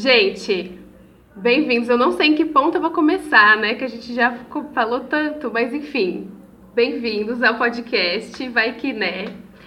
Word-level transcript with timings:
Gente, 0.00 0.78
bem-vindos. 1.34 1.88
Eu 1.88 1.98
não 1.98 2.12
sei 2.12 2.28
em 2.28 2.34
que 2.36 2.44
ponto 2.44 2.76
eu 2.76 2.80
vou 2.80 2.92
começar, 2.92 3.56
né? 3.56 3.74
Que 3.74 3.82
a 3.82 3.88
gente 3.88 4.14
já 4.14 4.32
falou 4.72 5.00
tanto, 5.00 5.50
mas 5.52 5.74
enfim. 5.74 6.30
Bem-vindos 6.72 7.42
ao 7.42 7.58
podcast 7.58 8.48
Vai 8.50 8.74
Que 8.74 8.92
Né, 8.92 9.24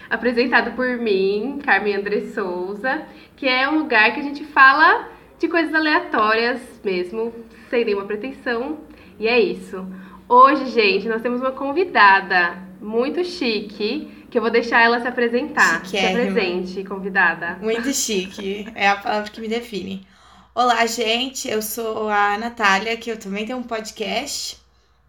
apresentado 0.10 0.72
por 0.74 0.96
mim, 0.96 1.60
Carmen 1.62 1.98
André 1.98 2.22
Souza, 2.28 3.02
que 3.36 3.46
é 3.46 3.70
um 3.70 3.80
lugar 3.80 4.14
que 4.14 4.22
a 4.22 4.24
gente 4.24 4.46
fala 4.46 5.10
de 5.38 5.50
coisas 5.50 5.76
aleatórias 5.76 6.62
mesmo, 6.82 7.34
sem 7.70 7.84
nenhuma 7.84 8.06
pretensão. 8.06 8.78
E 9.20 9.28
é 9.28 9.38
isso. 9.38 9.86
Hoje, 10.30 10.68
gente, 10.68 11.10
nós 11.10 11.22
temos 11.22 11.42
uma 11.42 11.52
convidada 11.52 12.58
muito 12.80 13.22
chique, 13.26 14.10
que 14.30 14.38
eu 14.38 14.42
vou 14.42 14.50
deixar 14.50 14.82
ela 14.82 15.02
se 15.02 15.08
apresentar. 15.10 15.86
Se 15.86 15.98
apresente, 15.98 16.86
convidada. 16.86 17.58
Muito 17.62 17.92
chique, 17.92 18.66
é 18.74 18.88
a 18.88 18.96
palavra 18.96 19.30
que 19.30 19.42
me 19.42 19.50
define. 19.50 20.10
Olá, 20.54 20.86
gente, 20.86 21.48
eu 21.48 21.62
sou 21.62 22.10
a 22.10 22.38
Natália, 22.38 22.98
que 22.98 23.10
eu 23.10 23.18
também 23.18 23.46
tenho 23.46 23.58
um 23.58 23.64
podcast, 23.64 24.60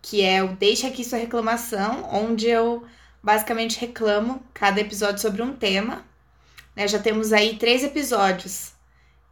que 0.01 0.23
é 0.23 0.41
o 0.41 0.55
Deixa 0.55 0.87
Aqui 0.87 1.03
Sua 1.03 1.19
Reclamação, 1.19 2.09
onde 2.13 2.47
eu 2.47 2.87
basicamente 3.21 3.81
reclamo 3.81 4.41
cada 4.55 4.81
episódio 4.81 5.21
sobre 5.21 5.43
um 5.43 5.53
tema. 5.53 6.05
Né? 6.77 6.87
Já 6.87 7.01
temos 7.01 7.33
aí 7.33 7.57
três 7.57 7.83
episódios. 7.83 8.71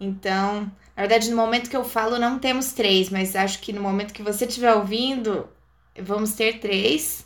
Então, 0.01 0.63
na 0.97 1.03
verdade, 1.03 1.31
no 1.31 1.37
momento 1.37 1.71
que 1.71 1.77
eu 1.77 1.85
falo, 1.85 2.19
não 2.19 2.41
temos 2.41 2.73
três, 2.73 3.09
mas 3.09 3.37
acho 3.37 3.61
que 3.61 3.73
no 3.73 3.81
momento 3.81 4.13
que 4.13 4.23
você 4.23 4.47
estiver 4.47 4.75
ouvindo, 4.75 5.49
vamos 5.97 6.33
ter 6.33 6.59
três. 6.59 7.25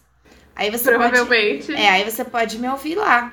Aí 0.54 0.70
você 0.70 0.90
Provavelmente. 0.90 1.68
Pode, 1.68 1.78
é, 1.80 1.88
aí 1.88 2.04
você 2.04 2.22
pode 2.22 2.58
me 2.58 2.68
ouvir 2.68 2.96
lá. 2.96 3.32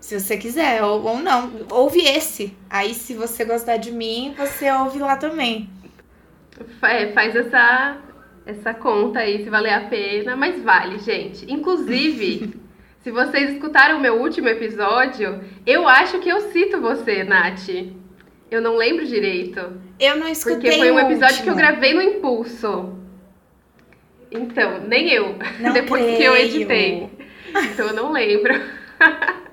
Se 0.00 0.18
você 0.18 0.36
quiser, 0.36 0.82
ou, 0.82 1.02
ou 1.04 1.18
não. 1.18 1.52
Ouve 1.70 2.00
esse. 2.00 2.56
Aí, 2.68 2.94
se 2.94 3.14
você 3.14 3.44
gostar 3.44 3.76
de 3.76 3.92
mim, 3.92 4.34
você 4.36 4.70
ouve 4.72 4.98
lá 4.98 5.16
também. 5.16 5.68
É, 6.82 7.12
faz 7.12 7.36
essa, 7.36 7.98
essa 8.46 8.74
conta 8.74 9.20
aí, 9.20 9.44
se 9.44 9.50
valer 9.50 9.74
a 9.74 9.88
pena. 9.88 10.34
Mas 10.34 10.62
vale, 10.62 10.98
gente. 10.98 11.50
Inclusive, 11.52 12.54
se 13.04 13.10
vocês 13.10 13.52
escutaram 13.52 13.98
o 13.98 14.00
meu 14.00 14.20
último 14.20 14.48
episódio, 14.48 15.44
eu 15.66 15.86
acho 15.86 16.18
que 16.18 16.30
eu 16.30 16.40
cito 16.50 16.80
você, 16.80 17.22
Nath. 17.22 17.68
Eu 18.50 18.60
não 18.60 18.76
lembro 18.76 19.06
direito. 19.06 19.60
Eu 19.98 20.16
não 20.16 20.26
escutei 20.26 20.56
Porque 20.56 20.78
foi 20.78 20.90
um 20.90 20.98
episódio 20.98 21.42
que 21.42 21.50
eu 21.50 21.54
gravei 21.54 21.94
no 21.94 22.02
Impulso. 22.02 22.98
Então, 24.30 24.80
nem 24.80 25.10
eu. 25.10 25.36
Não 25.60 25.72
Depois 25.74 26.02
creio. 26.02 26.16
que 26.16 26.24
eu 26.24 26.36
editei. 26.36 27.10
Então 27.72 27.88
eu 27.88 27.94
não 27.94 28.12
lembro. 28.12 28.54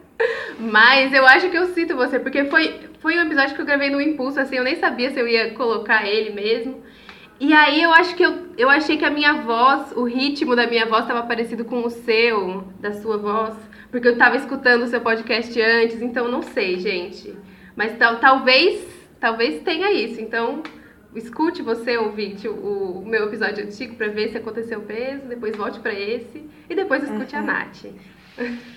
Mas 0.60 1.14
eu 1.14 1.26
acho 1.28 1.50
que 1.50 1.58
eu 1.58 1.68
cito 1.68 1.96
você, 1.96 2.20
porque 2.20 2.46
foi, 2.46 2.80
foi 3.00 3.18
um 3.18 3.22
episódio 3.24 3.56
que 3.56 3.62
eu 3.62 3.66
gravei 3.66 3.90
no 3.90 4.02
impulso, 4.02 4.40
assim, 4.40 4.56
eu 4.58 4.64
nem 4.64 4.76
sabia 4.76 5.12
se 5.12 5.20
eu 5.20 5.28
ia 5.28 5.52
colocar 5.54 6.06
ele 6.08 6.32
mesmo. 6.32 6.82
E 7.40 7.54
aí 7.54 7.84
eu 7.84 7.94
acho 7.94 8.16
que 8.16 8.24
eu, 8.24 8.48
eu 8.58 8.68
achei 8.70 8.98
que 8.98 9.06
a 9.06 9.12
minha 9.12 9.34
voz, 9.34 9.92
o 9.96 10.04
ritmo 10.04 10.56
da 10.56 10.66
minha 10.66 10.88
voz 10.88 11.02
estava 11.04 11.22
parecido 11.28 11.64
com 11.64 11.84
o 11.86 11.90
seu, 11.92 12.68
da 12.80 12.94
sua 12.94 13.18
voz, 13.18 13.56
porque 13.92 14.08
eu 14.08 14.14
estava 14.14 14.36
escutando 14.36 14.82
o 14.84 14.88
seu 14.88 15.00
podcast 15.02 15.62
antes, 15.62 16.02
então 16.02 16.28
não 16.28 16.42
sei, 16.42 16.80
gente. 16.80 17.36
Mas 17.76 17.96
tal, 17.98 18.18
talvez, 18.20 18.84
talvez 19.20 19.62
tenha 19.62 19.92
isso. 19.92 20.20
Então, 20.20 20.64
escute 21.16 21.62
você, 21.62 21.96
ouvinte, 21.98 22.48
o, 22.48 23.02
o 23.04 23.06
meu 23.06 23.26
episódio 23.26 23.64
antigo 23.64 23.96
para 23.96 24.08
ver 24.08 24.30
se 24.32 24.38
aconteceu 24.38 24.82
mesmo, 24.82 25.30
depois 25.30 25.56
volte 25.56 25.80
para 25.80 25.94
esse 25.94 26.44
e 26.68 26.74
depois 26.74 27.04
escute 27.04 27.36
Uhum. 27.36 27.42
a 27.42 27.46
Nath. 27.46 27.86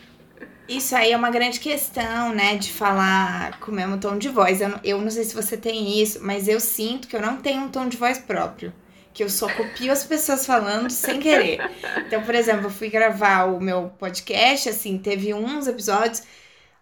Isso 0.70 0.94
aí 0.94 1.12
é 1.12 1.16
uma 1.16 1.30
grande 1.30 1.58
questão, 1.60 2.32
né? 2.32 2.54
De 2.56 2.72
falar 2.72 3.58
com 3.60 3.70
o 3.70 3.74
mesmo 3.74 3.98
tom 3.98 4.16
de 4.16 4.28
voz. 4.28 4.60
Eu, 4.60 4.68
não- 4.68 4.80
eu 4.84 5.00
não 5.00 5.10
sei 5.10 5.24
se 5.24 5.34
você 5.34 5.56
tem 5.56 6.00
isso, 6.00 6.20
mas 6.22 6.46
eu 6.48 6.60
sinto 6.60 7.08
que 7.08 7.16
eu 7.16 7.20
não 7.20 7.36
tenho 7.38 7.62
um 7.62 7.68
tom 7.68 7.88
de 7.88 7.96
voz 7.96 8.18
próprio. 8.18 8.72
Que 9.12 9.24
eu 9.24 9.28
só 9.28 9.48
copio 9.48 9.90
as 9.92 10.04
pessoas 10.04 10.46
falando 10.46 10.88
sem 10.88 11.18
querer. 11.18 11.58
Então, 12.06 12.22
por 12.22 12.34
exemplo, 12.34 12.66
eu 12.66 12.70
fui 12.70 12.88
gravar 12.88 13.44
o 13.46 13.60
meu 13.60 13.90
podcast, 13.98 14.68
assim, 14.68 14.96
teve 14.98 15.34
uns 15.34 15.66
episódios. 15.66 16.22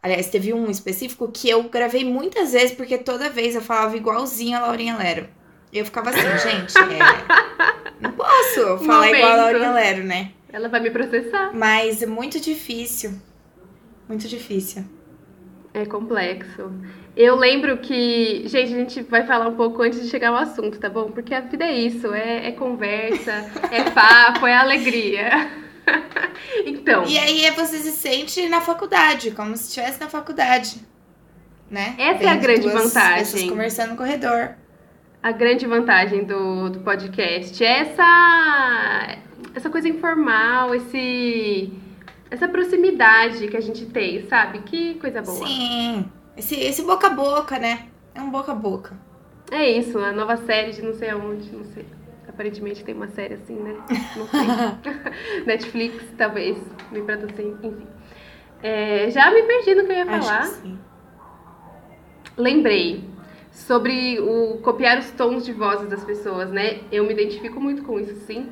Aliás, 0.02 0.26
teve 0.28 0.52
um 0.52 0.70
específico 0.70 1.26
que 1.32 1.48
eu 1.48 1.62
gravei 1.64 2.04
muitas 2.04 2.52
vezes, 2.52 2.72
porque 2.72 2.98
toda 2.98 3.30
vez 3.30 3.54
eu 3.54 3.62
falava 3.62 3.96
igualzinho 3.96 4.58
a 4.58 4.60
Laurinha 4.60 4.96
Lero. 4.96 5.26
E 5.72 5.78
eu 5.78 5.84
ficava 5.86 6.10
assim, 6.10 6.20
gente, 6.20 6.76
é, 6.78 7.96
não 8.00 8.12
posso 8.12 8.78
falar 8.84 9.08
igual 9.10 9.32
a 9.32 9.36
Momento. 9.36 9.36
Laurinha 9.38 9.70
Lero, 9.72 10.04
né? 10.04 10.32
Ela 10.52 10.68
vai 10.68 10.80
me 10.80 10.90
processar. 10.90 11.50
Mas 11.54 12.02
é 12.02 12.06
muito 12.06 12.38
difícil. 12.38 13.12
Muito 14.08 14.26
difícil. 14.26 14.84
É 15.74 15.84
complexo. 15.84 16.72
Eu 17.14 17.36
lembro 17.36 17.78
que. 17.78 18.42
Gente, 18.46 18.74
a 18.74 18.76
gente 18.78 19.02
vai 19.02 19.26
falar 19.26 19.48
um 19.48 19.54
pouco 19.54 19.82
antes 19.82 20.00
de 20.02 20.08
chegar 20.08 20.30
ao 20.30 20.36
assunto, 20.36 20.78
tá 20.78 20.88
bom? 20.88 21.10
Porque 21.10 21.34
a 21.34 21.40
vida 21.40 21.64
é 21.64 21.72
isso: 21.72 22.12
é, 22.14 22.48
é 22.48 22.52
conversa, 22.52 23.32
é 23.70 23.90
papo, 23.90 24.46
é 24.46 24.56
alegria. 24.56 25.50
então, 26.64 27.04
E 27.04 27.18
aí 27.18 27.44
é 27.44 27.52
você 27.52 27.78
se 27.78 27.92
sente 27.92 28.48
na 28.48 28.60
faculdade, 28.60 29.30
como 29.32 29.56
se 29.56 29.64
estivesse 29.64 30.00
na 30.00 30.08
faculdade. 30.08 30.80
Né? 31.70 31.94
Essa 31.98 32.24
é 32.24 32.28
a 32.28 32.36
grande 32.36 32.62
duas 32.62 32.84
vantagem. 32.84 33.18
Pessoas 33.18 33.50
conversando 33.50 33.90
no 33.90 33.96
corredor. 33.96 34.54
a 35.22 35.32
grande 35.32 35.66
vantagem 35.66 36.24
do, 36.24 36.70
do 36.70 36.80
podcast 36.80 37.62
é 37.62 37.80
essa, 37.80 39.18
essa 39.54 39.68
coisa 39.68 39.86
informal, 39.86 40.74
esse, 40.74 41.70
essa 42.30 42.48
proximidade 42.48 43.48
que 43.48 43.56
a 43.56 43.60
gente 43.60 43.86
tem, 43.86 44.26
sabe? 44.28 44.60
Que 44.60 44.94
coisa 44.96 45.22
boa. 45.22 45.46
Sim. 45.46 46.10
Esse, 46.36 46.54
esse 46.54 46.82
boca 46.82 47.08
a 47.08 47.10
boca, 47.10 47.58
né? 47.58 47.88
É 48.14 48.20
um 48.20 48.30
boca 48.30 48.52
a 48.52 48.54
boca. 48.54 48.96
É 49.50 49.70
isso, 49.70 49.98
a 49.98 50.12
nova 50.12 50.36
série 50.36 50.72
de 50.72 50.82
não 50.82 50.92
sei 50.92 51.10
aonde, 51.10 51.50
não 51.50 51.64
sei. 51.64 51.86
Aparentemente 52.28 52.84
tem 52.84 52.94
uma 52.94 53.08
série 53.08 53.34
assim, 53.34 53.54
né? 53.54 53.74
Não 54.16 54.26
sei. 54.28 55.42
Netflix, 55.46 56.04
talvez, 56.16 56.58
me 56.92 57.02
produzir, 57.02 57.56
enfim. 57.62 57.86
É, 58.62 59.10
já 59.10 59.30
me 59.30 59.42
perdi 59.42 59.74
no 59.74 59.84
que 59.84 59.92
eu 59.92 59.96
ia 59.96 60.06
falar. 60.06 60.50
Lembrei 62.36 63.04
sobre 63.50 64.20
o 64.20 64.58
copiar 64.58 64.98
os 64.98 65.10
tons 65.12 65.44
de 65.44 65.52
vozes 65.52 65.88
das 65.88 66.04
pessoas, 66.04 66.50
né? 66.50 66.80
Eu 66.92 67.04
me 67.04 67.12
identifico 67.12 67.60
muito 67.60 67.82
com 67.82 67.98
isso, 67.98 68.14
sim. 68.26 68.48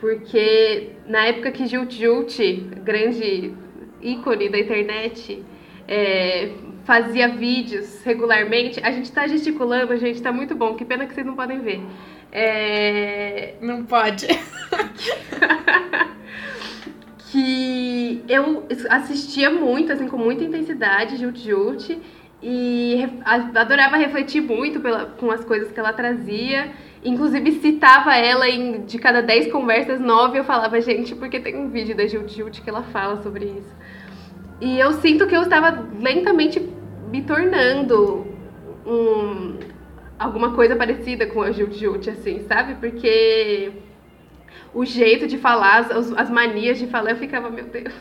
Porque 0.00 0.92
na 1.06 1.26
época 1.26 1.50
que 1.52 1.66
Jut 1.66 1.94
Jut, 1.94 2.42
grande 2.82 3.52
ícone 4.00 4.48
da 4.48 4.58
internet, 4.58 5.44
é, 5.86 6.50
fazia 6.84 7.28
vídeos 7.28 8.02
regularmente, 8.02 8.80
a 8.82 8.90
gente 8.90 9.12
tá 9.12 9.26
gesticulando, 9.26 9.94
gente, 9.98 10.22
tá 10.22 10.32
muito 10.32 10.54
bom. 10.54 10.74
Que 10.74 10.84
pena 10.86 11.06
que 11.06 11.12
vocês 11.14 11.26
não 11.26 11.34
podem 11.36 11.60
ver. 11.60 11.80
É, 12.32 13.54
Não 13.60 13.84
pode. 13.84 14.26
que 17.30 18.24
eu 18.28 18.66
assistia 18.88 19.50
muito, 19.50 19.92
assim, 19.92 20.08
com 20.08 20.16
muita 20.16 20.44
intensidade, 20.44 21.16
Jut 21.16 21.38
Jut, 21.40 21.98
e 22.42 23.06
a- 23.24 23.60
adorava 23.60 23.96
refletir 23.96 24.40
muito 24.40 24.80
pela, 24.80 25.06
com 25.06 25.30
as 25.30 25.44
coisas 25.44 25.70
que 25.70 25.78
ela 25.78 25.92
trazia. 25.92 26.72
Inclusive, 27.02 27.52
citava 27.60 28.14
ela 28.14 28.48
em 28.48 28.84
de 28.84 28.98
cada 28.98 29.22
10 29.22 29.50
conversas, 29.50 29.98
9 29.98 30.38
eu 30.38 30.44
falava, 30.44 30.80
gente, 30.80 31.14
porque 31.14 31.40
tem 31.40 31.56
um 31.56 31.70
vídeo 31.70 31.96
da 31.96 32.06
Jut 32.06 32.36
Jut 32.36 32.60
que 32.60 32.68
ela 32.68 32.82
fala 32.82 33.22
sobre 33.22 33.46
isso. 33.46 33.74
E 34.60 34.78
eu 34.78 34.92
sinto 34.94 35.26
que 35.26 35.34
eu 35.34 35.42
estava 35.42 35.88
lentamente 35.98 36.60
me 37.10 37.22
tornando 37.22 38.26
um, 38.86 39.58
alguma 40.18 40.52
coisa 40.52 40.76
parecida 40.76 41.26
com 41.26 41.40
a 41.40 41.50
Jut 41.50 41.78
Jut, 41.78 42.10
assim, 42.10 42.40
sabe? 42.40 42.74
Porque 42.74 43.72
o 44.74 44.84
jeito 44.84 45.26
de 45.26 45.38
falar, 45.38 45.78
as, 45.78 46.12
as 46.12 46.30
manias 46.30 46.78
de 46.78 46.86
falar, 46.86 47.12
eu 47.12 47.16
ficava, 47.16 47.48
meu 47.48 47.64
Deus, 47.64 47.94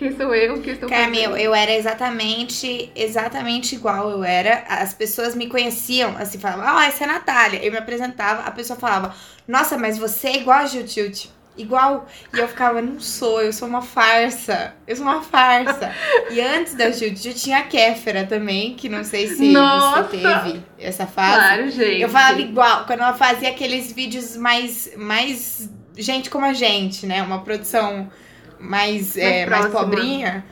quem 0.00 0.16
sou 0.16 0.34
eu? 0.34 0.54
O 0.54 0.62
que 0.62 0.70
estou 0.70 0.88
Carmen, 0.88 1.22
eu, 1.22 1.30
fazendo? 1.32 1.44
eu 1.44 1.54
era 1.54 1.72
exatamente, 1.72 2.90
exatamente 2.96 3.74
igual 3.74 4.10
eu 4.10 4.24
era. 4.24 4.64
As 4.66 4.94
pessoas 4.94 5.34
me 5.34 5.46
conheciam, 5.46 6.16
assim, 6.16 6.38
falavam, 6.38 6.66
ah, 6.66 6.86
essa 6.86 7.04
é 7.04 7.06
a 7.06 7.12
Natália. 7.12 7.62
Eu 7.62 7.70
me 7.70 7.76
apresentava, 7.76 8.44
a 8.44 8.50
pessoa 8.50 8.78
falava, 8.78 9.14
nossa, 9.46 9.76
mas 9.76 9.98
você 9.98 10.28
é 10.28 10.36
igual 10.38 10.60
a 10.60 10.66
Jutilt. 10.66 11.26
Igual. 11.54 12.06
E 12.32 12.38
eu 12.38 12.48
ficava, 12.48 12.80
não 12.80 12.98
sou, 12.98 13.42
eu 13.42 13.52
sou 13.52 13.68
uma 13.68 13.82
farsa. 13.82 14.74
Eu 14.86 14.96
sou 14.96 15.04
uma 15.04 15.20
farsa. 15.20 15.92
e 16.30 16.40
antes 16.40 16.74
da 16.74 16.90
Jutilt 16.90 17.34
tinha 17.34 17.58
a 17.58 17.64
Kéfera 17.64 18.24
também, 18.24 18.74
que 18.74 18.88
não 18.88 19.04
sei 19.04 19.28
se 19.28 19.52
Nossa! 19.52 20.04
você 20.04 20.16
teve 20.16 20.62
essa 20.78 21.06
fase. 21.06 21.36
Claro, 21.36 21.70
gente. 21.70 22.00
Eu 22.00 22.08
falava 22.08 22.40
igual, 22.40 22.86
quando 22.86 23.00
ela 23.00 23.12
fazia 23.12 23.50
aqueles 23.50 23.92
vídeos 23.92 24.34
mais, 24.34 24.92
mais 24.96 25.70
gente 25.94 26.30
como 26.30 26.46
a 26.46 26.54
gente, 26.54 27.04
né? 27.04 27.22
Uma 27.22 27.42
produção 27.42 28.10
mais, 28.60 29.16
é, 29.16 29.46
mais 29.46 29.66
pobrinha. 29.66 30.44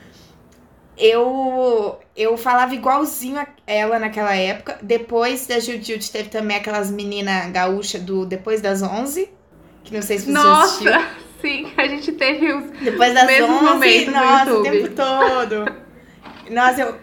Eu, 0.97 1.97
eu 2.15 2.37
falava 2.37 2.73
igualzinho 2.75 3.39
a 3.39 3.47
ela 3.65 3.97
naquela 3.99 4.35
época. 4.35 4.77
Depois 4.81 5.47
da 5.47 5.59
Jujutsu 5.59 6.11
teve 6.11 6.29
também 6.29 6.57
aquelas 6.57 6.91
meninas 6.91 7.49
gaúchas 7.51 8.01
do 8.01 8.25
Depois 8.25 8.59
das 8.59 8.81
11. 8.81 9.29
Que 9.83 9.93
não 9.93 10.01
sei 10.01 10.17
se 10.17 10.31
você 10.31 10.37
assistiu. 10.37 10.91
Nossa, 10.91 11.07
sim, 11.41 11.71
a 11.77 11.87
gente 11.87 12.11
teve 12.11 12.51
os. 12.51 12.69
Depois 12.81 13.13
das 13.13 13.25
Mesmos 13.25 13.61
11, 13.61 13.63
momentos 13.63 14.05
no 14.07 14.11
nossa, 14.11 14.53
o 14.53 14.63
tempo 14.63 14.89
todo. 14.89 15.65
Nossa, 16.49 16.81
eu, 16.81 16.95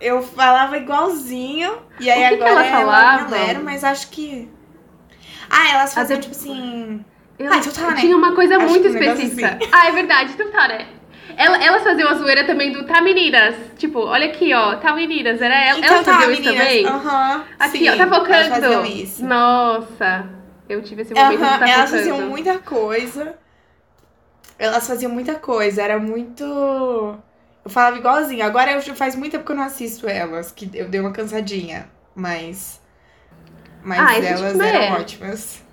Eu 0.00 0.22
falava 0.22 0.76
igualzinho. 0.76 1.78
E 2.00 2.10
aí 2.10 2.24
O 2.24 2.28
que 2.30 2.36
que 2.36 2.42
agora 2.42 2.50
elas 2.50 2.66
é 2.66 2.70
falavam? 2.72 3.30
Lero, 3.30 3.62
mas 3.62 3.84
acho 3.84 4.08
que. 4.10 4.50
Ah, 5.48 5.74
elas 5.74 5.94
faziam, 5.94 6.18
tipo 6.18 6.34
assim. 6.34 7.04
Eu- 7.38 7.52
Ah, 7.52 7.56
então 7.58 7.72
tá, 7.72 7.90
né? 7.90 8.00
Tinha 8.00 8.16
uma 8.16 8.34
coisa 8.34 8.56
Acho 8.56 8.66
muito 8.68 8.88
um 8.88 8.92
negócio 8.92 9.24
específica. 9.24 9.58
Ah, 9.72 9.88
é 9.88 9.90
verdade, 9.92 10.32
então 10.34 10.50
tá, 10.50 10.68
né? 10.68 10.86
Ela- 11.36 11.62
elas 11.64 11.82
faziam 11.82 12.08
a 12.08 12.14
zoeira 12.14 12.44
também 12.44 12.70
do 12.70 12.84
tá 12.84 13.00
meninas. 13.00 13.56
Tipo, 13.76 14.00
olha 14.00 14.26
aqui, 14.26 14.54
ó, 14.54 14.76
tá 14.76 14.94
meninas. 14.94 15.42
Era 15.42 15.54
ela, 15.64 15.78
Então 15.80 15.94
elas 15.94 16.06
tá, 16.06 16.12
faziam 16.12 16.30
isso 16.30 16.42
meninas. 16.42 16.66
também? 16.66 16.86
Aham. 16.86 17.44
Aqui, 17.58 17.78
sim, 17.78 17.88
ó, 17.88 17.96
tá 17.96 18.06
focando. 18.06 18.86
isso. 18.86 19.24
Nossa, 19.26 20.28
eu 20.68 20.80
tive 20.82 21.02
esse 21.02 21.12
momento 21.12 21.42
Aham, 21.42 21.52
de 21.54 21.58
tá 21.58 21.68
elas 21.68 21.90
focando. 21.90 22.08
faziam 22.10 22.28
muita 22.28 22.58
coisa. 22.60 23.34
Elas 24.56 24.86
faziam 24.86 25.10
muita 25.10 25.34
coisa. 25.34 25.82
Era 25.82 25.98
muito. 25.98 26.44
Eu 27.64 27.70
falava 27.70 27.98
igualzinho. 27.98 28.44
Agora 28.44 28.70
eu 28.70 28.94
faz 28.94 29.16
muito 29.16 29.32
tempo 29.32 29.44
que 29.44 29.50
eu 29.50 29.56
não 29.56 29.64
assisto 29.64 30.08
elas, 30.08 30.52
que 30.52 30.70
eu 30.72 30.88
dei 30.88 31.00
uma 31.00 31.10
cansadinha. 31.10 31.88
Mas. 32.14 32.80
Mas 33.82 33.98
Ah, 33.98 34.18
esse 34.18 34.26
elas 34.28 34.52
tipo 34.52 34.62
eram 34.62 34.80
é. 34.80 34.92
ótimas. 35.00 35.63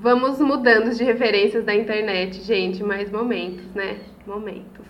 Vamos 0.00 0.38
mudando 0.40 0.94
de 0.94 1.04
referências 1.04 1.64
da 1.64 1.74
internet, 1.74 2.42
gente. 2.42 2.82
Mais 2.82 3.10
momentos, 3.10 3.64
né? 3.74 3.98
Momentos. 4.26 4.84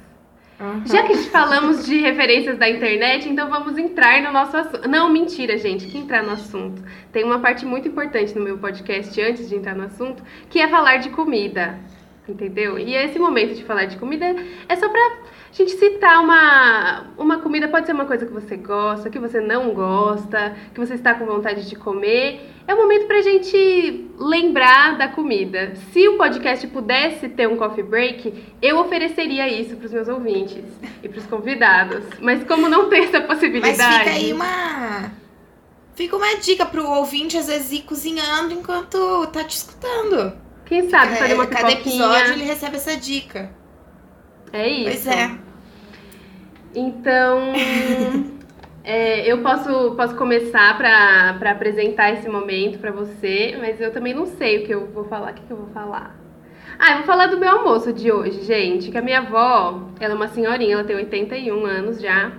Aham. 0.61 0.87
Já 0.87 1.03
que 1.03 1.17
falamos 1.31 1.85
de 1.85 1.99
referências 2.01 2.57
da 2.57 2.69
internet, 2.69 3.29
então 3.29 3.51
vamos 3.51 3.77
entrar 3.77 4.23
no 4.23 4.33
nosso 4.33 4.57
assunto. 4.57 4.89
Não, 4.89 5.09
mentira, 5.09 5.59
gente, 5.59 5.87
que 5.87 5.99
entrar 5.99 6.23
no 6.23 6.31
assunto. 6.31 6.83
Tem 7.13 7.25
uma 7.25 7.41
parte 7.41 7.67
muito 7.67 7.89
importante 7.89 8.35
no 8.37 8.45
meu 8.45 8.59
podcast 8.59 9.21
antes 9.21 9.49
de 9.49 9.57
entrar 9.57 9.75
no 9.75 9.85
assunto, 9.85 10.23
que 10.49 10.61
é 10.61 10.69
falar 10.69 10.99
de 10.99 11.11
comida. 11.11 11.79
Entendeu? 12.29 12.79
E 12.79 12.95
esse 12.95 13.19
momento 13.19 13.55
de 13.55 13.65
falar 13.65 13.85
de 13.85 13.97
comida 13.99 14.35
é 14.69 14.77
só 14.77 14.89
pra 14.89 15.19
gente 15.55 15.73
citar 15.79 16.21
uma, 16.21 17.05
uma 17.17 17.39
comida, 17.39 17.69
pode 17.69 17.87
ser 17.87 17.93
uma 17.93 18.07
coisa 18.07 18.27
que 18.27 18.33
você 18.33 18.57
gosta, 18.57 19.09
que 19.09 19.21
você 19.21 19.41
não 19.41 19.73
gosta, 19.73 20.57
que 20.75 20.81
você 20.81 20.95
está 20.95 21.15
com 21.15 21.25
vontade 21.25 21.69
de 21.69 21.77
comer. 21.77 22.51
É 22.67 22.75
um 22.75 22.79
momento 22.79 23.07
pra 23.07 23.23
gente 23.23 24.11
lembrar 24.19 24.99
da 24.99 25.07
comida. 25.07 25.75
Se 25.93 26.09
o 26.09 26.17
podcast 26.17 26.67
pudesse 26.67 27.29
ter 27.29 27.47
um 27.47 27.57
coffee 27.57 27.85
break, 27.85 28.53
eu 28.61 28.81
ofereceria 28.81 29.49
isso 29.49 29.77
pros 29.77 29.93
meus 29.93 30.09
ouvintes 30.09 30.65
e 31.03 31.09
pros 31.09 31.25
convidados. 31.27 32.05
Mas 32.21 32.43
como 32.45 32.69
não 32.69 32.89
tem 32.89 33.05
essa 33.05 33.21
Mas 33.21 33.27
possibilidade. 33.29 33.99
fica 33.99 34.11
aí 34.11 34.33
uma. 34.33 35.13
Fica 35.95 36.17
uma 36.17 36.35
dica 36.39 36.67
pro 36.67 36.85
ouvinte, 36.85 37.39
às 37.39 37.47
vezes, 37.47 37.71
ir 37.71 37.83
cozinhando 37.83 38.53
enquanto 38.53 39.29
tá 39.29 39.45
te 39.45 39.57
escutando. 39.57 40.33
Quem 40.65 40.89
sabe 40.89 41.15
fazer 41.15 41.35
uma 41.35 41.47
Cada 41.47 41.71
episódio 41.71 42.33
ele 42.33 42.45
recebe 42.45 42.77
essa 42.77 42.97
dica. 42.97 43.55
É 44.55 44.69
isso. 44.69 44.85
Pois 44.85 45.07
é. 45.09 45.31
Então, 46.77 47.53
é, 48.85 49.31
eu 49.31 49.43
posso, 49.43 49.97
posso 49.97 50.15
começar 50.15 50.79
para 50.79 51.51
apresentar 51.51 52.13
esse 52.13 52.29
momento 52.29 52.79
para 52.79 52.93
você, 52.93 53.57
mas 53.59 53.81
eu 53.81 53.93
também 53.93 54.15
não 54.15 54.27
sei 54.27 54.63
o 54.63 54.67
que 54.67 54.73
eu 54.73 54.87
vou 54.87 55.05
falar. 55.07 55.33
O 55.33 55.35
que, 55.35 55.43
que 55.43 55.51
eu 55.51 55.57
vou 55.57 55.71
falar? 55.71 56.17
Ah, 56.79 56.93
eu 56.93 56.97
vou 56.99 57.07
falar 57.07 57.27
do 57.27 57.39
meu 57.39 57.51
almoço 57.51 57.93
de 57.93 58.13
hoje, 58.13 58.43
gente. 58.43 58.93
Que 58.93 58.99
a 58.99 59.03
minha 59.03 59.19
avó, 59.19 59.89
ela 59.99 60.15
é 60.15 60.17
uma 60.17 60.29
senhorinha, 60.29 60.75
ela 60.75 60.85
tem 60.85 60.95
81 60.95 61.67
anos 61.67 62.01
já. 62.01 62.31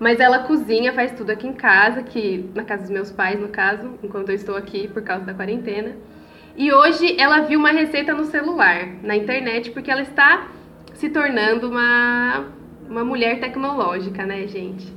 Mas 0.00 0.20
ela 0.20 0.44
cozinha, 0.44 0.94
faz 0.94 1.12
tudo 1.12 1.30
aqui 1.30 1.46
em 1.46 1.52
casa, 1.52 2.02
que 2.02 2.48
na 2.54 2.64
casa 2.64 2.82
dos 2.84 2.90
meus 2.90 3.10
pais, 3.10 3.38
no 3.38 3.48
caso, 3.48 3.98
enquanto 4.02 4.30
eu 4.30 4.34
estou 4.34 4.56
aqui 4.56 4.88
por 4.88 5.02
causa 5.02 5.26
da 5.26 5.34
quarentena. 5.34 5.96
E 6.56 6.72
hoje 6.72 7.14
ela 7.20 7.40
viu 7.40 7.58
uma 7.58 7.72
receita 7.72 8.14
no 8.14 8.24
celular, 8.24 8.88
na 9.02 9.14
internet, 9.14 9.70
porque 9.70 9.90
ela 9.90 10.02
está 10.02 10.48
se 10.98 11.08
tornando 11.08 11.70
uma, 11.70 12.46
uma 12.88 13.04
mulher 13.04 13.38
tecnológica, 13.38 14.26
né, 14.26 14.46
gente? 14.48 14.92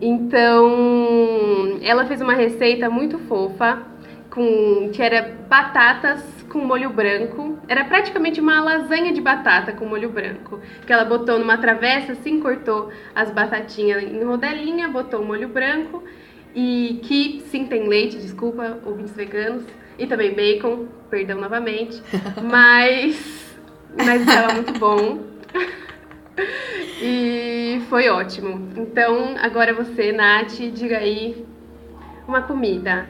Então, 0.00 1.78
ela 1.82 2.06
fez 2.06 2.20
uma 2.20 2.32
receita 2.32 2.88
muito 2.88 3.18
fofa, 3.20 3.82
com 4.30 4.88
que 4.90 5.02
era 5.02 5.36
batatas 5.48 6.24
com 6.48 6.58
molho 6.60 6.88
branco. 6.88 7.58
Era 7.68 7.84
praticamente 7.84 8.40
uma 8.40 8.62
lasanha 8.62 9.12
de 9.12 9.20
batata 9.20 9.72
com 9.72 9.84
molho 9.84 10.08
branco. 10.08 10.58
Que 10.86 10.92
ela 10.92 11.04
botou 11.04 11.38
numa 11.38 11.58
travessa, 11.58 12.12
assim, 12.12 12.40
cortou 12.40 12.90
as 13.14 13.30
batatinhas 13.30 14.02
em 14.02 14.24
rodelinha, 14.24 14.88
botou 14.88 15.20
o 15.20 15.24
molho 15.24 15.48
branco. 15.48 16.02
E 16.54 17.00
que 17.02 17.42
sim 17.48 17.66
tem 17.66 17.86
leite, 17.86 18.16
desculpa, 18.16 18.78
ouvintes 18.86 19.14
veganos. 19.14 19.64
E 19.98 20.06
também 20.06 20.34
bacon, 20.34 20.86
perdão 21.10 21.38
novamente. 21.38 22.02
Mas, 22.42 23.54
mas 23.94 24.22
estava 24.22 24.54
muito 24.54 24.72
bom. 24.78 25.31
E 27.00 27.82
foi 27.88 28.08
ótimo. 28.08 28.72
Então, 28.76 29.34
agora 29.40 29.74
você, 29.74 30.12
Nath, 30.12 30.52
diga 30.72 30.98
aí 30.98 31.44
uma 32.28 32.42
comida. 32.42 33.08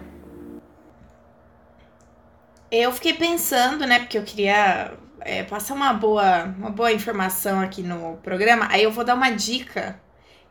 Eu 2.71 2.91
fiquei 2.91 3.13
pensando, 3.13 3.87
né, 3.87 3.99
porque 3.99 4.17
eu 4.17 4.23
queria 4.23 4.93
é, 5.21 5.43
passar 5.43 5.75
uma 5.75 5.93
boa, 5.93 6.45
uma 6.59 6.71
boa 6.71 6.91
informação 6.91 7.61
aqui 7.61 7.83
no 7.83 8.17
programa. 8.23 8.67
Aí 8.71 8.83
eu 8.83 8.91
vou 8.91 9.05
dar 9.05 9.15
uma 9.15 9.31
dica, 9.31 10.01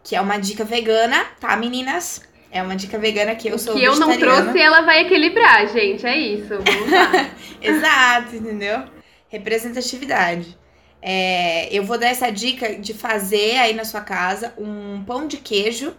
que 0.03 0.15
é 0.15 0.21
uma 0.21 0.37
dica 0.37 0.63
vegana, 0.63 1.25
tá, 1.39 1.57
meninas? 1.57 2.21
É 2.51 2.61
uma 2.61 2.75
dica 2.75 2.99
vegana 2.99 3.33
que 3.33 3.47
eu 3.47 3.57
sou 3.57 3.73
que 3.73 3.83
eu 3.83 3.95
não 3.95 4.17
trouxe, 4.19 4.59
ela 4.59 4.81
vai 4.81 5.01
equilibrar, 5.01 5.67
gente. 5.67 6.05
É 6.05 6.17
isso. 6.17 6.49
Vamos 6.49 6.91
lá. 6.91 7.31
Exato, 7.59 8.35
entendeu? 8.35 8.83
Representatividade. 9.29 10.60
É, 11.01 11.73
eu 11.75 11.83
vou 11.83 11.97
dar 11.97 12.07
essa 12.07 12.29
dica 12.31 12.75
de 12.79 12.93
fazer 12.93 13.57
aí 13.57 13.73
na 13.73 13.85
sua 13.85 14.01
casa 14.01 14.53
um 14.57 15.03
pão 15.03 15.27
de 15.27 15.37
queijo, 15.37 15.95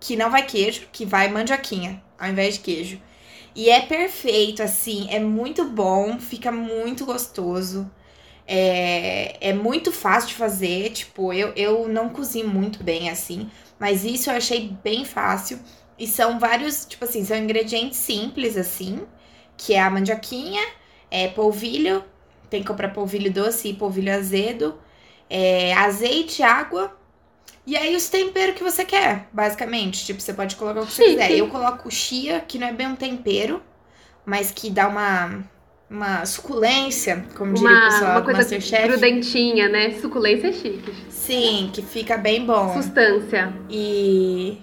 que 0.00 0.16
não 0.16 0.30
vai 0.30 0.44
queijo, 0.46 0.88
que 0.92 1.04
vai 1.06 1.28
mandioquinha, 1.28 2.02
ao 2.18 2.28
invés 2.28 2.54
de 2.54 2.60
queijo. 2.60 3.00
E 3.54 3.70
é 3.70 3.80
perfeito, 3.80 4.62
assim, 4.62 5.08
é 5.10 5.18
muito 5.20 5.64
bom, 5.64 6.18
fica 6.20 6.52
muito 6.52 7.04
gostoso. 7.04 7.90
É, 8.46 9.36
é 9.50 9.52
muito 9.52 9.92
fácil 9.92 10.30
de 10.30 10.34
fazer, 10.34 10.90
tipo, 10.90 11.32
eu, 11.32 11.52
eu 11.56 11.88
não 11.88 12.08
cozinho 12.10 12.48
muito 12.48 12.82
bem 12.82 13.08
assim, 13.08 13.50
mas 13.78 14.04
isso 14.04 14.30
eu 14.30 14.34
achei 14.36 14.76
bem 14.82 15.04
fácil. 15.04 15.60
E 15.98 16.06
são 16.06 16.38
vários, 16.38 16.84
tipo 16.86 17.04
assim, 17.04 17.24
são 17.24 17.36
ingredientes 17.36 17.98
simples, 17.98 18.56
assim, 18.56 19.06
que 19.56 19.74
é 19.74 19.80
a 19.80 19.90
mandioquinha, 19.90 20.62
é 21.10 21.28
polvilho, 21.28 22.04
tem 22.50 22.60
que 22.60 22.66
comprar 22.68 22.88
polvilho 22.90 23.32
doce 23.32 23.68
e 23.68 23.74
polvilho 23.74 24.12
azedo, 24.12 24.74
é, 25.28 25.72
azeite, 25.74 26.42
água. 26.42 26.96
E 27.66 27.76
aí 27.76 27.94
os 27.94 28.08
temperos 28.08 28.56
que 28.56 28.64
você 28.64 28.84
quer, 28.84 29.28
basicamente. 29.32 30.04
Tipo, 30.04 30.20
você 30.20 30.32
pode 30.34 30.56
colocar 30.56 30.80
o 30.80 30.86
que 30.86 30.92
você 30.92 31.04
quiser. 31.04 31.32
Eu 31.32 31.48
coloco 31.48 31.90
chia, 31.90 32.40
que 32.40 32.58
não 32.58 32.66
é 32.66 32.72
bem 32.72 32.88
um 32.88 32.96
tempero, 32.96 33.62
mas 34.26 34.50
que 34.50 34.70
dá 34.70 34.88
uma, 34.88 35.44
uma 35.88 36.26
suculência, 36.26 37.24
como 37.36 37.54
diria 37.54 37.68
o 37.68 37.72
Uma, 37.72 37.90
pessoal 37.90 38.10
uma 38.12 38.22
coisa 38.22 38.38
Masterchef. 38.38 38.88
grudentinha, 38.88 39.68
né? 39.68 39.92
Suculência 40.00 40.48
é 40.48 40.52
chique. 40.52 40.92
Sim, 41.08 41.70
que 41.72 41.82
fica 41.82 42.16
bem 42.16 42.44
bom. 42.44 42.74
Sustância. 42.74 43.52
E, 43.68 44.58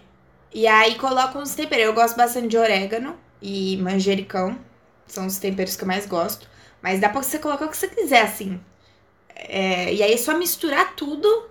e 0.54 0.68
aí 0.68 0.96
coloco 0.96 1.40
uns 1.40 1.56
temperos. 1.56 1.86
Eu 1.86 1.94
gosto 1.94 2.18
bastante 2.18 2.48
de 2.50 2.58
orégano 2.58 3.16
e 3.42 3.78
manjericão. 3.78 4.58
São 5.06 5.28
os 5.28 5.38
temperos 5.38 5.76
que 5.78 5.84
eu 5.84 5.88
mais 5.88 6.06
gosto. 6.06 6.50
Mas 6.82 7.00
dá 7.00 7.10
pra 7.10 7.22
você 7.22 7.40
colocar 7.40 7.66
o 7.66 7.70
que 7.70 7.78
você 7.78 7.88
quiser, 7.88 8.22
assim. 8.22 8.60
É, 9.36 9.94
e 9.94 10.02
aí 10.02 10.14
é 10.14 10.18
só 10.18 10.38
misturar 10.38 10.94
tudo 10.96 11.50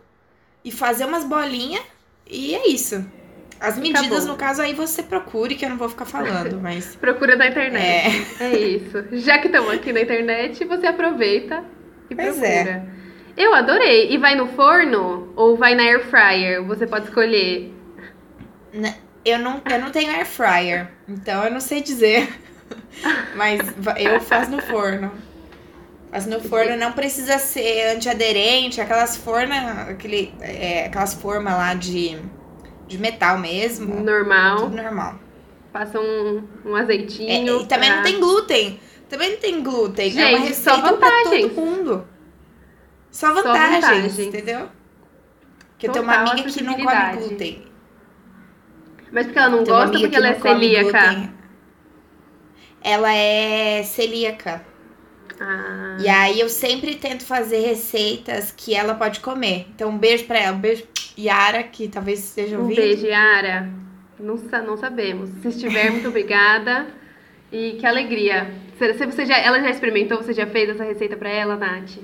e 0.65 0.71
fazer 0.71 1.05
umas 1.05 1.25
bolinhas. 1.25 1.83
E 2.27 2.55
é 2.55 2.69
isso. 2.69 3.05
As 3.59 3.79
medidas, 3.79 4.27
no 4.27 4.37
caso, 4.37 4.61
aí 4.61 4.75
você 4.75 5.03
procure, 5.03 5.55
que 5.55 5.65
eu 5.65 5.71
não 5.71 5.79
vou 5.79 5.89
ficar 5.89 6.05
falando, 6.05 6.61
mas. 6.61 6.95
Procura 7.01 7.37
na 7.37 7.47
internet. 7.47 8.27
É. 8.41 8.45
É 8.45 8.59
isso. 8.59 9.05
Já 9.13 9.39
que 9.39 9.47
estamos 9.47 9.71
aqui 9.71 9.93
na 9.93 10.03
internet, 10.03 10.65
você 10.65 10.87
aproveita 10.87 11.65
e 12.11 12.15
Pois 12.15 12.37
procura. 12.37 12.49
é. 12.71 12.83
Eu 13.37 13.55
adorei. 13.55 14.13
E 14.13 14.19
vai 14.19 14.35
no 14.35 14.47
forno 14.49 15.33
ou 15.37 15.57
vai 15.57 15.75
na 15.75 15.85
air 15.85 16.05
fryer? 16.07 16.65
Você 16.65 16.87
pode 16.87 17.07
escolher. 17.07 17.73
Eu 19.25 19.39
não, 19.39 19.63
eu 19.71 19.79
não 19.81 19.91
tenho 19.91 20.11
air 20.11 20.27
fryer, 20.27 20.89
então 21.09 21.45
eu 21.45 21.51
não 21.51 21.61
sei 21.61 21.81
dizer. 21.83 22.29
Mas 23.35 23.61
eu 23.99 24.21
faço 24.21 24.51
no 24.51 24.61
forno. 24.63 25.13
Faço 26.11 26.31
no 26.31 26.41
forno, 26.41 26.77
não 26.77 26.93
precisa 26.93 27.39
ser 27.39 27.95
antiaderente, 27.97 28.81
aquelas 28.81 29.17
fornas, 29.17 29.89
aquele, 29.89 30.33
é, 30.41 30.87
aquelas 30.87 31.15
formas 31.15 31.53
lá 31.53 31.75
de, 31.75 32.19
de 32.87 32.97
metal 32.99 33.39
mesmo. 33.39 34.01
Normal. 34.03 34.57
Tudo 34.57 34.77
normal. 34.77 35.19
Passa 35.73 36.01
um, 36.01 36.43
um 36.65 36.77
É, 36.77 36.81
azeitinho. 36.83 37.61
e 37.63 37.67
também 37.67 37.89
pra- 37.91 37.97
não 37.99 38.05
tem 38.05 38.19
glúten. 38.21 38.81
Também 39.11 39.31
não 39.33 39.39
tem 39.39 39.63
glúten. 39.63 40.19
é 40.21 40.29
uma 40.37 40.39
Gente, 40.47 40.57
só 40.57 40.71
receita 40.77 40.93
pra 40.97 41.09
vantagens. 41.11 41.53
todo 41.53 41.55
mundo. 41.67 42.09
Só 43.11 43.33
vantagens, 43.35 43.85
vantagens. 43.85 44.19
entendeu? 44.19 44.69
Que 45.79 45.89
eu 45.89 45.93
tenho 45.93 46.05
uma 46.05 46.15
amiga 46.15 46.51
que 46.51 46.63
não 46.63 46.75
come 46.75 47.17
glúten. 47.17 47.67
Mas 49.13 49.27
porque 49.27 49.39
ela 49.39 49.49
não 49.51 49.65
gosta, 49.65 49.91
porque 49.93 50.09
que 50.09 50.17
ela 50.17 50.29
é 50.29 50.41
celíaca. 50.41 50.91
glúten. 51.13 51.36
Ela 52.87 53.13
é 53.15 53.83
celíaca. 53.83 54.65
Ah, 55.41 55.97
E 56.01 56.09
aí 56.09 56.39
eu 56.41 56.49
sempre 56.49 56.95
tento 56.95 57.25
fazer 57.25 57.61
receitas 57.61 58.53
que 58.57 58.75
ela 58.75 58.95
pode 58.95 59.21
comer. 59.21 59.67
Então 59.75 59.91
um 59.91 59.99
beijo 59.99 60.25
pra 60.25 60.39
ela, 60.39 60.57
um 60.57 60.61
beijo 60.61 60.85
Yara, 61.19 61.63
que 61.65 61.89
talvez 61.89 62.21
esteja 62.21 62.57
Um 62.57 62.63
ouvindo. 62.63 62.77
beijo, 62.77 63.07
Yara. 63.07 63.69
Não, 64.19 64.37
não 64.37 64.77
sabemos. 64.77 65.31
Se 65.43 65.49
estiver, 65.49 65.91
muito 65.91 66.09
obrigada. 66.09 66.87
E 67.53 67.73
que 67.79 67.87
alegria. 67.87 68.55
Se 68.79 69.07
você 69.07 69.27
já, 69.27 69.39
ela 69.39 69.61
já 69.61 69.71
experimentou, 69.71 70.19
você 70.19 70.33
já 70.33 70.47
fez 70.47 70.69
essa 70.71 70.85
receita 70.85 71.17
pra 71.17 71.29
ela, 71.29 71.57
Nath? 71.57 71.99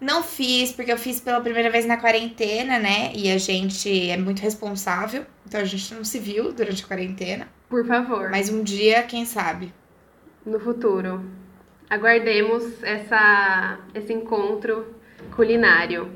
Não 0.00 0.22
fiz, 0.22 0.72
porque 0.72 0.90
eu 0.92 0.96
fiz 0.98 1.20
pela 1.20 1.40
primeira 1.40 1.70
vez 1.70 1.84
na 1.86 1.96
quarentena, 1.98 2.78
né? 2.78 3.12
E 3.14 3.30
a 3.30 3.36
gente 3.36 4.10
é 4.10 4.16
muito 4.16 4.40
responsável, 4.40 5.26
então 5.46 5.60
a 5.60 5.64
gente 5.64 5.92
não 5.94 6.04
se 6.04 6.18
viu 6.18 6.52
durante 6.52 6.82
a 6.82 6.86
quarentena. 6.86 7.48
Por 7.70 7.86
favor, 7.86 8.30
Mas 8.30 8.50
um 8.50 8.62
dia, 8.62 9.02
quem 9.04 9.24
sabe? 9.24 9.72
no 10.44 10.58
futuro. 10.60 11.22
Aguardemos 11.88 12.82
essa, 12.82 13.78
esse 13.94 14.12
encontro 14.12 14.94
culinário. 15.36 16.10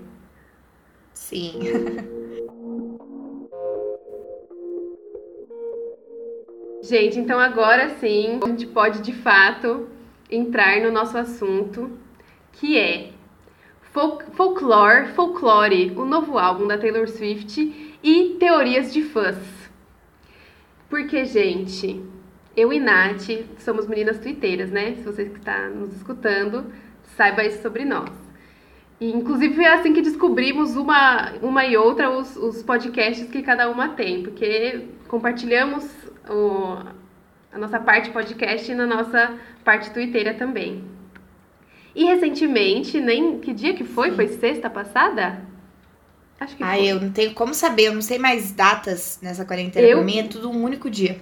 Sim. 1.12 1.61
Gente, 6.82 7.18
então 7.18 7.38
agora 7.40 7.96
sim, 7.99 8.40
a 8.42 8.46
gente 8.49 8.66
pode 8.66 9.00
de 9.00 9.12
fato 9.12 9.88
entrar 10.30 10.80
no 10.82 10.90
nosso 10.92 11.16
assunto, 11.16 11.90
que 12.52 12.76
é 12.78 13.11
Folk- 13.92 14.26
Folklore, 14.32 15.08
Folklore, 15.14 15.92
o 15.96 16.04
novo 16.04 16.37
álbum 16.38 16.66
da 16.66 16.76
Taylor 16.76 17.08
Swift 17.08 17.96
e 18.02 18.37
teorias 18.38 18.92
de 18.92 19.02
fãs. 19.02 19.63
Porque, 20.88 21.25
gente, 21.25 22.03
eu 22.57 22.73
e 22.73 22.79
Nath 22.79 23.29
somos 23.59 23.87
meninas 23.87 24.19
twitteiras, 24.19 24.71
né? 24.71 24.95
Se 24.97 25.03
você 25.03 25.25
que 25.26 25.38
está 25.38 25.69
nos 25.69 25.95
escutando, 25.95 26.67
saiba 27.17 27.45
isso 27.45 27.62
sobre 27.62 27.85
nós. 27.85 28.11
E, 29.00 29.11
inclusive, 29.11 29.55
foi 29.55 29.67
assim 29.67 29.93
que 29.93 30.00
descobrimos 30.03 30.76
uma, 30.76 31.33
uma 31.43 31.64
e 31.67 31.76
outra 31.76 32.11
os, 32.11 32.37
os 32.37 32.62
podcasts 32.62 33.29
que 33.29 33.43
cada 33.43 33.69
uma 33.69 33.88
tem, 33.91 34.23
porque 34.23 34.87
compartilhamos 35.09 35.85
o- 36.29 36.79
a 37.53 37.59
nossa 37.59 37.79
parte 37.81 38.11
podcast 38.11 38.73
na 38.75 38.87
nossa 38.87 39.35
parte 39.64 39.91
twitteira 39.91 40.35
também. 40.35 40.85
E 41.95 42.05
recentemente, 42.05 43.00
nem 43.00 43.38
que 43.41 43.53
dia 43.53 43.75
que 43.75 43.85
foi? 43.85 44.12
Foi 44.12 44.29
sexta 44.29 44.69
passada? 44.71 45.43
Acho 46.41 46.57
que 46.57 46.62
Ai, 46.62 46.79
foi. 46.81 46.87
eu 46.88 47.00
não 47.00 47.11
tenho 47.11 47.33
como 47.35 47.55
saber, 47.55 47.85
eu 47.85 47.95
não 47.95 48.03
sei 48.03 48.19
mais 48.19 48.53
datas 48.53 49.19
nessa 49.23 49.45
quarentena. 49.45 49.87
Eu- 49.87 49.99
Pra 49.99 50.05
mim 50.07 50.19
é 50.19 50.25
tudo 50.25 50.50
um 50.50 50.62
único 50.62 50.91
dia. 50.91 51.21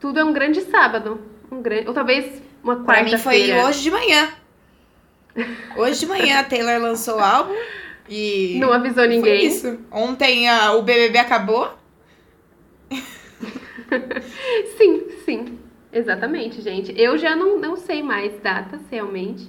Tudo 0.00 0.18
é 0.18 0.24
um 0.24 0.32
grande 0.32 0.60
sábado. 0.62 1.20
Um 1.50 1.62
grande... 1.62 1.86
Ou 1.88 1.94
talvez 1.94 2.42
uma 2.62 2.76
Pra 2.84 3.02
mim 3.02 3.10
foi 3.16 3.18
quarta-feira. 3.40 3.66
hoje 3.66 3.82
de 3.82 3.90
manhã. 3.90 4.28
Hoje 5.76 6.00
de 6.00 6.06
manhã 6.06 6.40
a 6.40 6.44
Taylor 6.44 6.80
lançou 6.80 7.16
o 7.16 7.20
álbum 7.20 7.54
e. 8.08 8.56
Não 8.60 8.72
avisou 8.72 9.06
ninguém. 9.06 9.46
isso. 9.46 9.78
Ontem 9.90 10.48
a- 10.48 10.72
o 10.74 10.82
BBB 10.82 11.18
acabou. 11.18 11.72
Sim, 14.76 15.02
sim. 15.24 15.58
Exatamente, 15.92 16.60
gente. 16.62 16.94
Eu 17.00 17.18
já 17.18 17.34
não, 17.34 17.58
não 17.58 17.76
sei 17.76 18.02
mais 18.02 18.38
datas, 18.40 18.80
realmente. 18.90 19.48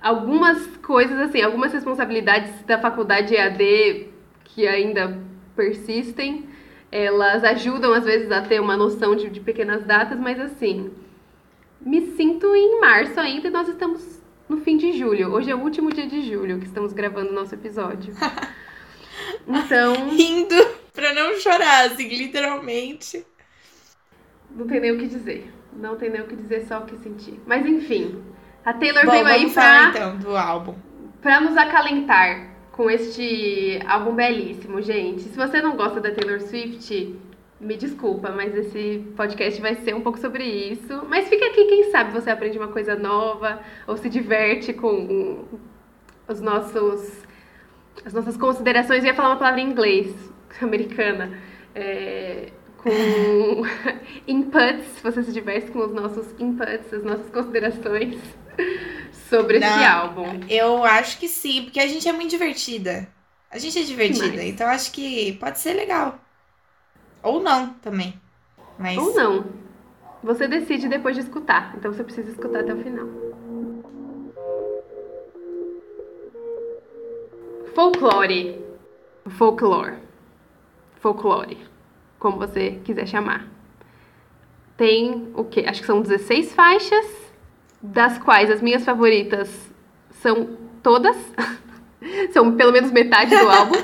Algumas 0.00 0.66
coisas, 0.78 1.18
assim, 1.18 1.40
algumas 1.42 1.72
responsabilidades 1.72 2.52
da 2.66 2.78
faculdade 2.78 3.34
EAD 3.34 4.08
que 4.54 4.68
ainda 4.68 5.20
persistem, 5.56 6.48
elas 6.90 7.42
ajudam, 7.42 7.92
às 7.92 8.04
vezes, 8.04 8.30
a 8.30 8.40
ter 8.40 8.60
uma 8.60 8.76
noção 8.76 9.16
de, 9.16 9.28
de 9.28 9.40
pequenas 9.40 9.84
datas, 9.84 10.18
mas, 10.18 10.38
assim, 10.38 10.92
me 11.80 12.12
sinto 12.12 12.54
em 12.54 12.80
março 12.80 13.18
ainda 13.18 13.48
e 13.48 13.50
nós 13.50 13.68
estamos 13.68 14.22
no 14.48 14.58
fim 14.58 14.76
de 14.76 14.92
julho. 14.92 15.32
Hoje 15.32 15.50
é 15.50 15.54
o 15.54 15.60
último 15.60 15.92
dia 15.92 16.06
de 16.06 16.22
julho 16.22 16.60
que 16.60 16.66
estamos 16.66 16.92
gravando 16.92 17.30
o 17.30 17.34
nosso 17.34 17.54
episódio. 17.54 18.14
Então, 19.46 20.08
Rindo 20.10 20.56
pra 20.92 21.14
não 21.14 21.38
chorar, 21.38 21.86
assim, 21.86 22.08
literalmente. 22.08 23.24
Não 24.50 24.66
tem 24.66 24.80
nem 24.80 24.90
o 24.90 24.98
que 24.98 25.06
dizer. 25.06 25.52
Não 25.72 25.96
tem 25.96 26.10
nem 26.10 26.20
o 26.20 26.26
que 26.26 26.34
dizer, 26.34 26.66
só 26.66 26.80
o 26.80 26.84
que 26.84 26.96
sentir. 26.96 27.40
Mas 27.46 27.64
enfim, 27.64 28.22
a 28.64 28.72
Taylor 28.72 29.04
Bom, 29.04 29.12
veio 29.12 29.26
aí 29.26 29.40
vamos 29.40 29.54
falar 29.54 29.92
pra, 29.92 30.00
então 30.00 30.18
do 30.18 30.36
álbum. 30.36 30.74
pra 31.22 31.40
nos 31.40 31.56
acalentar 31.56 32.53
com 32.74 32.90
este 32.90 33.78
álbum 33.86 34.14
belíssimo, 34.14 34.82
gente. 34.82 35.22
Se 35.22 35.36
você 35.36 35.62
não 35.62 35.76
gosta 35.76 36.00
da 36.00 36.10
Taylor 36.10 36.40
Swift, 36.40 37.14
me 37.60 37.76
desculpa, 37.76 38.30
mas 38.30 38.52
esse 38.52 39.04
podcast 39.16 39.62
vai 39.62 39.76
ser 39.76 39.94
um 39.94 40.00
pouco 40.00 40.18
sobre 40.18 40.42
isso. 40.42 41.04
Mas 41.08 41.28
fica 41.28 41.46
aqui, 41.46 41.66
quem 41.66 41.84
sabe 41.92 42.12
você 42.12 42.30
aprende 42.30 42.58
uma 42.58 42.66
coisa 42.66 42.96
nova 42.96 43.60
ou 43.86 43.96
se 43.96 44.08
diverte 44.08 44.72
com 44.72 45.44
os 46.26 46.40
nossos 46.40 47.22
as 48.04 48.12
nossas 48.12 48.36
considerações. 48.36 49.04
Eu 49.04 49.10
ia 49.10 49.14
falar 49.14 49.30
uma 49.30 49.38
palavra 49.38 49.60
em 49.60 49.70
inglês, 49.70 50.12
americana. 50.60 51.38
É, 51.76 52.50
com 52.76 53.62
inputs, 54.26 55.00
você 55.00 55.22
se 55.22 55.32
diverte 55.32 55.70
com 55.70 55.78
os 55.78 55.92
nossos 55.92 56.34
inputs, 56.40 56.92
as 56.92 57.04
nossas 57.04 57.30
considerações 57.30 58.20
sobre 59.28 59.58
Não. 59.58 59.84
álbum. 59.84 60.40
Eu 60.48 60.84
acho 60.84 61.18
que 61.18 61.28
sim, 61.28 61.64
porque 61.64 61.80
a 61.80 61.86
gente 61.86 62.08
é 62.08 62.12
muito 62.12 62.30
divertida. 62.30 63.08
A 63.50 63.58
gente 63.58 63.78
é 63.78 63.82
divertida, 63.82 64.30
Demais. 64.30 64.48
então 64.48 64.66
acho 64.66 64.90
que 64.92 65.32
pode 65.34 65.58
ser 65.60 65.74
legal. 65.74 66.18
Ou 67.22 67.40
não 67.40 67.70
também. 67.74 68.20
Mas 68.78 68.98
Ou 68.98 69.14
não. 69.14 69.46
Você 70.22 70.48
decide 70.48 70.88
depois 70.88 71.14
de 71.14 71.22
escutar. 71.22 71.74
Então 71.76 71.92
você 71.92 72.02
precisa 72.02 72.30
escutar 72.30 72.60
até 72.60 72.74
o 72.74 72.82
final. 72.82 73.06
Folklore. 77.74 78.60
Folklore. 79.38 79.98
Folklore. 81.00 81.58
Como 82.18 82.38
você 82.38 82.80
quiser 82.84 83.06
chamar. 83.06 83.46
Tem 84.76 85.30
o 85.34 85.44
quê? 85.44 85.64
Acho 85.68 85.80
que 85.80 85.86
são 85.86 86.00
16 86.00 86.52
faixas, 86.54 87.06
das 87.84 88.18
quais 88.18 88.50
as 88.50 88.62
minhas 88.62 88.84
favoritas 88.84 89.50
são 90.22 90.56
todas. 90.82 91.16
são 92.32 92.56
pelo 92.56 92.72
menos 92.72 92.90
metade 92.90 93.36
do 93.36 93.48
álbum. 93.48 93.74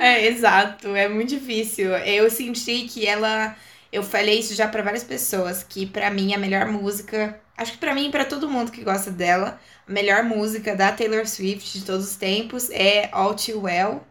É, 0.00 0.26
exato, 0.26 0.96
é 0.96 1.08
muito 1.08 1.28
difícil. 1.28 1.90
Eu 1.98 2.28
senti 2.28 2.82
que 2.88 3.06
ela. 3.06 3.56
Eu 3.92 4.02
falei 4.02 4.40
isso 4.40 4.54
já 4.54 4.66
pra 4.66 4.82
várias 4.82 5.04
pessoas, 5.04 5.62
que 5.62 5.86
pra 5.86 6.10
mim 6.10 6.34
a 6.34 6.38
melhor 6.38 6.66
música. 6.66 7.38
Acho 7.56 7.72
que 7.72 7.78
pra 7.78 7.94
mim 7.94 8.08
e 8.08 8.10
pra 8.10 8.24
todo 8.24 8.50
mundo 8.50 8.72
que 8.72 8.82
gosta 8.82 9.10
dela, 9.10 9.60
a 9.86 9.92
melhor 9.92 10.24
música 10.24 10.74
da 10.74 10.90
Taylor 10.90 11.26
Swift 11.26 11.78
de 11.78 11.84
todos 11.84 12.10
os 12.10 12.16
tempos 12.16 12.68
é 12.70 13.08
All 13.12 13.34
Too 13.34 13.62
Well. 13.62 14.04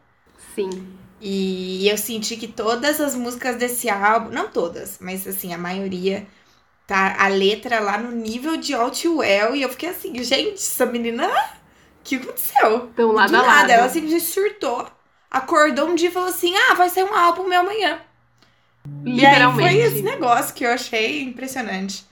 Sim. 0.56 0.70
E 1.20 1.90
eu 1.90 1.98
senti 1.98 2.38
que 2.38 2.48
todas 2.48 3.02
as 3.02 3.14
músicas 3.14 3.56
desse 3.58 3.90
álbum, 3.90 4.30
não 4.30 4.48
todas, 4.48 4.98
mas 5.02 5.28
assim, 5.28 5.54
a 5.54 5.58
maioria, 5.58 6.26
tá 6.92 7.16
a 7.24 7.28
letra 7.30 7.80
lá 7.80 7.98
no 7.98 8.12
nível 8.12 8.58
de 8.58 8.74
All 8.74 8.92
Too 8.92 9.18
Well. 9.18 9.56
E 9.56 9.62
eu 9.62 9.70
fiquei 9.70 9.90
assim, 9.90 10.22
gente, 10.24 10.56
essa 10.56 10.86
menina. 10.86 11.28
O 11.28 12.04
que 12.04 12.16
aconteceu? 12.16 12.88
Estão 12.90 13.12
lado 13.12 13.32
Do 13.32 13.38
nada, 13.38 13.46
lado. 13.48 13.70
ela 13.72 13.90
simplesmente 13.90 14.26
surtou. 14.26 14.88
Acordou 15.30 15.88
um 15.90 15.96
dia 15.96 16.10
e 16.10 16.12
falou 16.12 16.30
assim: 16.30 16.54
ah, 16.56 16.74
vai 16.74 16.90
sair 16.90 17.04
um 17.06 17.16
álbum 17.16 17.48
meu 17.48 17.62
amanhã. 17.62 18.02
E 19.06 19.26
aí 19.26 19.40
Literalmente. 19.40 19.70
foi 19.70 19.76
esse 19.78 20.02
negócio 20.02 20.54
que 20.56 20.66
eu 20.66 20.72
achei 20.72 21.22
impressionante. 21.24 22.06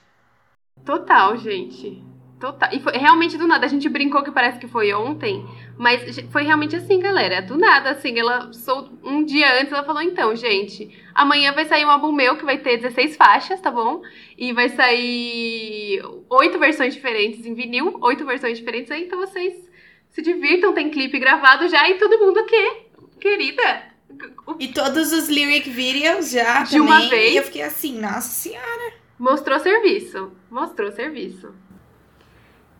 Total, 0.84 1.36
gente. 1.38 2.02
Total. 2.40 2.70
E 2.72 2.80
foi 2.80 2.94
realmente 2.94 3.36
do 3.36 3.46
nada. 3.46 3.66
A 3.66 3.68
gente 3.68 3.86
brincou 3.86 4.22
que 4.22 4.32
parece 4.32 4.58
que 4.58 4.66
foi 4.66 4.94
ontem, 4.94 5.46
mas 5.76 6.18
foi 6.32 6.42
realmente 6.42 6.74
assim, 6.74 6.98
galera. 6.98 7.42
Do 7.42 7.58
nada, 7.58 7.90
assim, 7.90 8.18
ela 8.18 8.50
sol... 8.50 8.88
um 9.04 9.22
dia 9.22 9.60
antes 9.60 9.70
ela 9.70 9.84
falou: 9.84 10.00
então, 10.00 10.34
gente, 10.34 10.90
amanhã 11.14 11.52
vai 11.52 11.66
sair 11.66 11.84
um 11.84 11.90
álbum 11.90 12.10
meu 12.10 12.36
que 12.36 12.44
vai 12.44 12.56
ter 12.56 12.78
16 12.78 13.14
faixas, 13.16 13.60
tá 13.60 13.70
bom? 13.70 14.00
E 14.38 14.54
vai 14.54 14.70
sair 14.70 16.02
oito 16.30 16.58
versões 16.58 16.94
diferentes 16.94 17.44
em 17.44 17.52
vinil, 17.52 17.98
oito 18.00 18.24
versões 18.24 18.56
diferentes 18.56 18.90
aí, 18.90 19.04
então 19.04 19.18
vocês 19.18 19.52
se 20.08 20.22
divirtam, 20.22 20.72
tem 20.72 20.88
clipe 20.90 21.18
gravado 21.18 21.68
já 21.68 21.88
e 21.90 21.98
todo 21.98 22.18
mundo 22.18 22.40
o 22.40 22.46
quê? 22.46 22.82
Querida, 23.20 23.82
E 24.58 24.68
todos 24.68 25.12
os 25.12 25.28
lyric 25.28 25.68
videos 25.68 26.30
já 26.30 26.62
De 26.62 26.70
também. 26.78 26.86
uma 26.86 27.08
vez. 27.08 27.34
E 27.34 27.36
eu 27.36 27.42
fiquei 27.44 27.62
assim, 27.62 28.00
nossa 28.00 28.22
senhora. 28.22 28.94
mostrou 29.18 29.58
serviço. 29.60 30.32
Mostrou 30.50 30.90
serviço. 30.90 31.52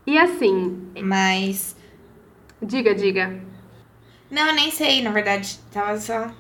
E 0.07 0.19
assim, 0.19 0.91
Mas. 1.03 1.77
diga, 2.63 2.95
diga. 2.95 3.41
Não, 4.31 4.47
eu 4.47 4.55
nem 4.55 4.71
sei, 4.71 5.03
na 5.03 5.11
verdade. 5.11 5.59
Tava 5.73 5.97
só 5.99 6.31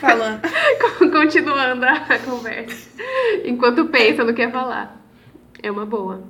falando. 0.00 0.42
Continuando 1.10 1.84
a 1.84 2.18
conversa. 2.24 2.90
Enquanto 3.44 3.86
pensa 3.86 4.22
no 4.22 4.34
que 4.34 4.42
ia 4.42 4.50
falar. 4.50 5.00
É 5.62 5.70
uma 5.70 5.86
boa. 5.86 6.22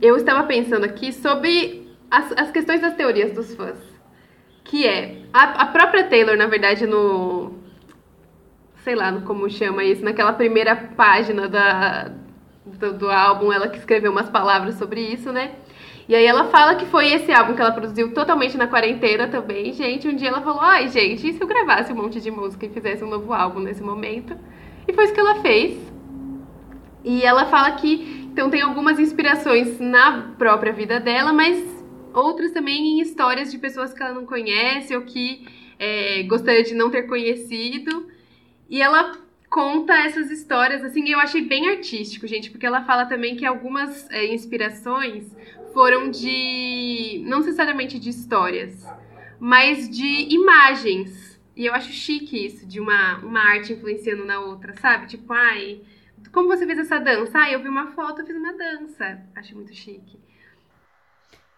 Eu 0.00 0.16
estava 0.16 0.46
pensando 0.46 0.84
aqui 0.84 1.12
sobre 1.12 1.88
as, 2.10 2.32
as 2.32 2.50
questões 2.50 2.80
das 2.80 2.94
teorias 2.94 3.32
dos 3.32 3.54
fãs. 3.54 3.78
Que 4.62 4.86
é. 4.86 5.22
A, 5.32 5.62
a 5.62 5.66
própria 5.66 6.04
Taylor, 6.04 6.36
na 6.36 6.46
verdade, 6.46 6.86
no. 6.86 7.54
Sei 8.82 8.94
lá 8.94 9.10
no 9.10 9.22
como 9.22 9.48
chama 9.48 9.82
isso, 9.82 10.04
naquela 10.04 10.34
primeira 10.34 10.76
página 10.76 11.48
da, 11.48 12.12
do, 12.66 12.92
do 12.92 13.10
álbum, 13.10 13.50
ela 13.50 13.68
que 13.68 13.78
escreveu 13.78 14.12
umas 14.12 14.28
palavras 14.28 14.74
sobre 14.74 15.00
isso, 15.00 15.32
né? 15.32 15.52
E 16.06 16.14
aí 16.14 16.26
ela 16.26 16.44
fala 16.46 16.74
que 16.74 16.84
foi 16.84 17.12
esse 17.12 17.32
álbum 17.32 17.54
que 17.54 17.62
ela 17.62 17.72
produziu 17.72 18.12
totalmente 18.12 18.56
na 18.58 18.66
quarentena 18.66 19.26
também, 19.26 19.72
gente. 19.72 20.06
Um 20.06 20.14
dia 20.14 20.28
ela 20.28 20.42
falou, 20.42 20.60
ai, 20.60 20.88
gente, 20.88 21.26
e 21.26 21.32
se 21.32 21.40
eu 21.40 21.46
gravasse 21.46 21.92
um 21.92 21.96
monte 21.96 22.20
de 22.20 22.30
música 22.30 22.66
e 22.66 22.68
fizesse 22.68 23.02
um 23.02 23.08
novo 23.08 23.32
álbum 23.32 23.60
nesse 23.60 23.82
momento? 23.82 24.36
E 24.86 24.92
foi 24.92 25.04
isso 25.04 25.14
que 25.14 25.20
ela 25.20 25.36
fez. 25.36 25.76
E 27.02 27.22
ela 27.22 27.46
fala 27.46 27.72
que, 27.72 28.28
então, 28.32 28.50
tem 28.50 28.60
algumas 28.60 28.98
inspirações 28.98 29.80
na 29.80 30.34
própria 30.36 30.72
vida 30.72 31.00
dela, 31.00 31.32
mas 31.32 31.62
outras 32.12 32.52
também 32.52 32.98
em 32.98 33.00
histórias 33.00 33.50
de 33.50 33.58
pessoas 33.58 33.92
que 33.92 34.02
ela 34.02 34.14
não 34.14 34.26
conhece 34.26 34.94
ou 34.94 35.02
que 35.02 35.46
é, 35.78 36.22
gostaria 36.24 36.62
de 36.62 36.74
não 36.74 36.90
ter 36.90 37.04
conhecido. 37.04 38.08
E 38.68 38.80
ela 38.80 39.12
conta 39.50 39.94
essas 39.94 40.30
histórias, 40.30 40.82
assim, 40.82 41.08
eu 41.08 41.20
achei 41.20 41.42
bem 41.42 41.68
artístico, 41.68 42.26
gente, 42.26 42.50
porque 42.50 42.66
ela 42.66 42.82
fala 42.84 43.06
também 43.06 43.36
que 43.36 43.46
algumas 43.46 44.10
é, 44.10 44.34
inspirações 44.34 45.24
foram 45.74 46.10
de. 46.10 47.22
não 47.26 47.40
necessariamente 47.40 47.98
de 47.98 48.08
histórias, 48.08 48.86
mas 49.38 49.90
de 49.90 50.32
imagens. 50.32 51.34
E 51.56 51.66
eu 51.66 51.74
acho 51.74 51.92
chique 51.92 52.46
isso, 52.46 52.66
de 52.66 52.80
uma, 52.80 53.18
uma 53.18 53.40
arte 53.40 53.72
influenciando 53.72 54.24
na 54.24 54.40
outra, 54.40 54.72
sabe? 54.80 55.06
Tipo, 55.06 55.32
ai, 55.32 55.82
como 56.32 56.48
você 56.48 56.66
fez 56.66 56.78
essa 56.78 56.98
dança? 56.98 57.38
Ah, 57.38 57.50
eu 57.50 57.62
vi 57.62 57.68
uma 57.68 57.92
foto, 57.92 58.20
eu 58.20 58.26
fiz 58.26 58.36
uma 58.36 58.52
dança. 58.54 59.22
Acho 59.36 59.54
muito 59.54 59.74
chique. 59.74 60.18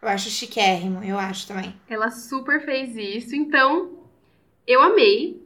Eu 0.03 0.09
acho 0.09 0.29
chiquérrimo, 0.29 1.03
eu 1.03 1.19
acho 1.19 1.47
também. 1.47 1.75
Ela 1.89 2.11
super 2.11 2.65
fez 2.65 2.97
isso, 2.97 3.35
então 3.35 4.11
eu 4.67 4.83
amei. 4.83 5.43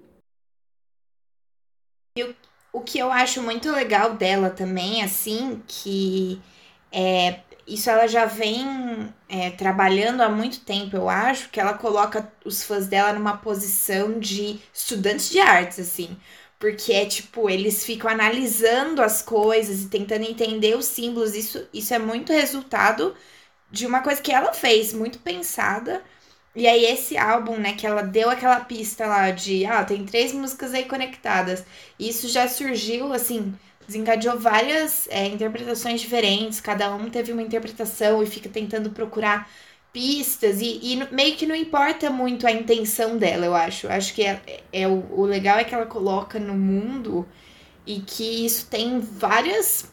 E 2.16 2.24
o, 2.24 2.34
o 2.72 2.80
que 2.80 2.98
eu 2.98 3.12
acho 3.12 3.42
muito 3.42 3.70
legal 3.70 4.14
dela 4.14 4.50
também, 4.50 5.02
assim, 5.02 5.62
que 5.68 6.42
é, 6.90 7.40
isso 7.74 7.88
ela 7.88 8.06
já 8.06 8.26
vem 8.26 9.12
é, 9.28 9.50
trabalhando 9.50 10.22
há 10.22 10.28
muito 10.28 10.60
tempo, 10.60 10.96
eu 10.96 11.08
acho, 11.08 11.48
que 11.50 11.60
ela 11.60 11.74
coloca 11.74 12.30
os 12.44 12.62
fãs 12.64 12.86
dela 12.86 13.12
numa 13.12 13.36
posição 13.36 14.18
de 14.18 14.58
estudantes 14.74 15.30
de 15.30 15.40
artes, 15.40 15.78
assim. 15.78 16.16
Porque 16.58 16.92
é 16.92 17.06
tipo, 17.06 17.48
eles 17.48 17.84
ficam 17.84 18.10
analisando 18.10 19.02
as 19.02 19.22
coisas 19.22 19.82
e 19.82 19.88
tentando 19.88 20.24
entender 20.24 20.76
os 20.76 20.86
símbolos. 20.86 21.34
Isso, 21.34 21.66
isso 21.72 21.94
é 21.94 21.98
muito 21.98 22.32
resultado 22.32 23.14
de 23.70 23.86
uma 23.86 24.00
coisa 24.02 24.20
que 24.20 24.32
ela 24.32 24.52
fez, 24.52 24.92
muito 24.92 25.18
pensada. 25.20 26.02
E 26.54 26.66
aí, 26.66 26.84
esse 26.84 27.16
álbum, 27.16 27.56
né, 27.56 27.74
que 27.74 27.86
ela 27.86 28.02
deu 28.02 28.28
aquela 28.28 28.60
pista 28.60 29.06
lá 29.06 29.30
de, 29.30 29.64
ah, 29.66 29.84
tem 29.84 30.04
três 30.04 30.32
músicas 30.32 30.74
aí 30.74 30.84
conectadas. 30.84 31.64
Isso 31.98 32.28
já 32.28 32.48
surgiu, 32.48 33.12
assim, 33.12 33.54
desencadeou 33.90 34.38
várias 34.38 35.08
é, 35.10 35.26
interpretações 35.26 36.00
diferentes, 36.00 36.60
cada 36.60 36.94
um 36.94 37.10
teve 37.10 37.32
uma 37.32 37.42
interpretação 37.42 38.22
e 38.22 38.26
fica 38.26 38.48
tentando 38.48 38.90
procurar 38.90 39.50
pistas, 39.92 40.60
e, 40.60 40.78
e 40.80 41.12
meio 41.12 41.34
que 41.34 41.44
não 41.44 41.54
importa 41.54 42.08
muito 42.08 42.46
a 42.46 42.52
intenção 42.52 43.18
dela, 43.18 43.44
eu 43.44 43.54
acho. 43.54 43.88
Acho 43.88 44.14
que 44.14 44.22
é, 44.22 44.40
é 44.72 44.86
o, 44.86 45.04
o 45.10 45.24
legal 45.24 45.58
é 45.58 45.64
que 45.64 45.74
ela 45.74 45.86
coloca 45.86 46.38
no 46.38 46.54
mundo 46.54 47.26
e 47.84 47.98
que 48.00 48.46
isso 48.46 48.68
tem 48.70 49.00
várias 49.00 49.92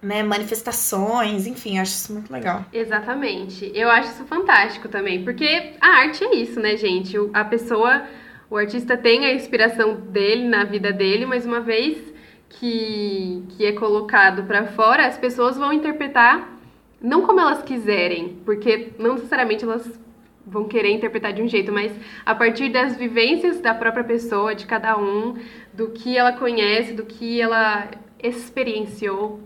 né, 0.00 0.22
manifestações, 0.22 1.46
enfim, 1.46 1.78
acho 1.78 1.92
isso 1.92 2.14
muito 2.14 2.32
legal. 2.32 2.64
Exatamente. 2.72 3.70
Eu 3.74 3.90
acho 3.90 4.12
isso 4.12 4.24
fantástico 4.24 4.88
também, 4.88 5.22
porque 5.22 5.74
a 5.78 5.88
arte 5.98 6.24
é 6.24 6.34
isso, 6.36 6.58
né, 6.58 6.78
gente? 6.78 7.14
A 7.34 7.44
pessoa, 7.44 8.06
o 8.48 8.56
artista 8.56 8.96
tem 8.96 9.26
a 9.26 9.34
inspiração 9.34 9.96
dele 9.96 10.48
na 10.48 10.64
vida 10.64 10.90
dele, 10.90 11.26
mas 11.26 11.44
uma 11.44 11.60
vez 11.60 12.10
que, 12.50 13.44
que 13.50 13.64
é 13.64 13.72
colocado 13.72 14.44
para 14.44 14.66
fora, 14.66 15.06
as 15.06 15.16
pessoas 15.16 15.56
vão 15.56 15.72
interpretar 15.72 16.58
não 17.00 17.22
como 17.22 17.40
elas 17.40 17.62
quiserem, 17.62 18.40
porque 18.44 18.92
não 18.98 19.14
necessariamente 19.14 19.64
elas 19.64 19.98
vão 20.46 20.64
querer 20.64 20.90
interpretar 20.90 21.32
de 21.32 21.40
um 21.40 21.48
jeito, 21.48 21.72
mas 21.72 21.92
a 22.26 22.34
partir 22.34 22.70
das 22.70 22.96
vivências 22.96 23.60
da 23.60 23.72
própria 23.72 24.04
pessoa, 24.04 24.54
de 24.54 24.66
cada 24.66 24.98
um, 24.98 25.38
do 25.72 25.90
que 25.90 26.16
ela 26.16 26.32
conhece, 26.32 26.92
do 26.92 27.04
que 27.04 27.40
ela 27.40 27.88
experienciou 28.22 29.40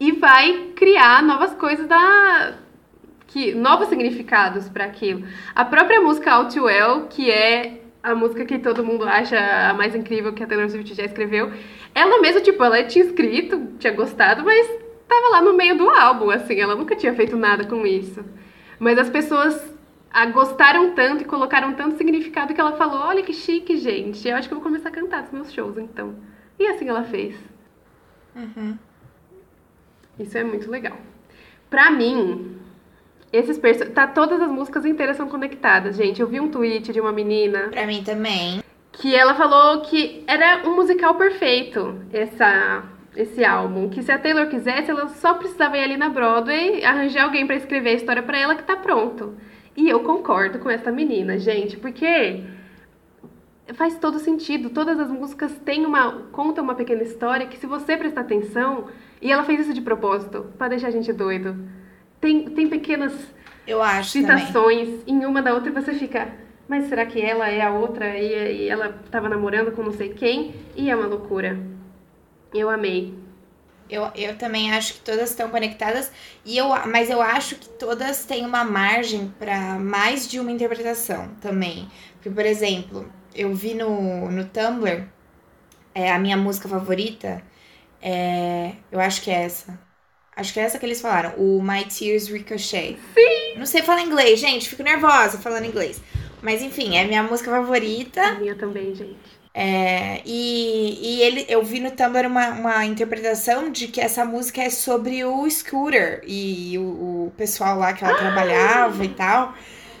e 0.00 0.12
vai 0.12 0.72
criar 0.74 1.22
novas 1.22 1.54
coisas 1.54 1.86
da 1.86 2.54
que 3.26 3.54
novos 3.54 3.88
significados 3.88 4.68
para 4.68 4.84
aquilo. 4.84 5.24
A 5.54 5.64
própria 5.64 6.00
música 6.00 6.44
Too 6.46 6.64
Well, 6.64 7.06
que 7.06 7.30
é 7.30 7.79
a 8.02 8.14
música 8.14 8.44
que 8.44 8.58
todo 8.58 8.84
mundo 8.84 9.04
acha 9.04 9.38
a 9.70 9.74
mais 9.74 9.94
incrível 9.94 10.32
que 10.32 10.42
a 10.42 10.46
Taylor 10.46 10.68
Swift 10.70 10.94
já 10.94 11.04
escreveu, 11.04 11.52
ela 11.94 12.20
mesma, 12.20 12.40
tipo, 12.40 12.62
ela 12.62 12.82
tinha 12.84 13.04
escrito, 13.04 13.74
tinha 13.78 13.92
gostado, 13.92 14.44
mas 14.44 14.66
tava 15.08 15.28
lá 15.30 15.42
no 15.42 15.54
meio 15.54 15.76
do 15.76 15.88
álbum, 15.90 16.30
assim, 16.30 16.60
ela 16.60 16.74
nunca 16.74 16.96
tinha 16.96 17.14
feito 17.14 17.36
nada 17.36 17.64
com 17.64 17.86
isso. 17.86 18.24
Mas 18.78 18.98
as 18.98 19.10
pessoas 19.10 19.74
a, 20.10 20.26
gostaram 20.26 20.94
tanto 20.94 21.22
e 21.22 21.26
colocaram 21.26 21.74
tanto 21.74 21.96
significado 21.96 22.54
que 22.54 22.60
ela 22.60 22.72
falou: 22.72 23.00
olha 23.00 23.22
que 23.22 23.32
chique, 23.32 23.76
gente, 23.76 24.26
eu 24.26 24.36
acho 24.36 24.48
que 24.48 24.54
eu 24.54 24.58
vou 24.58 24.64
começar 24.64 24.88
a 24.88 24.92
cantar 24.92 25.22
nos 25.22 25.32
meus 25.32 25.52
shows, 25.52 25.78
então. 25.78 26.14
E 26.58 26.66
assim 26.66 26.88
ela 26.88 27.04
fez. 27.04 27.36
Uhum. 28.34 28.76
Isso 30.18 30.36
é 30.36 30.44
muito 30.44 30.70
legal. 30.70 30.98
Pra 31.68 31.90
mim, 31.90 32.58
esses 33.32 33.58
personagens. 33.58 33.94
Tá, 33.94 34.06
todas 34.06 34.40
as 34.40 34.50
músicas 34.50 34.84
inteiras 34.84 35.16
são 35.16 35.28
conectadas, 35.28 35.96
gente. 35.96 36.20
Eu 36.20 36.26
vi 36.26 36.40
um 36.40 36.48
tweet 36.48 36.92
de 36.92 37.00
uma 37.00 37.12
menina. 37.12 37.68
Pra 37.68 37.86
mim 37.86 38.02
também. 38.02 38.62
Que 38.92 39.14
ela 39.14 39.34
falou 39.34 39.82
que 39.82 40.24
era 40.26 40.68
um 40.68 40.74
musical 40.74 41.14
perfeito, 41.14 41.98
essa, 42.12 42.82
esse 43.16 43.44
álbum. 43.44 43.88
Que 43.88 44.02
se 44.02 44.10
a 44.10 44.18
Taylor 44.18 44.48
quisesse, 44.48 44.90
ela 44.90 45.08
só 45.08 45.34
precisava 45.34 45.78
ir 45.78 45.84
ali 45.84 45.96
na 45.96 46.08
Broadway, 46.08 46.84
arranjar 46.84 47.24
alguém 47.24 47.46
para 47.46 47.56
escrever 47.56 47.90
a 47.90 47.94
história 47.94 48.22
para 48.22 48.38
ela 48.38 48.54
que 48.54 48.64
tá 48.64 48.76
pronto. 48.76 49.34
E 49.76 49.88
eu 49.88 50.00
concordo 50.00 50.58
com 50.58 50.68
essa 50.68 50.90
menina, 50.90 51.38
gente, 51.38 51.76
porque 51.76 52.42
faz 53.74 53.96
todo 53.98 54.18
sentido. 54.18 54.70
Todas 54.70 54.98
as 54.98 55.10
músicas 55.10 55.56
têm 55.64 55.86
uma. 55.86 56.24
contam 56.32 56.64
uma 56.64 56.74
pequena 56.74 57.02
história 57.02 57.46
que, 57.46 57.56
se 57.56 57.66
você 57.66 57.96
prestar 57.96 58.22
atenção, 58.22 58.86
e 59.22 59.30
ela 59.30 59.44
fez 59.44 59.60
isso 59.60 59.74
de 59.74 59.80
propósito, 59.80 60.46
para 60.58 60.68
deixar 60.68 60.88
a 60.88 60.90
gente 60.90 61.12
doido. 61.12 61.56
Tem, 62.20 62.50
tem 62.50 62.68
pequenas 62.68 63.12
eu 63.66 63.82
acho 63.82 64.10
citações 64.10 64.88
também. 64.88 65.04
em 65.06 65.26
uma 65.26 65.42
da 65.42 65.54
outra 65.54 65.70
e 65.70 65.72
você 65.72 65.94
fica, 65.94 66.32
mas 66.68 66.88
será 66.88 67.06
que 67.06 67.20
ela 67.20 67.48
é 67.48 67.62
a 67.62 67.72
outra 67.72 68.16
e, 68.18 68.64
e 68.64 68.68
ela 68.68 69.00
estava 69.04 69.28
namorando 69.28 69.72
com 69.72 69.82
não 69.82 69.92
sei 69.92 70.10
quem? 70.14 70.54
E 70.76 70.90
é 70.90 70.96
uma 70.96 71.06
loucura. 71.06 71.58
Eu 72.52 72.68
amei. 72.70 73.14
Eu, 73.88 74.10
eu 74.14 74.36
também 74.38 74.72
acho 74.72 74.94
que 74.94 75.00
todas 75.00 75.30
estão 75.30 75.50
conectadas, 75.50 76.12
e 76.44 76.56
eu, 76.56 76.68
mas 76.86 77.10
eu 77.10 77.20
acho 77.20 77.56
que 77.56 77.68
todas 77.70 78.24
têm 78.24 78.46
uma 78.46 78.62
margem 78.64 79.34
para 79.38 79.78
mais 79.80 80.28
de 80.28 80.38
uma 80.38 80.52
interpretação 80.52 81.28
também. 81.40 81.88
Porque, 82.14 82.30
por 82.30 82.46
exemplo, 82.46 83.12
eu 83.34 83.52
vi 83.54 83.74
no, 83.74 84.30
no 84.30 84.44
Tumblr 84.46 85.08
é, 85.94 86.12
a 86.12 86.18
minha 86.18 86.36
música 86.36 86.68
favorita 86.68 87.42
é, 88.02 88.74
eu 88.92 89.00
acho 89.00 89.22
que 89.22 89.30
é 89.30 89.44
essa. 89.44 89.78
Acho 90.40 90.54
que 90.54 90.60
é 90.60 90.62
essa 90.62 90.78
que 90.78 90.86
eles 90.86 91.00
falaram. 91.00 91.34
O 91.36 91.62
My 91.62 91.84
Tears 91.84 92.28
Ricochet. 92.28 92.98
Sim! 93.14 93.58
Não 93.58 93.66
sei 93.66 93.82
falar 93.82 94.00
inglês, 94.00 94.40
gente. 94.40 94.70
Fico 94.70 94.82
nervosa 94.82 95.38
falando 95.38 95.66
inglês. 95.66 96.00
Mas 96.40 96.62
enfim, 96.62 96.96
é 96.96 97.04
minha 97.04 97.22
música 97.22 97.50
favorita. 97.50 98.22
A 98.22 98.34
minha 98.38 98.54
também, 98.54 98.94
gente. 98.94 99.38
É, 99.52 100.22
e, 100.24 100.98
e 101.02 101.22
ele, 101.22 101.44
eu 101.48 101.62
vi 101.62 101.80
no 101.80 101.90
Tumblr 101.90 102.26
uma, 102.26 102.50
uma 102.50 102.86
interpretação 102.86 103.70
de 103.70 103.88
que 103.88 104.00
essa 104.00 104.24
música 104.24 104.62
é 104.62 104.70
sobre 104.70 105.24
o 105.24 105.50
Scooter 105.50 106.22
e 106.26 106.78
o, 106.78 107.26
o 107.26 107.32
pessoal 107.36 107.78
lá 107.78 107.92
que 107.92 108.02
ela 108.02 108.16
trabalhava 108.16 109.04
e 109.04 109.08
tal. 109.08 109.54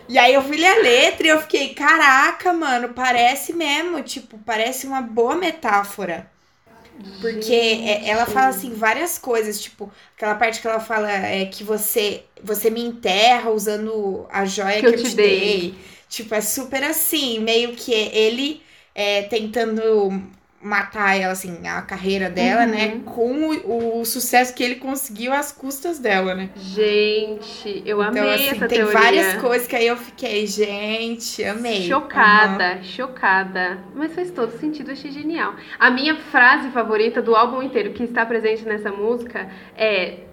E 0.08 0.18
aí 0.18 0.32
eu 0.32 0.42
fui 0.42 0.56
ler 0.56 0.66
a 0.66 0.82
letra 0.82 1.26
e 1.26 1.30
eu 1.30 1.40
fiquei, 1.40 1.74
caraca, 1.74 2.52
mano, 2.52 2.90
parece 2.90 3.52
mesmo, 3.52 4.02
tipo, 4.02 4.38
parece 4.38 4.86
uma 4.86 5.02
boa 5.02 5.36
metáfora. 5.36 6.30
Porque 7.20 7.52
é, 7.52 8.08
ela 8.08 8.26
fala 8.26 8.48
assim 8.48 8.74
várias 8.74 9.18
coisas, 9.18 9.60
tipo, 9.60 9.90
aquela 10.16 10.34
parte 10.34 10.60
que 10.60 10.66
ela 10.66 10.80
fala 10.80 11.10
é 11.10 11.44
que 11.46 11.64
você 11.64 12.24
você 12.42 12.70
me 12.70 12.80
enterra 12.80 13.50
usando 13.50 14.26
a 14.30 14.44
joia 14.44 14.80
que, 14.80 14.92
que 14.92 15.00
eu, 15.00 15.02
te 15.04 15.14
dei. 15.14 15.40
dei. 15.40 15.74
Tipo, 16.08 16.34
é 16.34 16.40
super 16.40 16.82
assim, 16.82 17.38
meio 17.38 17.74
que 17.74 17.92
ele 17.92 18.62
é, 18.94 19.22
tentando 19.22 20.22
matar 20.62 21.18
ela, 21.18 21.32
assim, 21.32 21.66
a 21.66 21.80
carreira 21.80 22.28
dela, 22.28 22.66
né, 22.66 22.88
uhum. 22.88 22.96
né? 22.96 23.02
Com 23.06 23.48
o, 23.48 24.00
o, 24.00 24.04
sucesso 24.04 24.54
que 24.54 24.62
ele 24.62 24.74
conseguiu 24.74 25.32
às 25.32 25.50
custas 25.50 25.98
dela, 25.98 26.34
né? 26.34 26.50
Gente, 26.54 27.82
eu 27.86 28.02
então, 28.02 28.22
amei 28.22 28.34
assim, 28.34 28.48
essa 28.56 28.68
tem 28.68 28.78
teoria. 28.78 29.00
várias 29.00 29.34
coisas 29.40 29.66
que 29.66 29.74
aí 29.74 29.86
eu 29.86 29.96
fiquei, 29.96 30.46
gente, 30.46 31.42
amei. 31.44 31.88
Chocada, 31.88 32.76
uhum. 32.76 32.82
chocada. 32.82 33.78
Mas 33.94 34.14
faz 34.14 34.30
todo 34.30 34.52
sentido, 34.58 34.90
achei 34.90 35.10
genial. 35.10 35.54
A 35.78 35.90
minha 35.90 36.16
frase 36.16 36.68
favorita 36.70 37.22
do 37.22 37.34
álbum 37.34 37.62
inteiro 37.62 37.92
que 37.92 38.02
está 38.02 38.26
presente 38.26 38.64
nessa 38.64 38.92
música 38.92 39.48
é: 39.74 40.24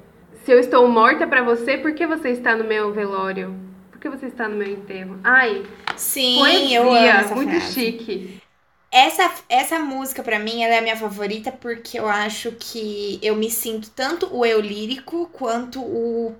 Se 0.44 0.52
eu 0.52 0.60
estou 0.60 0.86
morta 0.90 1.26
para 1.26 1.42
você, 1.42 1.78
por 1.78 1.94
que 1.94 2.06
você 2.06 2.32
está 2.32 2.54
no 2.54 2.66
meu 2.66 2.92
velório? 2.92 3.56
Por 3.92 4.00
que 4.00 4.10
você 4.10 4.26
está 4.26 4.48
no 4.50 4.58
meu 4.58 4.70
enterro? 4.70 5.18
Ai, 5.24 5.63
Sim, 5.96 6.38
poesia, 6.38 6.78
eu 6.78 6.90
amo 6.92 6.98
essa 6.98 7.34
muito 7.36 7.52
frase. 7.52 7.74
chique. 7.74 8.47
Essa, 8.91 9.34
essa 9.50 9.80
música, 9.80 10.23
para 10.23 10.39
mim, 10.39 10.63
ela 10.63 10.76
é 10.76 10.78
a 10.80 10.82
minha 10.82 10.95
favorita 10.97 11.52
porque 11.52 12.00
eu 12.00 12.08
acho 12.08 12.54
que 12.54 13.19
eu 13.21 13.36
me 13.36 13.52
sinto 13.52 13.89
tanto 13.91 14.34
o 14.34 14.45
eu 14.45 14.62
lírico 14.62 15.28
quanto 15.34 15.82
o, 15.82 16.36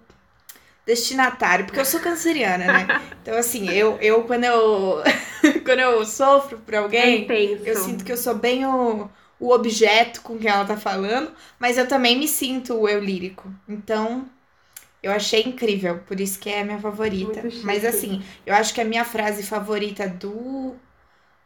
destinatário, 0.88 1.66
porque 1.66 1.80
eu 1.80 1.86
sou 1.86 2.00
canceriana, 2.00 2.66
né? 2.66 2.88
Então, 3.22 3.38
assim, 3.38 3.70
eu, 3.70 3.98
eu 4.00 4.24
quando 4.24 4.46
eu 4.46 5.04
quando 5.66 5.80
eu 5.80 6.06
sofro 6.06 6.60
por 6.60 6.74
alguém, 6.74 7.28
eu 7.66 7.76
sinto 7.76 8.06
que 8.06 8.12
eu 8.12 8.16
sou 8.16 8.34
bem 8.36 8.66
o, 8.66 9.10
o 9.38 9.52
objeto 9.52 10.22
com 10.22 10.38
quem 10.38 10.50
ela 10.50 10.64
tá 10.64 10.78
falando, 10.78 11.34
mas 11.60 11.78
eu 11.78 11.86
também 11.86 12.18
me 12.18 12.26
sinto 12.26 12.74
o 12.74 12.88
eu 12.88 13.04
lírico. 13.04 13.54
Então, 13.68 14.30
eu 15.04 15.12
achei 15.12 15.44
incrível, 15.44 16.00
por 16.08 16.22
isso 16.22 16.40
que 16.40 16.50
é 16.50 16.62
a 16.62 16.66
minha 16.66 16.80
favorita. 16.80 17.44
Mas 17.64 17.84
assim, 17.84 18.24
eu 18.46 18.56
acho 18.56 18.74
que 18.74 18.80
a 18.80 18.86
minha 18.86 19.04
frase 19.04 19.44
favorita 19.44 20.08
do 20.08 20.74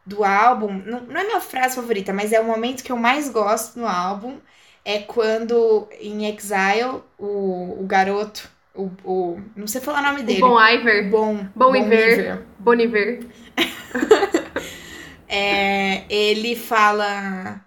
do 0.04 0.24
álbum, 0.24 0.72
não, 0.84 1.00
não 1.00 1.20
é 1.20 1.24
minha 1.24 1.40
frase 1.40 1.76
favorita, 1.76 2.12
mas 2.12 2.32
é 2.32 2.40
o 2.40 2.44
momento 2.44 2.82
que 2.82 2.92
eu 2.92 2.96
mais 2.96 3.28
gosto 3.28 3.78
no 3.78 3.86
álbum, 3.86 4.38
é 4.84 4.98
quando 4.98 5.88
em 6.00 6.26
Exile 6.26 7.02
o, 7.18 7.80
o 7.80 7.86
garoto 7.86 8.50
o, 8.74 8.90
o, 9.04 9.40
não 9.54 9.66
sei 9.66 9.80
falar 9.80 10.00
o 10.00 10.06
nome 10.06 10.22
dele. 10.22 10.40
Bon 10.40 10.58
Iver. 10.58 11.10
Bom, 11.10 11.46
Bon 11.54 11.76
Iver. 11.76 12.42
Bon 12.58 12.74
Iver. 12.74 13.20
é, 15.28 16.04
ele 16.08 16.56
fala. 16.56 17.60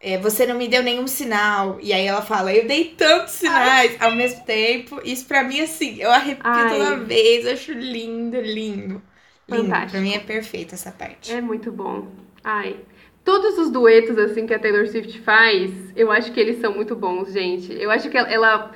É, 0.00 0.16
você 0.18 0.46
não 0.46 0.56
me 0.56 0.68
deu 0.68 0.82
nenhum 0.82 1.06
sinal. 1.06 1.78
E 1.80 1.92
aí 1.92 2.06
ela 2.06 2.22
fala, 2.22 2.52
eu 2.52 2.66
dei 2.66 2.94
tantos 2.96 3.34
sinais 3.34 3.96
Ai. 4.00 4.08
ao 4.08 4.16
mesmo 4.16 4.44
tempo. 4.44 5.00
Isso 5.04 5.26
pra 5.26 5.44
mim, 5.44 5.60
assim, 5.60 5.96
eu 6.00 6.10
arrepio 6.10 6.42
Ai. 6.44 6.68
toda 6.70 6.96
vez. 6.96 7.46
Acho 7.46 7.72
lindo, 7.72 8.40
lindo. 8.40 9.02
Fantástico. 9.48 9.92
Pra 9.92 10.00
mim 10.00 10.14
é 10.14 10.20
perfeito 10.20 10.74
essa 10.74 10.92
parte. 10.92 11.32
É 11.32 11.40
muito 11.40 11.72
bom. 11.72 12.08
Ai. 12.44 12.76
Todos 13.24 13.58
os 13.58 13.70
duetos, 13.70 14.16
assim, 14.18 14.46
que 14.46 14.54
a 14.54 14.58
Taylor 14.58 14.86
Swift 14.86 15.20
faz, 15.20 15.70
eu 15.96 16.10
acho 16.10 16.32
que 16.32 16.40
eles 16.40 16.60
são 16.60 16.74
muito 16.74 16.94
bons, 16.94 17.32
gente. 17.32 17.72
Eu 17.72 17.90
acho 17.90 18.08
que 18.08 18.16
ela 18.16 18.72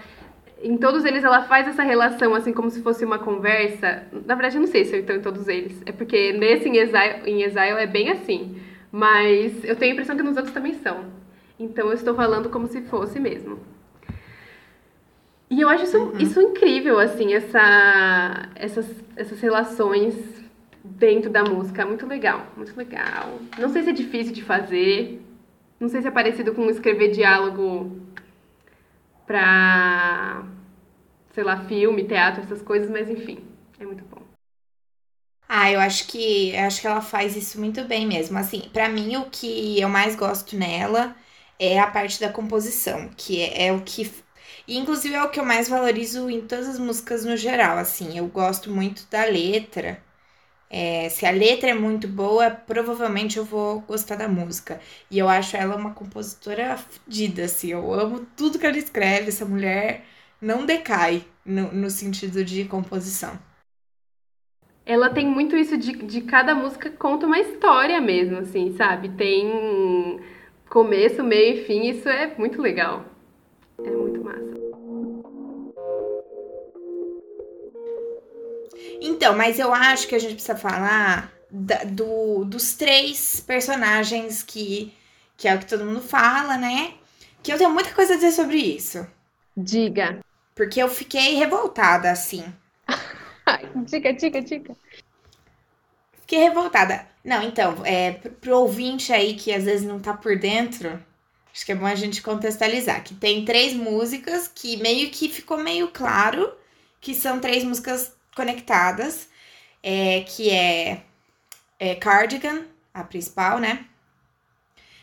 em 0.63 0.77
todos 0.77 1.05
eles 1.05 1.25
ela 1.25 1.43
faz 1.43 1.67
essa 1.67 1.83
relação 1.83 2.35
assim 2.35 2.53
como 2.53 2.71
se 2.71 2.83
fosse 2.83 3.05
uma 3.05 3.19
conversa. 3.19 4.05
Na 4.25 4.35
verdade, 4.35 4.57
eu 4.57 4.61
não 4.61 4.69
sei 4.69 4.85
se 4.85 4.95
eu 4.95 5.01
estou 5.01 5.17
em 5.17 5.21
todos 5.21 5.49
eles. 5.49 5.83
É 5.85 5.93
porque 5.93 6.33
nesse 6.33 6.69
em 6.69 6.77
Exile, 6.77 7.23
em 7.27 7.43
Exile 7.43 7.79
é 7.79 7.87
bem 7.87 8.11
assim. 8.11 8.57
Mas 8.91 9.65
eu 9.65 9.75
tenho 9.75 9.93
a 9.93 9.95
impressão 9.95 10.17
que 10.17 10.23
nos 10.23 10.37
outros 10.37 10.55
também 10.55 10.75
são. 10.75 11.07
Então 11.59 11.89
eu 11.89 11.95
estou 11.95 12.15
falando 12.15 12.49
como 12.49 12.67
se 12.67 12.83
fosse 12.83 13.19
mesmo. 13.19 13.59
E 15.51 15.61
eu 15.61 15.69
acho 15.69 15.85
isso, 15.85 15.99
uhum. 15.99 16.19
isso 16.19 16.41
incrível, 16.41 16.99
assim, 16.99 17.35
essa, 17.35 18.49
essas, 18.55 18.87
essas 19.17 19.39
relações 19.41 20.42
dentro 20.85 21.31
da 21.31 21.45
música. 21.45 21.87
Muito 21.87 22.07
legal, 22.07 22.47
muito 22.57 22.77
legal. 22.77 23.39
Não 23.59 23.69
sei 23.69 23.83
se 23.83 23.91
é 23.91 23.93
difícil 23.93 24.33
de 24.33 24.43
fazer. 24.43 25.21
Não 25.79 25.89
sei 25.89 26.03
se 26.03 26.09
é 26.09 26.11
parecido 26.11 26.55
com 26.55 26.71
escrever 26.71 27.11
diálogo 27.11 28.01
pra, 29.27 30.45
sei 31.33 31.43
lá, 31.45 31.65
filme, 31.65 32.05
teatro, 32.05 32.43
essas 32.43 32.63
coisas, 32.63 32.91
mas 32.91 33.09
enfim, 33.09 33.39
é 33.81 33.85
muito 33.85 34.05
bom. 34.05 34.23
Ah, 35.49 35.71
eu 35.71 35.81
acho 35.81 36.07
que 36.09 36.51
eu 36.55 36.61
acho 36.61 36.81
que 36.81 36.87
ela 36.87 37.03
faz 37.03 37.37
isso 37.37 37.59
muito 37.59 37.85
bem 37.85 38.07
mesmo. 38.07 38.39
Assim, 38.39 38.71
para 38.73 38.89
mim 38.89 39.17
o 39.17 39.29
que 39.31 39.81
eu 39.81 39.89
mais 39.89 40.17
gosto 40.17 40.57
nela 40.57 41.15
é 41.59 41.79
a 41.79 41.87
parte 41.91 42.21
da 42.21 42.33
composição, 42.33 43.11
que 43.17 43.41
é, 43.43 43.67
é 43.67 43.73
o 43.73 43.83
que 43.83 44.11
inclusive 44.67 45.15
é 45.15 45.23
o 45.23 45.31
que 45.31 45.41
eu 45.41 45.45
mais 45.45 45.69
valorizo 45.69 46.31
em 46.31 46.41
todas 46.47 46.69
as 46.69 46.79
músicas 46.79 47.25
no 47.25 47.37
geral, 47.37 47.77
assim. 47.79 48.17
Eu 48.17 48.27
gosto 48.29 48.71
muito 48.71 49.07
da 49.11 49.25
letra. 49.25 50.03
É, 50.75 51.09
se 51.11 51.27
a 51.27 51.31
letra 51.31 51.71
é 51.71 51.75
muito 51.75 52.09
boa, 52.09 52.51
provavelmente 52.51 53.37
eu 53.39 53.45
vou 53.45 53.81
gostar 53.83 54.17
da 54.17 54.27
música. 54.29 54.81
E 55.11 55.19
eu 55.19 55.29
acho 55.29 55.55
ela 55.57 55.77
uma 55.77 55.93
compositora 55.95 56.79
fodida, 56.79 57.45
assim. 57.45 57.69
Eu 57.73 57.93
amo 57.93 58.27
tudo 58.37 58.59
que 58.59 58.67
ela 58.67 58.79
escreve. 58.79 59.29
Essa 59.29 59.45
mulher 59.45 60.05
não 60.41 60.65
decai 60.67 61.25
no, 61.45 61.71
no 61.73 61.91
sentido 61.91 62.45
de 62.45 62.65
composição. 62.65 63.39
Ela 64.87 65.11
tem 65.11 65.27
muito 65.27 65.57
isso 65.57 65.77
de, 65.77 65.93
de 65.93 66.23
cada 66.23 66.55
música 66.55 66.91
conta 66.91 67.27
uma 67.27 67.39
história 67.39 68.01
mesmo, 68.01 68.39
assim, 68.39 68.75
sabe? 68.77 69.11
Tem 69.11 70.21
começo, 70.69 71.23
meio 71.23 71.57
e 71.59 71.65
fim. 71.65 71.89
Isso 71.89 72.09
é 72.09 72.35
muito 72.37 72.61
legal. 72.61 73.05
Então, 79.05 79.37
mas 79.37 79.59
eu 79.59 79.75
acho 79.75 80.07
que 80.07 80.15
a 80.15 80.19
gente 80.19 80.35
precisa 80.35 80.57
falar 80.57 81.33
da, 81.51 81.83
do, 81.83 82.45
dos 82.45 82.75
três 82.75 83.41
personagens 83.41 84.45
que, 84.45 84.95
que 85.37 85.49
é 85.49 85.55
o 85.55 85.59
que 85.59 85.67
todo 85.67 85.85
mundo 85.85 86.01
fala, 86.01 86.57
né? 86.57 86.95
Que 87.43 87.53
eu 87.53 87.59
tenho 87.59 87.71
muita 87.71 87.93
coisa 87.93 88.13
a 88.13 88.17
dizer 88.17 88.31
sobre 88.31 88.59
isso. 88.59 89.05
Diga. 89.57 90.21
Porque 90.55 90.81
eu 90.81 90.89
fiquei 90.89 91.35
revoltada, 91.35 92.13
assim. 92.13 92.45
diga, 93.87 94.13
diga, 94.13 94.41
diga. 94.41 94.77
Fiquei 96.21 96.39
revoltada. 96.39 97.05
Não, 97.25 97.43
então, 97.43 97.85
é, 97.85 98.13
pro, 98.13 98.31
pro 98.31 98.59
ouvinte 98.59 99.13
aí 99.13 99.35
que 99.35 99.53
às 99.53 99.65
vezes 99.65 99.85
não 99.85 99.99
tá 99.99 100.15
por 100.15 100.39
dentro, 100.39 101.03
acho 101.53 101.67
que 101.67 101.73
é 101.73 101.75
bom 101.75 101.87
a 101.87 101.97
gente 101.97 102.23
contextualizar. 102.23 103.03
Que 103.03 103.15
tem 103.15 103.45
três 103.45 103.73
músicas 103.73 104.47
que 104.47 104.77
meio 104.77 105.11
que 105.11 105.29
ficou 105.29 105.59
meio 105.59 105.89
claro 105.89 106.53
que 107.01 107.17
são 107.17 107.41
três 107.41 107.65
músicas 107.65 108.13
conectadas, 108.35 109.29
é, 109.83 110.21
que 110.23 110.51
é, 110.51 111.03
é 111.79 111.95
Cardigan, 111.95 112.65
a 112.93 113.05
principal, 113.05 113.59
né? 113.59 113.87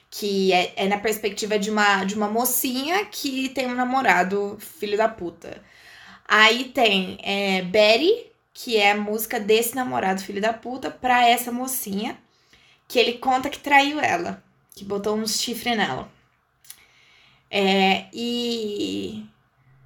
Que 0.10 0.52
é, 0.54 0.74
é, 0.76 0.88
na 0.88 0.98
perspectiva 0.98 1.60
de 1.60 1.70
uma, 1.70 2.04
de 2.04 2.16
uma 2.16 2.28
mocinha 2.28 3.06
que 3.06 3.50
tem 3.50 3.68
um 3.68 3.76
namorado 3.76 4.58
filho 4.60 4.98
da 4.98 5.08
puta. 5.08 5.64
Aí 6.28 6.66
tem 6.66 7.20
é, 7.24 7.62
Betty, 7.64 8.28
que 8.54 8.78
é 8.78 8.92
a 8.92 8.98
música 8.98 9.40
desse 9.40 9.76
namorado 9.76 10.22
filho 10.22 10.42
da 10.42 10.54
puta 10.54 10.92
pra 10.92 11.28
essa 11.28 11.52
mocinha, 11.52 12.18
que 12.88 13.00
ele 13.00 13.14
conta 13.14 13.50
que 13.50 13.60
traiu 13.60 14.00
ela, 14.00 14.44
que 14.76 14.84
botou 14.84 15.16
uns 15.16 15.40
chifres 15.40 15.78
nela. 15.78 16.12
É, 17.52 18.06
e 18.14 19.26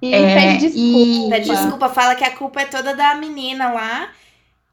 e 0.00 0.12
é, 0.12 0.34
pede 0.34 0.70
desculpa. 0.70 1.26
E 1.26 1.30
pede 1.30 1.50
desculpa, 1.50 1.88
fala 1.88 2.14
que 2.14 2.24
a 2.24 2.36
culpa 2.36 2.60
é 2.60 2.66
toda 2.66 2.94
da 2.94 3.14
menina 3.14 3.72
lá. 3.72 4.12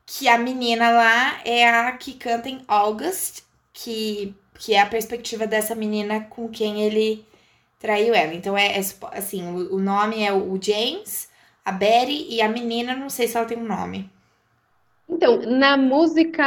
Que 0.05 0.27
a 0.27 0.37
menina 0.37 0.89
lá 0.89 1.39
é 1.45 1.69
a 1.69 1.91
que 1.93 2.13
canta 2.13 2.49
em 2.49 2.61
August, 2.67 3.43
que, 3.71 4.35
que 4.59 4.73
é 4.73 4.81
a 4.81 4.85
perspectiva 4.85 5.47
dessa 5.47 5.73
menina 5.73 6.21
com 6.21 6.49
quem 6.49 6.81
ele 6.81 7.25
traiu 7.79 8.13
ela. 8.13 8.33
Então 8.33 8.57
é, 8.57 8.77
é 8.77 8.81
assim, 9.13 9.47
o, 9.47 9.75
o, 9.75 9.79
nome 9.79 10.21
é 10.21 10.33
o 10.33 10.59
James, 10.61 11.29
a 11.63 11.71
Betty 11.71 12.27
e 12.29 12.41
a 12.41 12.49
menina, 12.49 12.95
não 12.95 13.09
sei 13.09 13.27
se 13.27 13.37
ela 13.37 13.45
tem 13.45 13.57
um 13.57 13.65
nome. 13.65 14.09
Então, 15.07 15.41
na 15.41 15.77
música. 15.77 16.45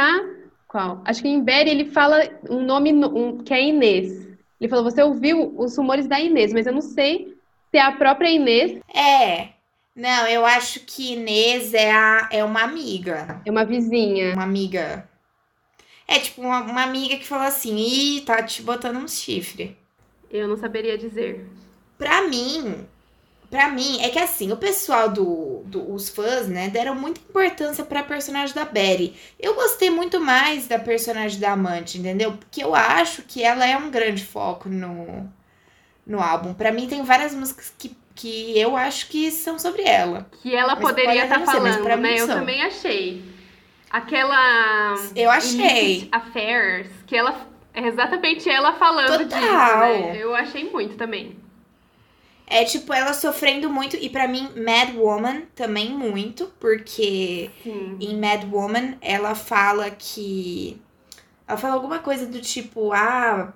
Qual? 0.67 1.01
Acho 1.05 1.21
que 1.21 1.27
em 1.27 1.41
Betty 1.41 1.69
ele 1.69 1.85
fala 1.85 2.19
um 2.49 2.61
nome 2.61 2.91
um, 2.93 3.37
que 3.39 3.53
é 3.53 3.63
Inês. 3.63 4.27
Ele 4.59 4.69
falou: 4.69 4.83
Você 4.83 5.01
ouviu 5.01 5.53
os 5.57 5.77
rumores 5.77 6.07
da 6.07 6.19
Inês, 6.19 6.53
mas 6.53 6.67
eu 6.67 6.73
não 6.73 6.81
sei 6.81 7.34
ser 7.75 7.79
a 7.79 7.91
própria 7.91 8.29
Inês. 8.29 8.79
É. 8.93 9.49
Não, 9.93 10.27
eu 10.27 10.45
acho 10.45 10.81
que 10.81 11.13
Inês 11.13 11.73
é, 11.73 11.91
a, 11.91 12.29
é 12.31 12.43
uma 12.43 12.61
amiga. 12.61 13.41
É 13.45 13.51
uma 13.51 13.65
vizinha. 13.65 14.33
Uma 14.33 14.43
amiga. 14.43 15.09
É 16.07 16.19
tipo 16.19 16.41
uma, 16.41 16.61
uma 16.61 16.83
amiga 16.83 17.17
que 17.17 17.27
falou 17.27 17.45
assim: 17.45 17.75
ih, 17.75 18.21
tá 18.21 18.41
te 18.41 18.61
botando 18.61 18.97
um 18.97 19.07
chifre. 19.07 19.77
Eu 20.31 20.47
não 20.47 20.57
saberia 20.57 20.97
dizer. 20.97 21.45
Pra 21.97 22.27
mim, 22.27 22.85
pra 23.49 23.69
mim, 23.69 24.01
é 24.01 24.09
que 24.09 24.19
assim, 24.19 24.51
o 24.51 24.57
pessoal 24.57 25.09
do, 25.09 25.61
do 25.65 25.93
os 25.93 26.09
fãs, 26.09 26.47
né, 26.47 26.69
deram 26.69 26.93
muita 26.93 27.21
importância 27.21 27.85
pra 27.85 28.03
personagem 28.03 28.53
da 28.53 28.65
Betty. 28.65 29.13
Eu 29.39 29.55
gostei 29.55 29.89
muito 29.89 30.19
mais 30.19 30.67
da 30.67 30.77
personagem 30.77 31.39
da 31.39 31.53
amante, 31.53 31.97
entendeu? 31.97 32.33
Porque 32.33 32.63
eu 32.63 32.75
acho 32.75 33.21
que 33.23 33.43
ela 33.43 33.65
é 33.65 33.77
um 33.77 33.89
grande 33.89 34.25
foco 34.25 34.67
no, 34.67 35.29
no 36.05 36.21
álbum. 36.21 36.53
Para 36.53 36.71
mim 36.71 36.87
tem 36.87 37.03
várias 37.03 37.33
músicas 37.33 37.73
que, 37.77 37.95
que 38.13 38.57
eu 38.57 38.75
acho 38.75 39.07
que 39.09 39.31
são 39.31 39.57
sobre 39.57 39.83
ela. 39.83 40.29
Que 40.41 40.55
ela 40.55 40.75
mas 40.75 40.83
poderia 40.83 41.23
estar 41.23 41.39
tá 41.39 41.45
falando, 41.45 41.83
ser, 41.83 41.97
né? 41.97 42.19
Eu 42.19 42.27
também 42.27 42.61
achei. 42.61 43.23
Aquela 43.89 44.95
Eu 45.15 45.31
achei. 45.31 46.09
Affairs, 46.11 46.89
que 47.07 47.15
ela 47.15 47.47
é 47.73 47.87
exatamente 47.87 48.49
ela 48.49 48.73
falando 48.73 49.23
Total. 49.23 49.39
disso, 49.39 50.07
né? 50.07 50.17
Eu 50.17 50.35
achei 50.35 50.69
muito 50.69 50.95
também. 50.95 51.37
É 52.47 52.63
tipo 52.63 52.93
ela 52.93 53.13
sofrendo 53.13 53.69
muito 53.69 53.95
e 53.95 54.07
para 54.07 54.27
mim 54.27 54.49
Mad 54.55 54.95
Woman 54.95 55.43
também 55.55 55.89
muito, 55.89 56.51
porque 56.59 57.49
Sim. 57.63 57.97
em 57.99 58.19
Mad 58.19 58.43
Woman 58.51 58.97
ela 59.01 59.33
fala 59.33 59.89
que 59.89 60.79
ela 61.47 61.57
fala 61.57 61.73
alguma 61.73 61.99
coisa 61.99 62.25
do 62.25 62.39
tipo, 62.39 62.91
ah, 62.93 63.53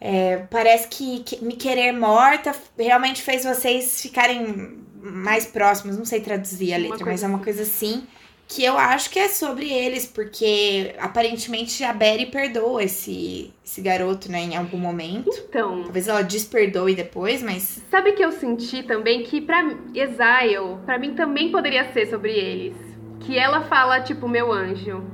é, 0.00 0.38
parece 0.50 0.88
que, 0.88 1.20
que, 1.20 1.44
me 1.44 1.54
querer 1.54 1.92
morta 1.92 2.54
realmente 2.78 3.22
fez 3.22 3.44
vocês 3.44 4.00
ficarem 4.00 4.78
mais 5.02 5.46
próximos. 5.46 5.98
Não 5.98 6.04
sei 6.04 6.20
traduzir 6.20 6.72
a 6.72 6.78
letra, 6.78 7.04
mas 7.04 7.22
é 7.22 7.26
uma 7.26 7.40
coisa 7.40 7.62
assim 7.62 8.06
que 8.50 8.64
eu 8.64 8.76
acho 8.76 9.10
que 9.10 9.18
é 9.18 9.28
sobre 9.28 9.72
eles, 9.72 10.04
porque 10.06 10.92
aparentemente 10.98 11.84
a 11.84 11.92
Betty 11.92 12.26
perdoa 12.26 12.82
esse, 12.82 13.54
esse 13.64 13.80
garoto, 13.80 14.30
né, 14.30 14.40
em 14.40 14.56
algum 14.56 14.76
momento. 14.76 15.30
Então, 15.48 15.84
Talvez 15.84 16.08
ela 16.08 16.22
desperdoe 16.22 16.96
depois, 16.96 17.44
mas. 17.44 17.80
sabe 17.88 18.12
que 18.12 18.24
eu 18.24 18.32
senti 18.32 18.82
também 18.82 19.22
que 19.22 19.40
pra 19.40 19.62
Exile, 19.94 20.78
pra 20.84 20.98
mim 20.98 21.14
também 21.14 21.52
poderia 21.52 21.92
ser 21.92 22.10
sobre 22.10 22.32
eles. 22.32 22.74
Que 23.20 23.38
ela 23.38 23.62
fala, 23.66 24.00
tipo, 24.00 24.26
meu 24.26 24.50
anjo, 24.50 25.04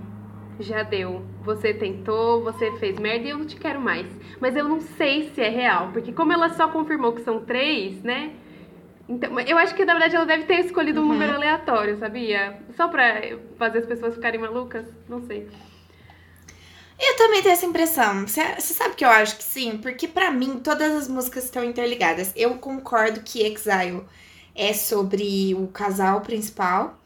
já 0.60 0.82
deu. 0.82 1.22
Você 1.44 1.72
tentou, 1.74 2.42
você 2.42 2.72
fez 2.78 2.98
merda 2.98 3.26
e 3.26 3.30
eu 3.30 3.38
não 3.38 3.46
te 3.46 3.56
quero 3.56 3.80
mais. 3.80 4.06
Mas 4.40 4.56
eu 4.56 4.64
não 4.68 4.80
sei 4.80 5.30
se 5.34 5.40
é 5.40 5.48
real, 5.48 5.90
porque 5.92 6.12
como 6.12 6.32
ela 6.32 6.48
só 6.50 6.68
confirmou 6.68 7.12
que 7.12 7.22
são 7.22 7.40
três, 7.44 8.02
né? 8.02 8.32
Então, 9.08 9.38
eu 9.40 9.56
acho 9.58 9.74
que 9.74 9.84
na 9.84 9.92
verdade 9.94 10.16
ela 10.16 10.26
deve 10.26 10.44
ter 10.44 10.60
escolhido 10.60 11.00
um 11.00 11.04
Uhum. 11.04 11.10
número 11.10 11.34
aleatório, 11.34 11.96
sabia? 11.98 12.58
Só 12.76 12.88
pra 12.88 13.20
fazer 13.58 13.78
as 13.78 13.86
pessoas 13.86 14.14
ficarem 14.14 14.40
malucas? 14.40 14.86
Não 15.08 15.22
sei. 15.22 15.48
Eu 16.98 17.16
também 17.16 17.42
tenho 17.42 17.52
essa 17.52 17.66
impressão. 17.66 18.26
Você 18.26 18.74
sabe 18.74 18.94
que 18.96 19.04
eu 19.04 19.10
acho 19.10 19.36
que 19.36 19.44
sim? 19.44 19.76
Porque 19.78 20.08
pra 20.08 20.30
mim 20.30 20.58
todas 20.60 20.92
as 20.94 21.08
músicas 21.08 21.44
estão 21.44 21.62
interligadas. 21.62 22.32
Eu 22.34 22.54
concordo 22.58 23.20
que 23.20 23.42
Exile 23.42 24.02
é 24.54 24.72
sobre 24.72 25.54
o 25.54 25.68
casal 25.68 26.22
principal. 26.22 26.98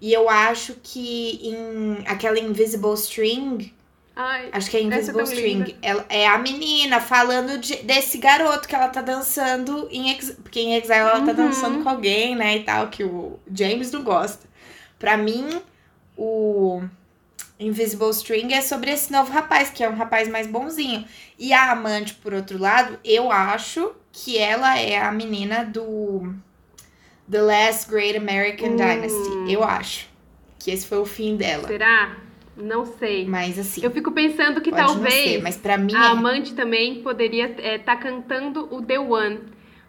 E 0.00 0.12
eu 0.12 0.28
acho 0.28 0.74
que 0.82 1.40
em 1.42 2.04
aquela 2.06 2.38
Invisible 2.38 2.94
String, 2.94 3.72
Ai, 4.14 4.48
acho 4.52 4.70
que 4.70 4.76
é 4.76 4.82
Invisible 4.82 5.22
String, 5.24 5.76
ela, 5.82 6.04
é 6.08 6.26
a 6.26 6.38
menina 6.38 7.00
falando 7.00 7.58
de- 7.58 7.76
desse 7.82 8.18
garoto 8.18 8.66
que 8.68 8.74
ela 8.74 8.88
tá 8.88 9.00
dançando 9.02 9.88
em 9.90 10.10
Exile. 10.16 10.36
Porque 10.42 10.60
em 10.60 10.74
Exile 10.74 10.94
ela 10.98 11.20
tá 11.20 11.30
Uhum. 11.30 11.34
dançando 11.34 11.82
com 11.82 11.88
alguém, 11.88 12.34
né? 12.34 12.56
E 12.56 12.62
tal, 12.62 12.88
que 12.88 13.04
o 13.04 13.38
James 13.52 13.90
não 13.90 14.02
gosta. 14.02 14.46
Pra 14.98 15.16
mim, 15.16 15.60
o 16.16 16.82
Invisible 17.58 18.10
String 18.10 18.52
é 18.54 18.60
sobre 18.60 18.90
esse 18.90 19.10
novo 19.10 19.32
rapaz, 19.32 19.70
que 19.70 19.82
é 19.82 19.88
um 19.88 19.94
rapaz 19.96 20.28
mais 20.28 20.46
bonzinho. 20.46 21.04
E 21.38 21.52
a 21.52 21.70
amante, 21.72 22.14
por 22.14 22.32
outro 22.34 22.58
lado, 22.58 22.98
eu 23.04 23.30
acho 23.30 23.92
que 24.12 24.38
ela 24.38 24.78
é 24.78 24.98
a 24.98 25.10
menina 25.12 25.62
do 25.64 26.34
The 27.30 27.42
Last 27.42 27.90
Great 27.90 28.16
American 28.16 28.70
Hum. 28.72 28.76
Dynasty. 28.76 29.52
Eu 29.52 29.62
acho. 29.64 30.08
Que 30.58 30.70
esse 30.70 30.86
foi 30.86 30.98
o 30.98 31.04
fim 31.06 31.36
dela. 31.36 31.66
será? 31.68 32.16
Não 32.56 32.86
sei. 32.86 33.26
Mas 33.26 33.58
assim, 33.58 33.82
Eu 33.84 33.90
fico 33.90 34.10
pensando 34.12 34.60
que 34.62 34.70
talvez 34.70 35.12
ser, 35.12 35.42
mas 35.42 35.56
pra 35.58 35.76
mim 35.76 35.94
a 35.94 36.06
é. 36.06 36.08
amante 36.08 36.54
também 36.54 37.02
poderia 37.02 37.54
estar 37.76 37.96
cantando 37.96 38.66
o 38.74 38.80
The 38.82 38.98
One. 38.98 39.40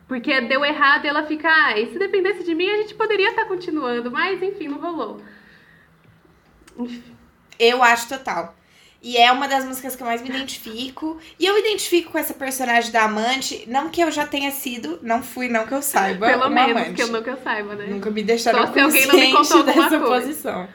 Porque 0.07 0.39
deu 0.41 0.63
errado 0.65 1.05
e 1.05 1.07
ela 1.07 1.23
fica, 1.25 1.49
ah, 1.49 1.77
e 1.79 1.87
se 1.91 1.99
dependesse 1.99 2.43
de 2.43 2.53
mim, 2.55 2.69
a 2.69 2.77
gente 2.77 2.93
poderia 2.95 3.29
estar 3.29 3.45
continuando, 3.45 4.09
mas 4.11 4.41
enfim, 4.41 4.67
não 4.69 4.79
rolou. 4.79 5.21
Enfim, 6.77 7.03
Eu 7.59 7.81
acho 7.83 8.07
total. 8.09 8.55
E 9.01 9.15
é 9.17 9.31
uma 9.31 9.47
das 9.47 9.63
músicas 9.63 9.95
que 9.95 10.01
eu 10.01 10.07
mais 10.07 10.21
me 10.21 10.29
identifico. 10.29 11.17
E 11.39 11.45
eu 11.45 11.53
me 11.53 11.59
identifico 11.61 12.11
com 12.11 12.17
essa 12.17 12.33
personagem 12.33 12.91
da 12.91 13.03
amante. 13.03 13.63
Não 13.67 13.89
que 13.89 14.01
eu 14.01 14.11
já 14.11 14.25
tenha 14.25 14.51
sido, 14.51 14.99
não 15.01 15.21
fui, 15.21 15.47
não 15.47 15.67
que 15.67 15.73
eu 15.73 15.81
saiba. 15.81 16.27
Pelo 16.27 16.41
uma 16.41 16.49
menos, 16.49 16.81
amante. 16.81 16.93
que 16.93 17.03
eu 17.03 17.07
não 17.07 17.21
que 17.21 17.29
eu 17.29 17.37
saiba, 17.43 17.75
né? 17.75 17.85
Nunca 17.85 18.09
me 18.09 18.23
deixaram 18.23 18.65
Só 18.65 18.73
se 18.73 18.79
alguém 18.79 19.05
não 19.05 19.15
me 19.15 19.31
contou 19.31 19.63
dessa 19.63 19.99
coisa. 19.99 19.99
posição. 19.99 20.67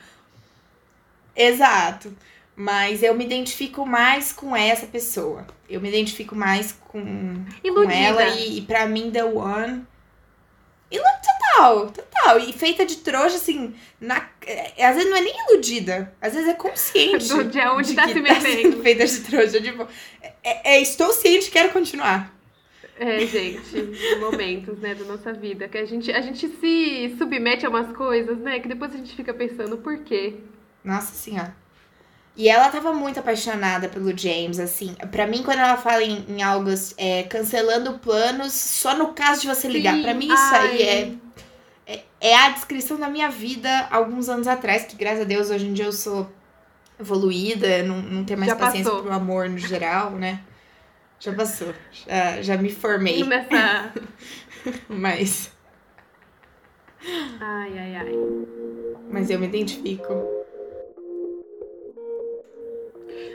Exato. 1.35 2.15
Mas 2.55 3.03
eu 3.03 3.15
me 3.15 3.25
identifico 3.25 3.85
mais 3.87 4.33
com 4.33 4.55
essa 4.55 4.87
pessoa. 4.87 5.47
Eu 5.69 5.81
me 5.81 5.89
identifico 5.89 6.37
mais 6.37 6.73
com, 6.73 7.45
com 7.63 7.91
ela 7.91 8.29
e, 8.29 8.59
e 8.59 8.63
pra 8.63 8.87
mim 8.87 9.11
The 9.11 9.25
One. 9.25 9.87
Ilu 10.93 11.05
total, 11.25 11.91
total. 11.91 12.39
E 12.39 12.53
feita 12.53 12.85
de 12.85 12.99
trouxa, 12.99 13.37
assim, 13.37 13.75
na, 14.01 14.29
é, 14.47 14.85
às 14.85 14.95
vezes 14.95 15.11
não 15.11 15.17
é 15.17 15.23
nem 15.23 15.35
iludida, 15.49 16.13
às 16.21 16.35
vezes 16.35 16.49
é 16.49 16.55
consciente. 16.55 17.29
Do 17.35 17.45
de 17.45 17.61
onde 17.61 17.89
de 17.89 17.95
tá 17.95 18.09
se 18.09 18.15
tá 18.15 18.21
metendo. 18.21 18.83
feita 18.83 19.07
de 19.07 19.21
trouxa. 19.21 19.61
Tipo, 19.61 19.89
é, 20.45 20.75
é, 20.75 20.81
estou 20.81 21.13
ciente, 21.13 21.51
quero 21.51 21.73
continuar. 21.73 22.33
É, 22.99 23.27
gente, 23.27 24.19
momentos, 24.21 24.79
né, 24.79 24.95
da 24.95 25.05
nossa 25.05 25.33
vida. 25.33 25.67
Que 25.67 25.79
a 25.79 25.85
gente, 25.87 26.13
a 26.13 26.21
gente 26.21 26.47
se 26.47 27.17
submete 27.17 27.65
a 27.65 27.71
umas 27.71 27.97
coisas, 27.97 28.39
né? 28.39 28.61
Que 28.61 28.69
depois 28.69 28.95
a 28.95 28.99
gente 28.99 29.17
fica 29.17 29.33
pensando 29.33 29.79
por 29.79 29.99
quê. 30.05 30.35
Nossa 30.85 31.15
senhora. 31.15 31.57
E 32.35 32.49
ela 32.49 32.71
tava 32.71 32.95
muito 32.95 33.21
apaixonada 33.21 33.89
pelo 33.89 34.17
James, 34.17 34.59
assim. 34.59 34.95
Pra 35.11 35.27
mim, 35.27 35.43
quando 35.43 35.59
ela 35.59 35.77
fala 35.77 36.03
em, 36.03 36.25
em 36.29 36.43
algo 36.43 36.71
é, 36.97 37.25
cancelando 37.25 37.99
planos, 37.99 38.53
só 38.55 38.97
no 38.97 39.09
caso 39.13 39.43
de 39.43 39.49
você 39.49 39.69
ligar. 39.69 40.01
Pra 40.01 40.15
mim, 40.15 40.33
isso 40.33 40.55
aí 40.55 40.83
ai. 40.83 41.19
é, 41.87 41.95
é, 41.95 42.05
é 42.21 42.37
a 42.37 42.49
descrição 42.51 42.99
da 42.99 43.09
minha 43.09 43.29
vida 43.29 43.69
alguns 43.91 44.31
anos 44.31 44.49
atrás, 44.49 44.85
que 44.87 44.97
graças 44.97 45.21
a 45.21 45.25
Deus 45.25 45.51
hoje 45.51 45.67
em 45.67 45.75
dia 45.75 45.85
eu 45.85 45.93
sou 45.93 46.31
evoluída, 46.99 47.83
não, 47.83 48.01
não 48.01 48.25
tenho 48.25 48.39
mais 48.39 48.51
Já 48.51 48.57
paciência 48.57 48.91
passou. 48.91 49.05
pro 49.05 49.13
amor 49.13 49.51
no 49.51 49.59
geral, 49.59 50.13
né? 50.13 50.41
Já 51.21 51.33
passou. 51.35 51.75
Já, 52.07 52.41
já 52.41 52.57
me 52.57 52.71
formei. 52.73 53.23
Nessa. 53.25 53.93
Mas, 54.89 55.51
Ai, 57.41 57.79
ai, 57.79 57.97
ai. 57.97 58.13
mas 59.11 59.29
eu 59.29 59.39
me 59.39 59.47
identifico. 59.49 60.42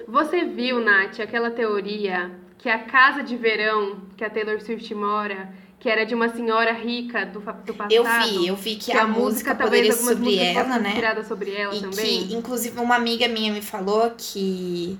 Você 0.07 0.45
viu, 0.45 0.79
Nath, 0.79 1.19
aquela 1.19 1.51
teoria 1.51 2.31
que 2.57 2.69
a 2.69 2.79
casa 2.79 3.21
de 3.21 3.35
verão 3.35 4.01
que 4.15 4.23
a 4.23 4.29
Taylor 4.29 4.59
Swift 4.61 4.93
mora, 4.95 5.53
que 5.79 5.89
era 5.89 6.05
de 6.05 6.15
uma 6.15 6.29
senhora 6.29 6.71
rica 6.71 7.25
do, 7.25 7.39
do 7.39 7.73
passado? 7.73 7.91
Eu 7.91 8.03
vi, 8.03 8.47
eu 8.47 8.55
vi 8.55 8.75
que, 8.77 8.91
a, 8.91 9.05
música, 9.05 9.53
talvez 9.53 9.93
poderia 9.93 9.93
ser 9.93 9.99
algumas 9.99 10.17
sobre 10.17 10.45
ela, 10.45 10.79
né? 10.79 10.89
inspirada 10.89 11.23
sobre 11.23 11.53
ela 11.53 11.75
E 11.75 11.81
também. 11.81 12.27
que, 12.27 12.33
inclusive, 12.33 12.79
uma 12.79 12.95
amiga 12.95 13.27
minha 13.27 13.51
me 13.51 13.61
falou 13.61 14.11
que, 14.17 14.97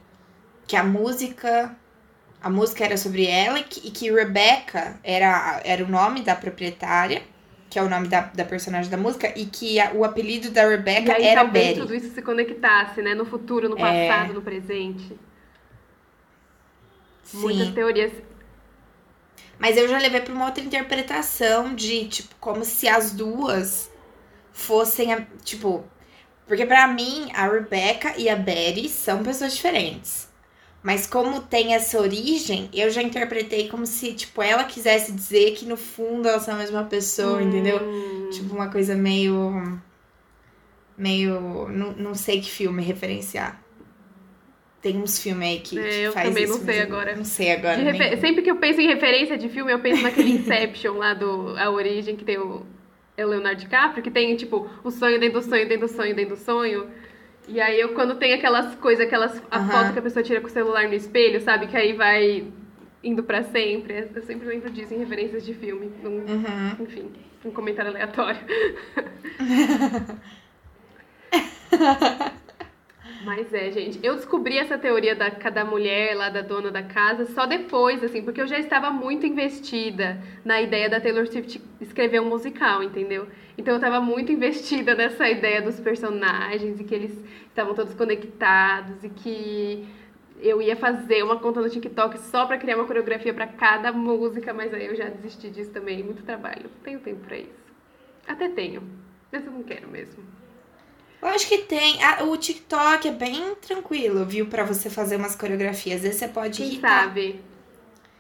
que 0.68 0.76
a 0.76 0.84
música. 0.84 1.76
A 2.40 2.52
música 2.52 2.86
era 2.86 2.96
sobre 2.98 3.26
ela 3.26 3.60
e 3.60 3.64
que, 3.64 3.88
e 3.88 3.92
que 3.92 4.12
Rebecca 4.12 5.00
era, 5.04 5.60
era 5.66 5.84
o 5.84 5.88
nome 5.88 6.22
da 6.22 6.36
proprietária, 6.36 7.24
que 7.70 7.78
é 7.78 7.84
o 7.84 7.90
nome 7.90 8.08
da, 8.08 8.22
da 8.22 8.46
personagem 8.46 8.90
da 8.90 8.98
música, 8.98 9.32
e 9.38 9.46
que 9.46 9.80
a- 9.80 9.92
o 9.94 10.04
apelido 10.06 10.50
da 10.52 10.68
Rebecca 10.68 11.14
aí 11.16 11.24
era 11.26 11.42
talvez 11.44 11.68
Betty. 11.68 11.80
tudo 11.80 11.96
isso 11.96 12.14
se 12.14 12.22
conectasse, 12.22 13.02
né? 13.02 13.14
No 13.14 13.26
futuro, 13.26 13.68
no 13.70 13.78
É. 13.78 14.08
passado, 14.08 14.34
no 14.34 14.42
presente. 14.42 15.18
Muitas 17.34 17.68
Sim. 17.68 17.74
teorias. 17.74 18.12
Mas 19.60 19.76
eu 19.76 19.88
já 19.88 19.98
levei 19.98 20.22
pra 20.22 20.34
uma 20.34 20.46
outra 20.46 20.64
interpretação 20.64 21.74
de, 21.76 22.08
tipo, 22.08 22.36
como 22.40 22.64
se 22.64 22.88
as 22.88 23.12
duas 23.12 23.90
fossem, 24.54 25.14
a- 25.14 25.26
tipo... 25.44 25.84
Porque 26.48 26.66
pra 26.66 26.88
mim, 26.88 27.30
a 27.34 27.46
Rebecca 27.48 28.14
e 28.18 28.30
a 28.30 28.36
Betty 28.36 28.88
são 28.88 29.22
pessoas 29.24 29.54
diferentes. 29.54 30.30
Mas 30.88 31.06
como 31.06 31.42
tem 31.42 31.74
essa 31.76 32.00
origem, 32.00 32.70
eu 32.74 32.90
já 32.90 33.02
interpretei 33.04 33.68
como 33.68 33.86
se, 33.86 34.14
tipo, 34.14 34.42
ela 34.42 34.64
quisesse 34.64 35.12
dizer 35.12 35.52
que 35.52 35.66
no 35.66 35.76
fundo 35.76 36.30
elas 36.30 36.44
são 36.44 36.54
a 36.56 36.58
mesma 36.58 36.86
pessoa, 36.86 37.44
entendeu? 37.44 37.78
Hum, 37.84 38.30
Tipo, 38.32 38.56
uma 38.56 38.70
coisa 38.72 38.96
meio... 38.96 39.78
Meio... 40.98 41.68
Não, 41.68 41.92
não 41.92 42.16
sei 42.16 42.40
que 42.40 42.50
filme 42.50 42.82
referenciar. 42.82 43.62
Tem 44.82 44.96
uns 44.98 45.20
filmes 45.22 45.46
aí 45.50 45.60
que, 45.60 45.78
É, 45.78 45.90
que 45.90 45.96
eu 46.04 46.12
faz 46.14 46.30
também 46.30 46.44
isso. 46.46 46.58
não 46.58 46.66
sei 46.66 46.80
agora. 46.82 47.16
Não 47.18 47.26
sei 47.26 47.52
agora. 47.52 47.76
refer- 47.84 48.22
Sempre 48.22 48.42
que 48.42 48.50
eu 48.52 48.56
penso 48.56 48.80
em 48.80 48.88
referência 48.88 49.38
de 49.38 49.50
filme, 49.50 49.74
eu 49.74 49.80
penso 49.80 50.02
naquele 50.04 50.30
Inception 50.40 50.94
lá 50.98 51.14
do 51.14 51.54
A 51.58 51.70
Origem, 51.70 52.16
que 52.16 52.24
tem 52.24 52.38
o, 52.38 52.66
é 53.18 53.26
o 53.26 53.30
Leonardo 53.30 53.60
DiCaprio, 53.60 54.02
que 54.02 54.10
tem, 54.12 54.34
tipo, 54.38 54.70
o 54.86 54.90
sonho 54.90 55.20
dentro 55.20 55.42
do 55.42 55.46
sonho, 55.50 55.68
dentro 55.68 55.86
do 55.88 55.94
sonho, 55.94 56.16
dentro 56.16 56.36
do 56.38 56.42
sonho. 56.42 56.88
E 57.48 57.62
aí 57.62 57.80
eu, 57.80 57.94
quando 57.94 58.16
tem 58.16 58.34
aquelas 58.34 58.76
coisas, 58.76 59.06
aquelas 59.06 59.42
a 59.50 59.58
Aham. 59.58 59.72
foto 59.72 59.94
que 59.94 60.00
a 60.00 60.02
pessoa 60.02 60.24
tira 60.24 60.42
com 60.42 60.48
o 60.48 60.52
celular 60.52 60.88
no 60.88 60.94
espelho, 60.94 61.40
sabe? 61.42 61.68
Que 61.68 61.78
aí 61.78 61.94
vai 61.94 62.46
indo 63.04 63.24
pra 63.24 63.44
sempre. 63.44 64.10
Eu 64.14 64.22
sempre 64.24 64.48
lembro 64.48 64.70
disso 64.70 64.94
em 64.94 64.98
referências 64.98 65.46
de 65.46 65.54
filme. 65.54 65.92
Uhum. 66.04 66.76
enfim, 66.84 67.12
um 67.46 67.52
comentário 67.52 67.92
aleatório. 67.92 68.40
Mas 73.28 73.54
é, 73.54 73.70
gente, 73.72 74.00
eu 74.02 74.16
descobri 74.16 74.58
essa 74.58 74.78
teoria 74.78 75.14
da 75.14 75.30
cada 75.30 75.66
mulher 75.66 76.16
lá 76.16 76.30
da 76.30 76.40
dona 76.40 76.72
da 76.72 76.82
casa 76.82 77.26
só 77.26 77.46
depois, 77.46 78.02
assim, 78.02 78.22
porque 78.24 78.40
eu 78.40 78.48
já 78.48 78.58
estava 78.58 78.90
muito 78.90 79.26
investida 79.26 80.18
na 80.46 80.62
ideia 80.62 80.90
da 80.90 81.02
Taylor 81.02 81.28
Swift 81.28 81.62
escrever 81.82 82.22
um 82.22 82.30
musical, 82.30 82.82
entendeu? 82.82 83.28
Então 83.58 83.74
eu 83.74 83.80
estava 83.80 84.00
muito 84.00 84.32
investida 84.32 84.96
nessa 84.96 85.28
ideia 85.30 85.62
dos 85.62 85.78
personagens 85.78 86.80
e 86.80 86.86
que 86.86 86.96
eles 86.96 87.22
estavam 87.50 87.76
todos 87.76 87.94
conectados 87.94 89.04
e 89.04 89.10
que 89.10 89.86
eu 90.40 90.62
ia 90.62 90.78
fazer 90.78 91.22
uma 91.22 91.38
conta 91.38 91.60
no 91.60 91.70
TikTok 91.70 92.18
só 92.20 92.46
pra 92.46 92.58
criar 92.58 92.78
uma 92.78 92.86
coreografia 92.86 93.34
pra 93.34 93.46
cada 93.46 93.92
música, 93.92 94.54
mas 94.54 94.74
aí 94.74 94.86
eu 94.86 94.96
já 94.96 95.10
desisti 95.10 95.50
disso 95.50 95.72
também, 95.72 96.02
muito 96.02 96.24
trabalho. 96.24 96.70
Tenho 96.82 97.02
tempo 97.02 97.20
pra 97.28 97.38
isso. 97.38 97.74
Até 98.26 98.48
tenho, 98.48 98.84
mas 99.30 99.46
eu 99.46 99.52
não 99.52 99.64
quero 99.64 99.90
mesmo. 99.90 100.24
Eu 101.22 101.28
acho 101.30 101.48
que 101.48 101.60
tem. 101.60 102.02
Ah, 102.04 102.24
o 102.24 102.38
TikTok 102.38 103.08
é 103.08 103.12
bem 103.12 103.56
tranquilo, 103.56 104.26
viu? 104.26 104.46
Pra 104.48 104.64
você 104.64 104.90
fazer 104.90 105.16
umas 105.16 105.36
coreografias. 105.36 105.98
Às 105.98 106.02
vezes 106.04 106.20
você 106.20 106.28
pode 106.28 106.58
Quem 106.58 106.68
irritar. 106.68 107.06
sabe? 107.06 107.42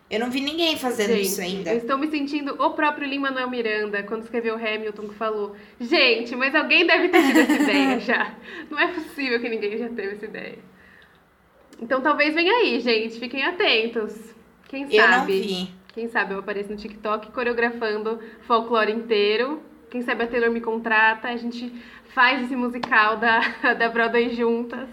Eu 0.10 0.22
não 0.22 0.32
vi 0.32 0.40
ninguém 0.40 0.78
fazendo 0.78 1.10
Gente, 1.10 1.26
isso 1.26 1.42
ainda. 1.42 1.72
Eu 1.72 1.80
estou 1.80 1.98
me 1.98 2.10
sentindo 2.10 2.54
o 2.64 2.72
próprio 2.72 3.06
Lin-Manuel 3.08 3.50
Miranda, 3.50 4.02
quando 4.04 4.24
escreveu 4.24 4.56
Hamilton, 4.56 5.10
que 5.10 5.16
falou: 5.16 5.56
Gente, 5.80 6.36
mas 6.36 6.56
alguém 6.56 6.88
deve 6.88 7.10
ter 7.10 7.24
tido 7.28 7.40
essa 7.40 7.54
ideia 7.62 8.00
já. 8.00 8.36
Não 8.70 8.80
é 8.80 8.88
possível 8.88 9.40
que 9.40 9.50
ninguém 9.50 9.78
já 9.78 9.90
teve 9.90 10.14
essa 10.16 10.26
ideia. 10.26 10.60
Então 11.80 12.02
talvez 12.02 12.34
venha 12.34 12.52
aí, 12.54 12.80
gente. 12.80 13.20
Fiquem 13.20 13.44
atentos. 13.44 14.14
Quem 14.68 14.86
sabe? 14.86 14.98
Eu 14.98 15.08
não 15.10 15.26
vi. 15.26 15.70
Quem 15.94 16.08
sabe 16.08 16.34
eu 16.34 16.40
apareço 16.40 16.70
no 16.70 16.78
TikTok 16.78 17.32
coreografando 17.32 18.20
folclore 18.48 18.92
inteiro. 18.92 19.62
Quem 19.90 20.02
sabe 20.02 20.24
a 20.24 20.28
Taylor 20.28 20.52
me 20.52 20.60
contrata, 20.60 21.30
a 21.30 21.38
gente 21.38 21.72
faz 22.18 22.44
esse 22.46 22.56
musical 22.56 23.18
da, 23.18 23.42
da 23.78 23.90
Broadway 23.90 24.36
juntas. 24.36 24.90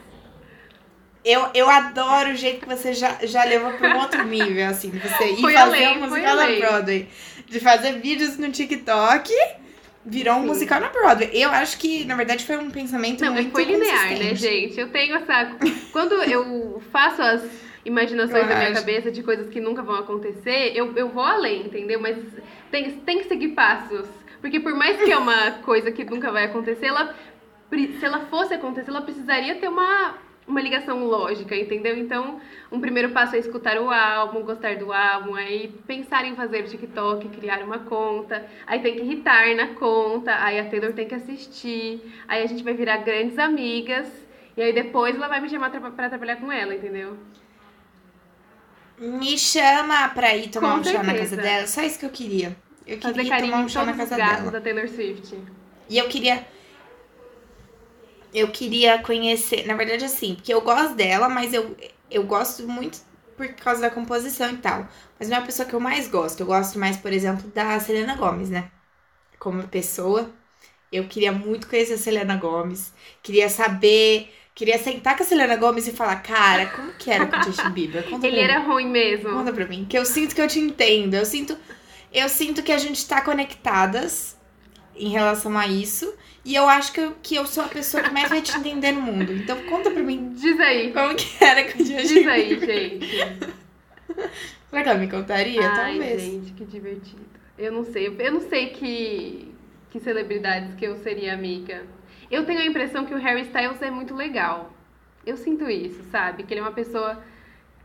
Eu, 1.24 1.48
eu 1.54 1.70
adoro 1.70 2.32
o 2.32 2.34
jeito 2.34 2.60
que 2.60 2.66
você 2.66 2.92
já, 2.92 3.16
já 3.22 3.44
levou 3.44 3.72
para 3.72 3.96
um 3.96 4.00
outro 4.00 4.22
nível, 4.24 4.68
assim, 4.68 4.90
de 4.90 4.98
você 4.98 5.32
ir 5.32 5.40
Foi 5.40 5.54
fazer 5.54 5.84
além, 5.86 5.96
um 5.96 6.00
musical 6.06 6.36
na. 6.36 6.46
Broadway. 6.46 7.08
De 7.46 7.60
fazer 7.60 7.92
vídeos 7.92 8.36
no 8.36 8.50
TikTok, 8.50 9.32
virou 10.04 10.34
um 10.34 10.40
Sim. 10.42 10.46
musical 10.48 10.80
na 10.82 10.90
Broadway. 10.90 11.30
Eu 11.32 11.48
acho 11.48 11.78
que, 11.78 12.04
na 12.04 12.14
verdade, 12.14 12.44
foi 12.44 12.58
um 12.58 12.70
pensamento 12.70 13.24
Não, 13.24 13.32
mas 13.32 13.44
muito 13.44 13.52
foi 13.52 13.64
linear, 13.64 14.10
né, 14.10 14.34
gente? 14.34 14.78
Eu 14.78 14.90
tenho 14.90 15.16
essa. 15.16 15.56
Quando 15.92 16.12
eu 16.24 16.82
faço 16.92 17.22
as 17.22 17.42
imaginações 17.86 18.42
Eu 18.42 18.48
na 18.50 18.56
minha 18.56 18.70
acho. 18.70 18.80
cabeça 18.80 19.10
de 19.10 19.22
coisas 19.22 19.48
que 19.48 19.60
nunca 19.60 19.82
vão 19.82 19.94
acontecer, 19.94 20.72
eu, 20.74 20.94
eu 20.94 21.08
vou 21.08 21.24
além, 21.24 21.62
entendeu? 21.62 21.98
Mas 21.98 22.18
tem, 22.70 22.90
tem 23.00 23.20
que 23.20 23.28
seguir 23.28 23.48
passos. 23.48 24.06
Porque 24.44 24.60
por 24.60 24.74
mais 24.74 25.02
que 25.02 25.10
é 25.10 25.16
uma 25.16 25.52
coisa 25.62 25.90
que 25.90 26.04
nunca 26.04 26.30
vai 26.30 26.44
acontecer, 26.44 26.84
ela, 26.84 27.14
se 27.70 28.04
ela 28.04 28.26
fosse 28.26 28.52
acontecer, 28.52 28.90
ela 28.90 29.00
precisaria 29.00 29.54
ter 29.54 29.68
uma, 29.68 30.18
uma 30.46 30.60
ligação 30.60 31.02
lógica, 31.02 31.56
entendeu? 31.56 31.96
Então, 31.96 32.38
um 32.70 32.78
primeiro 32.78 33.08
passo 33.08 33.36
é 33.36 33.38
escutar 33.38 33.78
o 33.78 33.90
álbum, 33.90 34.42
gostar 34.42 34.76
do 34.76 34.92
álbum, 34.92 35.34
aí 35.34 35.72
pensar 35.86 36.26
em 36.26 36.36
fazer 36.36 36.62
o 36.62 36.68
TikTok, 36.68 37.26
criar 37.30 37.64
uma 37.64 37.78
conta, 37.78 38.44
aí 38.66 38.80
tem 38.80 38.96
que 38.96 39.00
irritar 39.00 39.46
na 39.56 39.68
conta, 39.68 40.36
aí 40.44 40.60
a 40.60 40.68
Taylor 40.68 40.92
tem 40.92 41.08
que 41.08 41.14
assistir, 41.14 42.02
aí 42.28 42.42
a 42.42 42.46
gente 42.46 42.62
vai 42.62 42.74
virar 42.74 42.98
grandes 42.98 43.38
amigas, 43.38 44.06
e 44.58 44.60
aí 44.60 44.74
depois 44.74 45.16
ela 45.16 45.26
vai 45.26 45.40
me 45.40 45.48
chamar 45.48 45.70
pra 45.70 46.10
trabalhar 46.10 46.36
com 46.36 46.52
ela, 46.52 46.74
entendeu? 46.74 47.16
Me 48.98 49.38
chama 49.38 50.06
pra 50.10 50.36
ir 50.36 50.50
tomar 50.50 50.74
Com 50.74 50.80
um 50.80 50.84
chá 50.84 51.02
na 51.02 51.14
casa 51.14 51.34
dela. 51.34 51.66
Só 51.66 51.80
isso 51.80 51.98
que 51.98 52.04
eu 52.04 52.10
queria. 52.10 52.54
Eu 52.86 53.00
Fazer 53.00 53.14
queria 53.14 53.30
carinho 53.30 53.52
tomar 53.52 53.64
um 53.64 53.68
chá 53.68 53.84
na 53.84 53.92
casa 53.94 54.16
dela. 54.16 54.50
da 54.50 54.60
Taylor 54.60 54.88
Swift. 54.88 55.34
E 55.88 55.98
eu 55.98 56.08
queria. 56.08 56.46
Eu 58.32 58.48
queria 58.50 58.98
conhecer. 59.02 59.66
Na 59.66 59.74
verdade, 59.74 60.04
assim, 60.04 60.34
porque 60.34 60.52
eu 60.52 60.60
gosto 60.60 60.94
dela, 60.94 61.28
mas 61.28 61.52
eu, 61.54 61.76
eu 62.10 62.24
gosto 62.24 62.66
muito 62.66 62.98
por 63.36 63.48
causa 63.54 63.80
da 63.80 63.90
composição 63.90 64.50
e 64.50 64.56
tal. 64.58 64.88
Mas 65.18 65.28
não 65.28 65.36
é 65.36 65.40
a 65.40 65.44
pessoa 65.44 65.66
que 65.68 65.74
eu 65.74 65.80
mais 65.80 66.08
gosto. 66.08 66.40
Eu 66.40 66.46
gosto 66.46 66.78
mais, 66.78 66.96
por 66.96 67.12
exemplo, 67.12 67.48
da 67.50 67.78
Selena 67.80 68.16
Gomes, 68.16 68.50
né? 68.50 68.70
Como 69.38 69.66
pessoa. 69.68 70.30
Eu 70.92 71.08
queria 71.08 71.32
muito 71.32 71.68
conhecer 71.68 71.94
a 71.94 71.98
Selena 71.98 72.36
Gomes. 72.36 72.92
Queria 73.22 73.48
saber. 73.48 74.32
Queria 74.54 74.78
sentar 74.78 75.16
com 75.16 75.22
a 75.24 75.26
Selena 75.26 75.56
Gomes 75.56 75.86
e 75.88 75.92
falar, 75.92 76.16
cara, 76.22 76.66
como 76.66 76.92
que 76.94 77.10
era 77.10 77.26
com 77.26 77.38
o 77.38 77.42
Justin 77.42 77.70
Bieber? 77.70 78.08
Conta 78.08 78.26
Ele 78.28 78.36
pra 78.36 78.42
mim. 78.42 78.52
era 78.52 78.58
ruim 78.60 78.88
mesmo. 78.88 79.30
Conta 79.30 79.52
pra 79.52 79.66
mim, 79.66 79.84
que 79.88 79.98
eu 79.98 80.04
sinto 80.04 80.34
que 80.34 80.40
eu 80.40 80.48
te 80.48 80.60
entendo. 80.60 81.14
Eu 81.14 81.26
sinto, 81.26 81.56
eu 82.14 82.28
sinto 82.28 82.62
que 82.62 82.72
a 82.72 82.78
gente 82.78 83.06
tá 83.06 83.20
conectadas 83.20 84.38
em 84.96 85.08
relação 85.08 85.58
a 85.58 85.66
isso. 85.66 86.14
E 86.44 86.54
eu 86.54 86.68
acho 86.68 86.92
que 86.92 87.00
eu, 87.00 87.16
que 87.22 87.34
eu 87.34 87.46
sou 87.46 87.64
a 87.64 87.68
pessoa 87.68 88.02
que 88.02 88.10
mais 88.12 88.28
vai 88.28 88.40
te 88.42 88.56
entender 88.56 88.92
no 88.92 89.00
mundo. 89.00 89.32
Então 89.32 89.56
conta 89.64 89.90
pra 89.90 90.02
mim 90.02 90.32
Diz 90.34 90.60
aí. 90.60 90.92
como 90.92 91.14
que 91.14 91.42
era 91.42 91.64
com 91.72 91.82
o 91.82 91.84
Justin 91.84 92.06
Diz 92.06 92.26
aí, 92.28 92.60
gente. 92.60 93.06
Será 94.70 94.82
que 94.82 94.88
ela 94.88 94.98
me 94.98 95.10
contaria? 95.10 95.68
Ai, 95.68 95.98
Talvez. 95.98 96.20
gente, 96.22 96.52
que 96.52 96.64
divertido. 96.64 97.24
Eu 97.58 97.72
não 97.72 97.84
sei. 97.84 98.14
Eu 98.18 98.32
não 98.32 98.40
sei 98.40 98.70
que, 98.70 99.54
que 99.90 100.00
celebridades 100.00 100.74
que 100.74 100.84
eu 100.84 100.96
seria 100.96 101.32
amiga. 101.34 101.82
Eu 102.30 102.44
tenho 102.44 102.60
a 102.60 102.66
impressão 102.66 103.06
que 103.06 103.14
o 103.14 103.18
Harry 103.18 103.42
Styles 103.42 103.80
é 103.80 103.90
muito 103.90 104.14
legal. 104.14 104.72
Eu 105.24 105.36
sinto 105.36 105.68
isso, 105.70 106.02
sabe? 106.10 106.42
Que 106.42 106.52
ele 106.52 106.60
é 106.60 106.62
uma 106.62 106.72
pessoa 106.72 107.22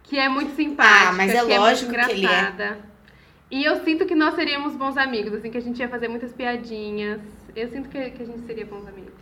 que 0.04 0.18
é 0.18 0.28
muito 0.28 0.56
simpática, 0.56 1.10
Ah, 1.10 1.14
mas 1.14 1.34
é 1.34 1.46
que 1.46 1.58
lógico 1.58 1.94
é 1.94 1.98
muito 1.98 2.10
que 2.10 2.16
ele 2.16 2.26
é. 2.26 2.78
E 3.52 3.64
eu 3.66 3.84
sinto 3.84 4.06
que 4.06 4.16
nós 4.16 4.36
seríamos 4.36 4.76
bons 4.76 4.98
amigos, 4.98 5.34
assim, 5.34 5.50
que 5.52 5.58
a 5.58 5.62
gente 5.62 5.80
ia 5.80 5.90
fazer 5.90 6.08
muitas 6.08 6.34
piadinhas. 6.34 7.22
Eu 7.56 7.68
sinto 7.70 7.90
que, 7.90 8.12
que 8.12 8.24
a 8.24 8.26
gente 8.26 8.46
seria 8.46 8.66
bons 8.66 8.88
amigos. 8.88 9.14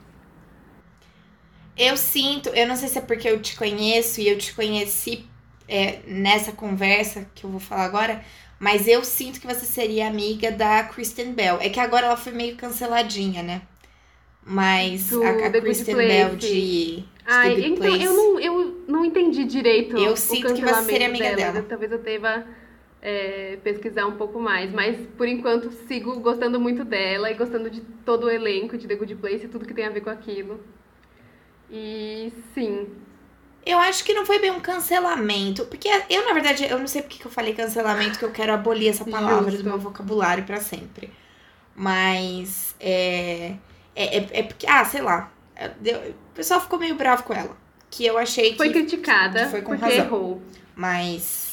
Eu 1.77 1.95
sinto, 1.95 2.49
eu 2.49 2.67
não 2.67 2.75
sei 2.75 2.87
se 2.89 2.97
é 2.97 3.01
porque 3.01 3.29
eu 3.29 3.39
te 3.41 3.55
conheço 3.55 4.19
e 4.19 4.27
eu 4.27 4.37
te 4.37 4.53
conheci 4.53 5.25
é, 5.67 5.99
nessa 6.07 6.51
conversa 6.51 7.29
que 7.35 7.43
eu 7.43 7.49
vou 7.51 7.59
falar 7.59 7.85
agora, 7.85 8.23
mas 8.59 8.87
eu 8.87 9.03
sinto 9.03 9.39
que 9.39 9.45
você 9.47 9.65
seria 9.65 10.07
amiga 10.07 10.51
da 10.51 10.83
Kristen 10.85 11.33
Bell. 11.33 11.59
É 11.61 11.69
que 11.69 11.79
agora 11.79 12.07
ela 12.07 12.17
foi 12.17 12.33
meio 12.33 12.55
canceladinha, 12.57 13.43
né? 13.43 13.61
Mas 14.43 15.09
Do 15.09 15.23
a, 15.23 15.29
a 15.29 15.51
Kristen. 15.51 15.95
Bell 15.95 16.35
de, 16.35 17.03
Ai, 17.25 17.65
então 17.65 17.87
Place. 17.87 18.03
eu 18.03 18.13
não, 18.13 18.39
eu 18.39 18.85
não 18.87 19.05
entendi 19.05 19.43
direito 19.43 19.97
Eu 19.97 20.15
sinto 20.15 20.53
que 20.53 20.61
você 20.61 20.83
seria 20.83 21.07
amiga 21.07 21.35
dela. 21.35 21.51
dela. 21.53 21.65
Talvez 21.67 21.91
eu 21.91 21.99
deva 21.99 22.45
é, 23.01 23.57
pesquisar 23.63 24.05
um 24.07 24.17
pouco 24.17 24.39
mais. 24.39 24.71
Mas 24.71 24.97
por 25.17 25.27
enquanto 25.27 25.71
sigo 25.87 26.19
gostando 26.19 26.59
muito 26.59 26.83
dela 26.85 27.31
e 27.31 27.35
gostando 27.35 27.69
de 27.69 27.81
todo 28.05 28.25
o 28.25 28.29
elenco 28.29 28.77
de 28.77 28.87
The 28.87 28.95
Good 28.95 29.15
Place 29.15 29.45
e 29.45 29.49
tudo 29.49 29.65
que 29.65 29.73
tem 29.73 29.85
a 29.85 29.89
ver 29.89 30.01
com 30.01 30.09
aquilo. 30.09 30.63
E 31.69 32.31
sim, 32.53 32.87
Eu 33.65 33.79
acho 33.79 34.03
que 34.05 34.13
não 34.13 34.25
foi 34.25 34.39
bem 34.39 34.51
um 34.51 34.61
cancelamento. 34.61 35.65
Porque 35.65 35.89
eu, 36.09 36.25
na 36.25 36.33
verdade, 36.33 36.65
eu 36.65 36.79
não 36.79 36.87
sei 36.87 37.01
porque 37.01 37.19
que 37.19 37.25
eu 37.27 37.31
falei 37.31 37.53
cancelamento, 37.53 38.17
que 38.19 38.25
eu 38.25 38.31
quero 38.31 38.53
abolir 38.53 38.89
essa 38.89 39.05
palavra 39.05 39.51
Justo. 39.51 39.63
do 39.63 39.69
meu 39.69 39.79
vocabulário 39.79 40.45
pra 40.45 40.59
sempre. 40.61 41.11
Mas 41.75 42.75
é, 42.79 43.57
é, 43.95 44.17
é, 44.19 44.29
é 44.39 44.43
porque, 44.43 44.65
ah, 44.67 44.85
sei 44.85 45.01
lá. 45.01 45.31
o 45.57 46.33
pessoal 46.33 46.61
ficou 46.61 46.79
meio 46.79 46.95
bravo 46.95 47.23
com 47.23 47.33
ela. 47.33 47.57
Que 47.89 48.05
eu 48.05 48.17
achei 48.17 48.51
que. 48.51 48.57
foi 48.57 48.71
criticada 48.71 49.45
que 49.45 49.51
foi 49.51 49.61
com 49.61 49.77
porque 49.77 49.85
razão. 49.85 50.05
errou. 50.05 50.41
Mas. 50.75 51.46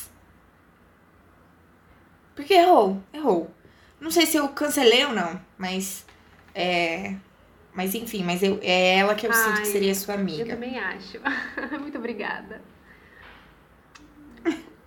Porque 2.35 2.55
errou, 2.55 3.01
errou. 3.13 3.51
Não 4.01 4.11
sei 4.11 4.27
se 4.27 4.37
eu 4.37 4.49
cancelei 4.49 5.05
ou 5.05 5.13
não, 5.13 5.41
mas. 5.57 6.05
É. 6.55 7.15
Mas 7.73 7.95
enfim, 7.95 8.23
mas 8.23 8.43
eu, 8.43 8.61
é 8.63 8.99
ela 8.99 9.15
que 9.15 9.27
eu 9.27 9.33
sinto 9.33 9.55
que 9.55 9.61
Ai, 9.61 9.65
seria 9.65 9.95
sua 9.95 10.15
Eu 10.15 10.21
amiga. 10.21 10.55
também 10.55 10.79
acho. 10.79 11.19
muito 11.81 11.99
obrigada. 11.99 12.63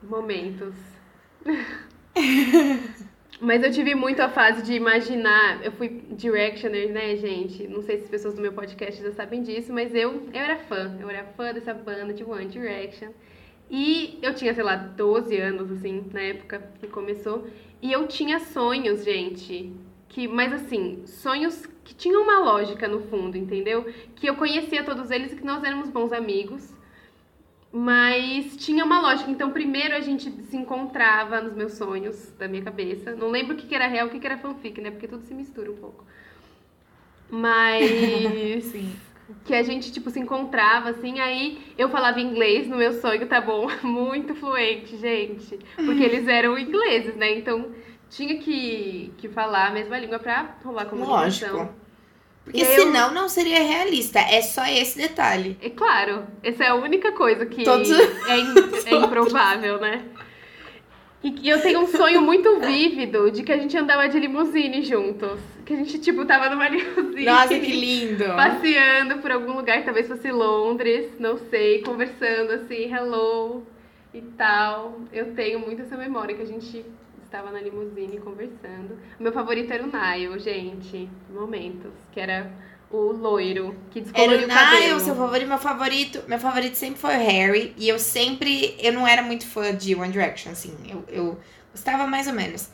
Momentos. 0.01 0.73
Mas 3.39 3.61
eu 3.63 3.71
tive 3.71 3.93
muito 3.93 4.19
a 4.19 4.29
fase 4.29 4.63
de 4.63 4.73
imaginar. 4.73 5.63
Eu 5.63 5.71
fui 5.71 6.01
Directioner, 6.11 6.91
né, 6.91 7.15
gente? 7.17 7.67
Não 7.67 7.81
sei 7.83 7.97
se 7.97 8.05
as 8.05 8.09
pessoas 8.09 8.33
do 8.33 8.41
meu 8.41 8.51
podcast 8.51 9.01
já 9.01 9.11
sabem 9.11 9.43
disso, 9.43 9.71
mas 9.71 9.93
eu, 9.93 10.27
eu 10.33 10.39
era 10.39 10.57
fã. 10.57 10.97
Eu 10.99 11.07
era 11.09 11.23
fã 11.23 11.53
dessa 11.53 11.73
banda 11.73 12.13
de 12.13 12.23
One 12.23 12.47
Direction. 12.47 13.11
E 13.69 14.17
eu 14.21 14.33
tinha, 14.33 14.53
sei 14.53 14.63
lá, 14.63 14.75
12 14.75 15.35
anos, 15.37 15.71
assim, 15.71 16.05
na 16.13 16.21
época 16.21 16.71
que 16.79 16.87
começou. 16.87 17.47
E 17.81 17.91
eu 17.91 18.07
tinha 18.07 18.39
sonhos, 18.39 19.03
gente. 19.03 19.73
Que, 20.09 20.27
mas 20.27 20.53
assim, 20.53 21.05
sonhos 21.05 21.65
que 21.83 21.93
tinham 21.93 22.23
uma 22.23 22.39
lógica 22.39 22.87
no 22.87 23.01
fundo, 23.01 23.37
entendeu? 23.37 23.85
Que 24.15 24.27
eu 24.29 24.35
conhecia 24.35 24.83
todos 24.83 25.11
eles 25.11 25.33
e 25.33 25.35
que 25.35 25.43
nós 25.45 25.63
éramos 25.63 25.89
bons 25.89 26.11
amigos. 26.13 26.73
Mas 27.71 28.55
tinha 28.57 28.83
uma 28.85 29.01
lógica. 29.01 29.29
Então, 29.29 29.51
primeiro 29.51 29.93
a 29.95 29.99
gente 29.99 30.31
se 30.43 30.55
encontrava 30.57 31.41
nos 31.41 31.53
meus 31.53 31.73
sonhos 31.73 32.31
da 32.37 32.47
minha 32.47 32.63
cabeça. 32.63 33.15
Não 33.15 33.29
lembro 33.29 33.53
o 33.55 33.57
que 33.57 33.73
era 33.75 33.87
real 33.87 34.07
o 34.07 34.09
que 34.09 34.25
era 34.25 34.37
fanfic, 34.37 34.79
né? 34.81 34.91
Porque 34.91 35.07
tudo 35.07 35.23
se 35.23 35.33
mistura 35.33 35.71
um 35.71 35.77
pouco. 35.77 36.05
Mas 37.29 37.85
Sim. 38.71 38.95
Que 39.43 39.53
a 39.53 39.63
gente, 39.63 39.91
tipo, 39.91 40.09
se 40.09 40.19
encontrava, 40.19 40.89
assim, 40.89 41.19
aí 41.19 41.59
eu 41.77 41.89
falava 41.89 42.19
inglês 42.19 42.67
no 42.67 42.77
meu 42.77 42.93
sonho, 43.01 43.27
tá 43.27 43.41
bom? 43.41 43.67
Muito 43.83 44.33
fluente, 44.35 44.97
gente. 44.97 45.57
Porque 45.75 46.03
eles 46.03 46.27
eram 46.27 46.57
ingleses, 46.57 47.15
né? 47.15 47.37
Então 47.37 47.71
tinha 48.09 48.37
que, 48.37 49.11
que 49.17 49.27
falar 49.27 49.67
a 49.67 49.71
mesma 49.71 49.97
língua 49.99 50.19
pra 50.19 50.55
rolar 50.63 50.85
comunicação. 50.85 51.53
Lógico. 51.57 51.75
Porque 52.45 52.59
E 52.59 52.63
eu- 52.63 52.79
senão 52.85 53.11
não 53.13 53.27
seria 53.27 53.61
realista. 53.61 54.19
É 54.19 54.41
só 54.41 54.65
esse 54.65 54.97
detalhe. 54.97 55.57
É 55.61 55.69
claro, 55.69 56.25
essa 56.41 56.63
é 56.63 56.67
a 56.69 56.75
única 56.75 57.11
coisa 57.11 57.45
que 57.45 57.63
Todos- 57.65 57.89
é, 57.91 58.37
in- 58.39 58.53
é 58.87 58.95
improvável, 58.95 59.81
né? 59.81 60.05
E 61.23 61.49
eu 61.49 61.61
tenho 61.61 61.81
um 61.81 61.87
sonho 61.87 62.21
muito 62.21 62.59
vívido 62.59 63.31
de 63.31 63.43
que 63.43 63.51
a 63.51 63.57
gente 63.57 63.75
andava 63.75 64.07
de 64.07 64.19
limusine 64.19 64.83
juntos. 64.83 65.39
Que 65.65 65.73
a 65.73 65.75
gente, 65.77 65.99
tipo, 65.99 66.25
tava 66.25 66.49
numa 66.49 66.69
limusine. 66.69 67.25
Nossa, 67.25 67.59
que 67.59 67.71
lindo. 67.71 68.25
passeando 68.25 69.17
por 69.17 69.31
algum 69.31 69.53
lugar, 69.53 69.83
talvez 69.83 70.07
fosse 70.07 70.31
Londres, 70.31 71.11
não 71.19 71.37
sei, 71.37 71.81
conversando 71.81 72.51
assim, 72.51 72.93
hello 72.93 73.65
e 74.13 74.21
tal. 74.21 75.01
Eu 75.11 75.33
tenho 75.33 75.59
muito 75.59 75.81
essa 75.81 75.97
memória 75.97 76.35
que 76.35 76.43
a 76.43 76.45
gente 76.45 76.85
estava 77.23 77.51
na 77.51 77.59
limusine 77.59 78.19
conversando. 78.19 78.97
O 79.19 79.23
meu 79.23 79.31
favorito 79.31 79.71
era 79.71 79.83
o 79.83 79.87
Nile, 79.87 80.39
gente, 80.39 81.09
momentos, 81.29 81.91
que 82.11 82.19
era 82.19 82.51
o 82.89 83.11
loiro, 83.11 83.75
que 83.91 83.99
Era 83.99 84.07
descoloriu 84.11 84.41
o 84.41 84.45
o 84.45 84.53
cabelo. 84.53 84.85
Niall, 84.85 84.99
seu 84.99 85.15
favorito, 85.15 85.47
meu 85.47 85.57
favorito. 85.57 86.23
Meu 86.27 86.39
favorito 86.39 86.75
sempre 86.75 86.99
foi 86.99 87.15
o 87.15 87.19
Harry. 87.19 87.73
E 87.77 87.89
eu 87.89 87.99
sempre. 87.99 88.75
Eu 88.79 88.93
não 88.93 89.07
era 89.07 89.21
muito 89.21 89.45
fã 89.45 89.75
de 89.75 89.95
One 89.95 90.11
Direction, 90.11 90.51
assim. 90.51 90.75
Eu, 90.87 91.03
eu 91.09 91.37
Gostava 91.77 92.07
mais 92.07 92.25
ou 92.25 92.33
menos. 92.33 92.69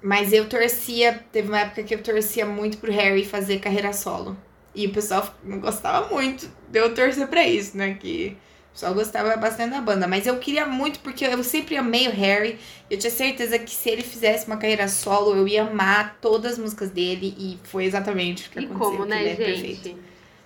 Mas 0.00 0.32
eu 0.32 0.48
torcia, 0.48 1.24
teve 1.32 1.48
uma 1.48 1.58
época 1.58 1.82
que 1.82 1.92
eu 1.92 2.00
torcia 2.00 2.46
muito 2.46 2.78
pro 2.78 2.92
Harry 2.92 3.24
fazer 3.24 3.58
carreira 3.58 3.92
solo. 3.92 4.36
E 4.72 4.86
o 4.86 4.92
pessoal 4.92 5.34
não 5.42 5.58
gostava 5.58 6.08
muito 6.14 6.48
de 6.68 6.78
eu 6.78 6.94
torcer 6.94 7.26
pra 7.26 7.44
isso, 7.44 7.76
né? 7.76 7.94
Que 7.94 8.36
pessoal 8.78 8.94
gostava 8.94 9.36
bastante 9.36 9.70
da 9.72 9.80
banda. 9.80 10.06
Mas 10.08 10.26
eu 10.26 10.38
queria 10.38 10.66
muito, 10.66 11.00
porque 11.00 11.24
eu 11.24 11.42
sempre 11.44 11.76
amei 11.76 12.08
o 12.08 12.12
Harry. 12.12 12.58
Eu 12.90 12.98
tinha 12.98 13.10
certeza 13.10 13.58
que 13.58 13.70
se 13.70 13.90
ele 13.90 14.02
fizesse 14.02 14.46
uma 14.46 14.56
carreira 14.56 14.88
solo, 14.88 15.34
eu 15.36 15.48
ia 15.48 15.62
amar 15.64 16.18
todas 16.20 16.52
as 16.52 16.58
músicas 16.58 16.90
dele. 16.90 17.34
E 17.38 17.58
foi 17.64 17.84
exatamente 17.84 18.48
o 18.48 18.50
que 18.50 18.58
E 18.58 18.66
aconteceu. 18.66 18.76
como, 18.78 19.06
que 19.06 19.06
né, 19.06 19.32
é 19.32 19.36
gente? 19.36 19.36
perfeito. 19.36 19.98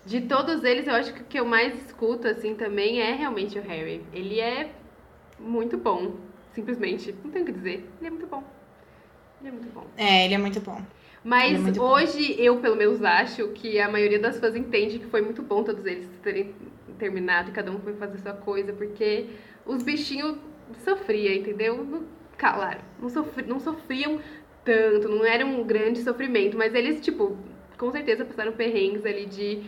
De 0.05 0.21
todos 0.23 0.65
eles, 0.65 0.87
eu 0.87 0.95
acho 0.95 1.13
que 1.15 1.23
o 1.23 1.25
que 1.27 1.41
eu 1.41 1.45
mais 1.47 1.75
escuto, 1.87 2.29
assim, 2.29 2.55
também 2.57 3.01
é 3.01 3.13
realmente 3.15 3.59
o 3.59 3.63
Harry. 3.63 4.07
Ele 4.13 4.41
é 4.41 4.75
muito 5.39 5.79
bom, 5.79 6.17
simplesmente. 6.53 7.13
Não 7.25 7.31
tenho 7.31 7.45
o 7.45 7.47
que 7.47 7.53
dizer. 7.53 7.89
Ele 7.99 8.09
é 8.09 8.11
muito 8.11 8.27
bom. 8.27 8.45
Ele 9.41 9.49
é 9.49 9.53
muito 9.53 9.71
bom. 9.71 9.87
É, 9.97 10.25
ele 10.25 10.35
é 10.35 10.39
muito 10.39 10.61
bom. 10.61 10.87
Mas 11.25 11.53
é 11.53 11.59
muito 11.59 11.83
bom. 11.83 12.03
hoje, 12.03 12.35
eu 12.41 12.61
pelo 12.61 12.77
menos 12.77 13.03
acho 13.03 13.49
que 13.53 13.79
a 13.81 13.89
maioria 13.89 14.19
das 14.19 14.39
fãs 14.41 14.57
entende 14.57 14.99
que 14.99 15.07
foi 15.07 15.23
muito 15.23 15.41
bom 15.43 15.63
todos 15.63 15.85
eles 15.87 16.09
terem 16.23 16.55
terminado 17.03 17.51
e 17.51 17.53
cada 17.53 17.73
um 17.73 17.81
foi 17.81 17.95
fazer 17.95 18.19
sua 18.19 18.33
coisa, 18.33 18.73
porque 18.73 19.27
os 19.67 19.83
bichinhos 19.83 20.37
sofriam, 20.85 21.35
entendeu? 21.35 22.05
Claro, 22.39 22.79
não, 23.01 23.09
sofri, 23.09 23.45
não 23.45 23.59
sofriam 23.59 24.21
tanto, 24.65 25.09
não 25.09 25.25
era 25.25 25.45
um 25.45 25.65
grande 25.65 26.01
sofrimento, 26.01 26.57
mas 26.57 26.73
eles, 26.75 27.01
tipo, 27.01 27.37
com 27.77 27.91
certeza 27.91 28.25
passaram 28.25 28.53
perrengues 28.53 29.05
ali 29.05 29.27
de, 29.27 29.65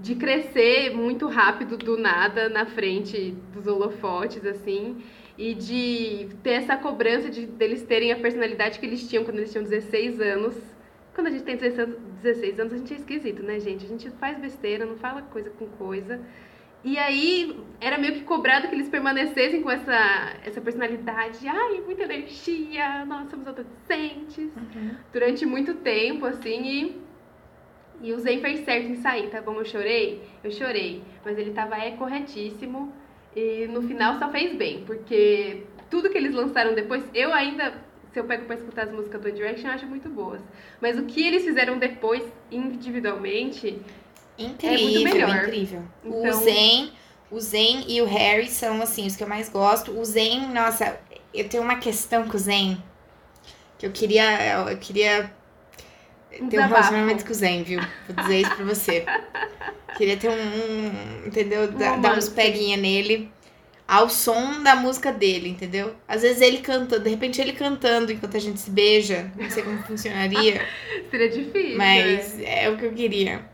de 0.00 0.14
crescer 0.14 0.90
muito 0.94 1.26
rápido 1.28 1.76
do 1.76 1.98
nada 1.98 2.48
na 2.48 2.64
frente 2.64 3.32
dos 3.52 3.66
holofotes, 3.66 4.46
assim, 4.46 5.04
e 5.36 5.52
de 5.52 6.28
ter 6.42 6.52
essa 6.52 6.78
cobrança 6.78 7.28
de 7.28 7.44
deles 7.44 7.82
terem 7.82 8.10
a 8.10 8.16
personalidade 8.16 8.78
que 8.78 8.86
eles 8.86 9.06
tinham 9.06 9.24
quando 9.24 9.38
eles 9.38 9.52
tinham 9.52 9.64
16 9.64 10.18
anos. 10.20 10.56
Quando 11.14 11.26
a 11.26 11.30
gente 11.30 11.44
tem 11.44 11.56
16 11.56 11.78
anos, 11.78 11.98
16 12.22 12.60
anos, 12.60 12.72
a 12.72 12.76
gente 12.78 12.94
é 12.94 12.96
esquisito, 12.96 13.42
né, 13.42 13.60
gente? 13.60 13.84
A 13.84 13.88
gente 13.88 14.10
faz 14.12 14.38
besteira, 14.38 14.86
não 14.86 14.96
fala 14.96 15.22
coisa 15.22 15.50
com 15.50 15.66
coisa. 15.66 16.20
E 16.84 16.98
aí 16.98 17.58
era 17.80 17.96
meio 17.96 18.12
que 18.12 18.20
cobrado 18.20 18.68
que 18.68 18.74
eles 18.74 18.90
permanecessem 18.90 19.62
com 19.62 19.70
essa, 19.70 20.36
essa 20.44 20.60
personalidade. 20.60 21.48
Ai, 21.48 21.80
muita 21.80 22.02
energia, 22.02 23.06
nós 23.06 23.30
somos 23.30 23.46
adolescentes. 23.46 24.52
Durante 25.10 25.46
muito 25.46 25.74
tempo, 25.76 26.26
assim, 26.26 26.62
e, 26.62 28.08
e 28.08 28.12
o 28.12 28.18
Zen 28.18 28.40
fez 28.40 28.60
certo 28.66 28.88
em 28.88 28.96
sair, 28.96 29.30
tá 29.30 29.40
bom? 29.40 29.54
Eu 29.54 29.64
chorei? 29.64 30.22
Eu 30.42 30.50
chorei. 30.50 31.02
Mas 31.24 31.38
ele 31.38 31.52
tava 31.52 31.76
é, 31.76 31.92
corretíssimo. 31.92 32.92
E 33.34 33.66
no 33.66 33.82
final 33.82 34.18
só 34.18 34.30
fez 34.30 34.54
bem, 34.54 34.84
porque 34.84 35.64
tudo 35.90 36.10
que 36.10 36.18
eles 36.18 36.34
lançaram 36.34 36.74
depois, 36.74 37.02
eu 37.12 37.32
ainda, 37.32 37.74
se 38.12 38.20
eu 38.20 38.24
pego 38.24 38.44
pra 38.44 38.56
escutar 38.56 38.84
as 38.84 38.92
músicas 38.92 39.20
do 39.20 39.28
One 39.28 39.36
Direction, 39.36 39.68
eu 39.68 39.74
acho 39.74 39.86
muito 39.86 40.08
boas. 40.08 40.40
Mas 40.80 40.98
o 40.98 41.04
que 41.04 41.26
eles 41.26 41.44
fizeram 41.44 41.78
depois, 41.78 42.22
individualmente, 42.52 43.80
Incrível, 44.38 45.04
melhor. 45.04 45.44
incrível. 45.44 45.82
O 46.04 46.26
Então- 46.26 46.42
Zen, 46.42 46.92
o 47.30 47.40
Zen 47.40 47.84
e 47.88 48.00
o 48.02 48.06
Harry 48.06 48.48
são 48.48 48.82
assim 48.82 49.06
os 49.06 49.16
que 49.16 49.22
eu 49.22 49.28
mais 49.28 49.48
gosto. 49.48 49.92
O 49.98 50.04
Zen, 50.04 50.48
nossa, 50.52 50.98
eu 51.32 51.48
tenho 51.48 51.62
uma 51.62 51.76
questão 51.76 52.26
com 52.28 52.36
o 52.36 52.40
Zen 52.40 52.82
que 53.78 53.86
eu 53.86 53.90
queria, 53.92 54.68
eu 54.70 54.76
queria 54.78 55.30
um 56.40 56.48
ter 56.48 56.58
um 56.58 56.66
relacionamento 56.66 57.24
com 57.24 57.30
o 57.30 57.34
Zen, 57.34 57.62
viu? 57.62 57.80
Vou 58.08 58.16
dizer 58.24 58.40
isso 58.40 58.54
pra 58.56 58.64
você. 58.64 59.04
queria 59.96 60.16
ter 60.16 60.28
um, 60.28 60.32
um, 60.32 61.26
entendeu? 61.26 61.70
Da- 61.70 61.96
dar 61.96 62.18
uns 62.18 62.28
peguinha 62.28 62.76
nele 62.76 63.30
ao 63.86 64.08
som 64.10 64.60
da 64.62 64.74
música 64.74 65.12
dele, 65.12 65.48
entendeu? 65.50 65.94
Às 66.08 66.22
vezes 66.22 66.40
ele 66.40 66.58
cantando, 66.58 67.04
de 67.04 67.10
repente 67.10 67.40
ele 67.40 67.52
cantando 67.52 68.10
enquanto 68.10 68.36
a 68.36 68.40
gente 68.40 68.58
se 68.58 68.70
beija, 68.70 69.30
não 69.38 69.48
sei 69.48 69.62
como 69.62 69.80
funcionaria, 69.84 70.60
Seria 71.10 71.28
difícil. 71.28 71.76
mas 71.76 72.40
é 72.40 72.68
o 72.70 72.76
que 72.76 72.86
eu 72.86 72.92
queria. 72.92 73.44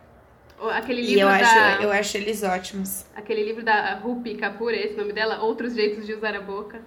Aquele 0.69 1.01
E 1.03 1.07
livro 1.15 1.21
eu 1.23 1.29
da... 1.29 1.35
acho, 1.37 1.83
eu 1.83 1.91
acho 1.93 2.17
eles 2.19 2.43
ótimos. 2.43 3.07
Aquele 3.15 3.43
livro 3.45 3.63
da 3.65 3.95
Rupi 3.95 4.35
Kapoor, 4.35 4.73
esse 4.73 4.95
nome 4.95 5.13
dela, 5.13 5.41
Outros 5.41 5.75
Jeitos 5.75 6.07
de 6.07 6.13
Usar 6.15 6.35
a 6.37 6.41
Boca. 6.41 6.83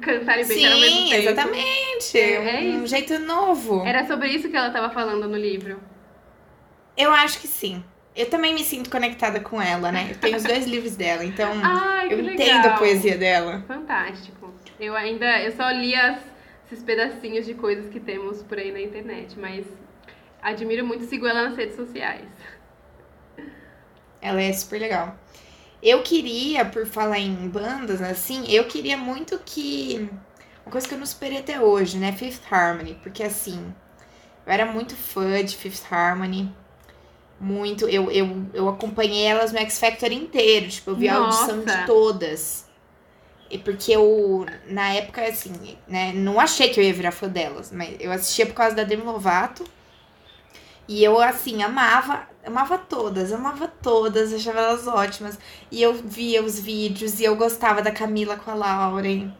Cantar 0.00 0.38
e 0.40 0.44
beijar 0.46 0.72
ao 0.72 0.78
mesmo 0.80 0.96
Sim, 0.96 1.08
tempo. 1.10 1.22
exatamente. 1.28 2.18
É 2.18 2.60
um 2.60 2.78
isso. 2.78 2.86
jeito 2.86 3.18
novo. 3.18 3.84
Era 3.84 4.06
sobre 4.06 4.28
isso 4.28 4.48
que 4.48 4.56
ela 4.56 4.70
tava 4.70 4.90
falando 4.90 5.28
no 5.28 5.36
livro. 5.36 5.78
Eu 6.96 7.12
acho 7.12 7.40
que 7.40 7.46
sim. 7.48 7.84
Eu 8.16 8.30
também 8.30 8.54
me 8.54 8.64
sinto 8.64 8.88
conectada 8.90 9.40
com 9.40 9.60
ela, 9.60 9.92
né? 9.92 10.08
Eu 10.10 10.16
tenho 10.16 10.36
os 10.36 10.42
dois 10.42 10.64
livros 10.66 10.96
dela, 10.96 11.24
então 11.24 11.52
Ai, 11.62 12.06
eu 12.12 12.16
legal. 12.16 12.32
entendo 12.32 12.66
a 12.66 12.76
poesia 12.78 13.16
dela. 13.18 13.62
Fantástico. 13.68 14.52
Eu 14.80 14.96
ainda, 14.96 15.40
eu 15.42 15.52
só 15.52 15.70
li 15.70 15.94
as, 15.94 16.18
esses 16.66 16.82
pedacinhos 16.82 17.44
de 17.44 17.54
coisas 17.54 17.88
que 17.90 18.00
temos 18.00 18.42
por 18.42 18.58
aí 18.58 18.72
na 18.72 18.80
internet, 18.80 19.38
mas 19.38 19.66
admiro 20.42 20.84
muito, 20.86 21.04
sigo 21.04 21.26
ela 21.26 21.42
nas 21.48 21.56
redes 21.56 21.76
sociais. 21.76 22.26
Ela 24.20 24.42
é 24.42 24.52
super 24.52 24.80
legal. 24.80 25.16
Eu 25.82 26.02
queria, 26.02 26.64
por 26.64 26.86
falar 26.86 27.18
em 27.18 27.48
bandas, 27.48 28.02
assim, 28.02 28.44
eu 28.48 28.64
queria 28.64 28.96
muito 28.96 29.38
que. 29.44 30.10
Uma 30.66 30.72
coisa 30.72 30.86
que 30.86 30.94
eu 30.94 30.98
não 30.98 31.06
superei 31.06 31.38
até 31.38 31.60
hoje, 31.60 31.96
né? 31.98 32.12
Fifth 32.12 32.42
Harmony. 32.50 32.98
Porque 33.02 33.22
assim, 33.22 33.72
eu 34.44 34.52
era 34.52 34.66
muito 34.66 34.96
fã 34.96 35.42
de 35.44 35.56
Fifth 35.56 35.90
Harmony. 35.90 36.52
Muito. 37.40 37.88
Eu, 37.88 38.10
eu, 38.10 38.44
eu 38.52 38.68
acompanhei 38.68 39.24
elas 39.24 39.52
no 39.52 39.58
X 39.58 39.78
Factor 39.78 40.10
inteiro. 40.10 40.68
Tipo, 40.68 40.90
eu 40.90 40.96
vi 40.96 41.08
a 41.08 41.16
audição 41.16 41.56
Nossa. 41.58 41.78
de 41.78 41.86
todas. 41.86 42.66
E 43.50 43.56
porque 43.56 43.92
eu, 43.92 44.44
na 44.66 44.92
época, 44.92 45.22
assim, 45.22 45.52
né? 45.86 46.12
Não 46.12 46.40
achei 46.40 46.68
que 46.70 46.80
eu 46.80 46.84
ia 46.84 46.92
virar 46.92 47.12
fã 47.12 47.28
delas. 47.28 47.70
Mas 47.70 47.96
eu 48.00 48.10
assistia 48.10 48.44
por 48.44 48.54
causa 48.54 48.74
da 48.74 48.82
Demi 48.82 49.02
Lovato. 49.02 49.64
E 50.88 51.04
eu, 51.04 51.20
assim, 51.20 51.62
amava, 51.62 52.26
amava 52.44 52.78
todas, 52.78 53.32
amava 53.32 53.68
todas, 53.68 54.32
achava 54.32 54.60
elas 54.60 54.86
ótimas. 54.86 55.38
E 55.70 55.82
eu 55.82 55.92
via 55.94 56.42
os 56.42 56.58
vídeos 56.58 57.20
e 57.20 57.24
eu 57.24 57.36
gostava 57.36 57.82
da 57.82 57.90
Camila 57.92 58.36
com 58.36 58.50
a 58.50 58.54
Lauren. 58.54 59.30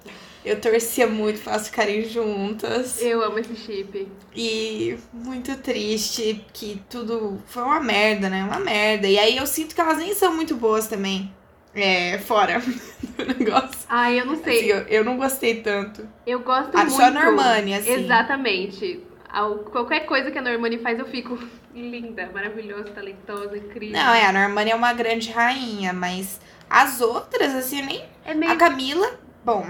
Eu 0.45 0.61
torcia 0.61 1.07
muito 1.07 1.41
pra 1.43 1.55
elas 1.55 1.69
ficarem 1.69 2.05
juntas. 2.09 3.01
Eu 3.03 3.23
amo 3.23 3.39
esse 3.39 3.57
chip. 3.57 4.07
E 4.35 4.97
muito 5.13 5.57
triste 5.59 6.45
que 6.53 6.81
tudo 6.89 7.43
foi 7.47 7.63
uma 7.63 7.81
merda, 7.81 8.29
né? 8.31 8.45
Uma 8.45 8.61
merda. 8.61 9.09
E 9.09 9.19
aí 9.19 9.37
eu 9.37 9.47
sinto 9.47 9.75
que 9.75 9.81
elas 9.81 9.99
nem 9.99 10.15
são 10.15 10.35
muito 10.35 10.55
boas 10.55 10.87
também. 10.87 11.35
É, 11.75 12.19
fora 12.19 12.61
do 13.17 13.25
negócio. 13.27 13.81
Ai, 13.89 14.21
eu 14.21 14.27
não 14.27 14.35
Assim, 14.35 14.45
sei. 14.45 14.73
eu, 14.73 14.79
eu 14.89 15.05
não 15.05 15.17
gostei 15.17 15.61
tanto. 15.63 16.09
Eu 16.27 16.41
gosto 16.41 16.71
Ah, 16.75 16.85
muito. 16.85 17.01
a 17.03 17.11
Normani, 17.11 17.75
assim. 17.75 17.93
Exatamente. 17.93 19.01
Ao- 19.31 19.59
Qualquer 19.59 20.07
coisa 20.07 20.31
que 20.31 20.39
a 20.39 20.43
Normani 20.43 20.79
faz, 20.79 20.99
eu 20.99 21.07
fico 21.07 21.39
linda, 21.75 22.31
maravilhosa, 22.33 22.91
talentosa, 22.91 23.57
incrível. 23.57 23.99
Não, 23.99 24.15
é, 24.15 24.27
a 24.27 24.33
Normani 24.33 24.71
é 24.71 24.75
uma 24.75 24.93
grande 24.93 25.31
rainha, 25.31 25.93
mas 25.93 26.41
as 26.69 27.01
outras, 27.01 27.55
assim, 27.55 27.81
eu 27.81 27.87
nem 27.87 28.05
É 28.25 28.35
meio 28.35 28.53
A 28.53 28.57
Camila, 28.57 29.19
bom, 29.45 29.67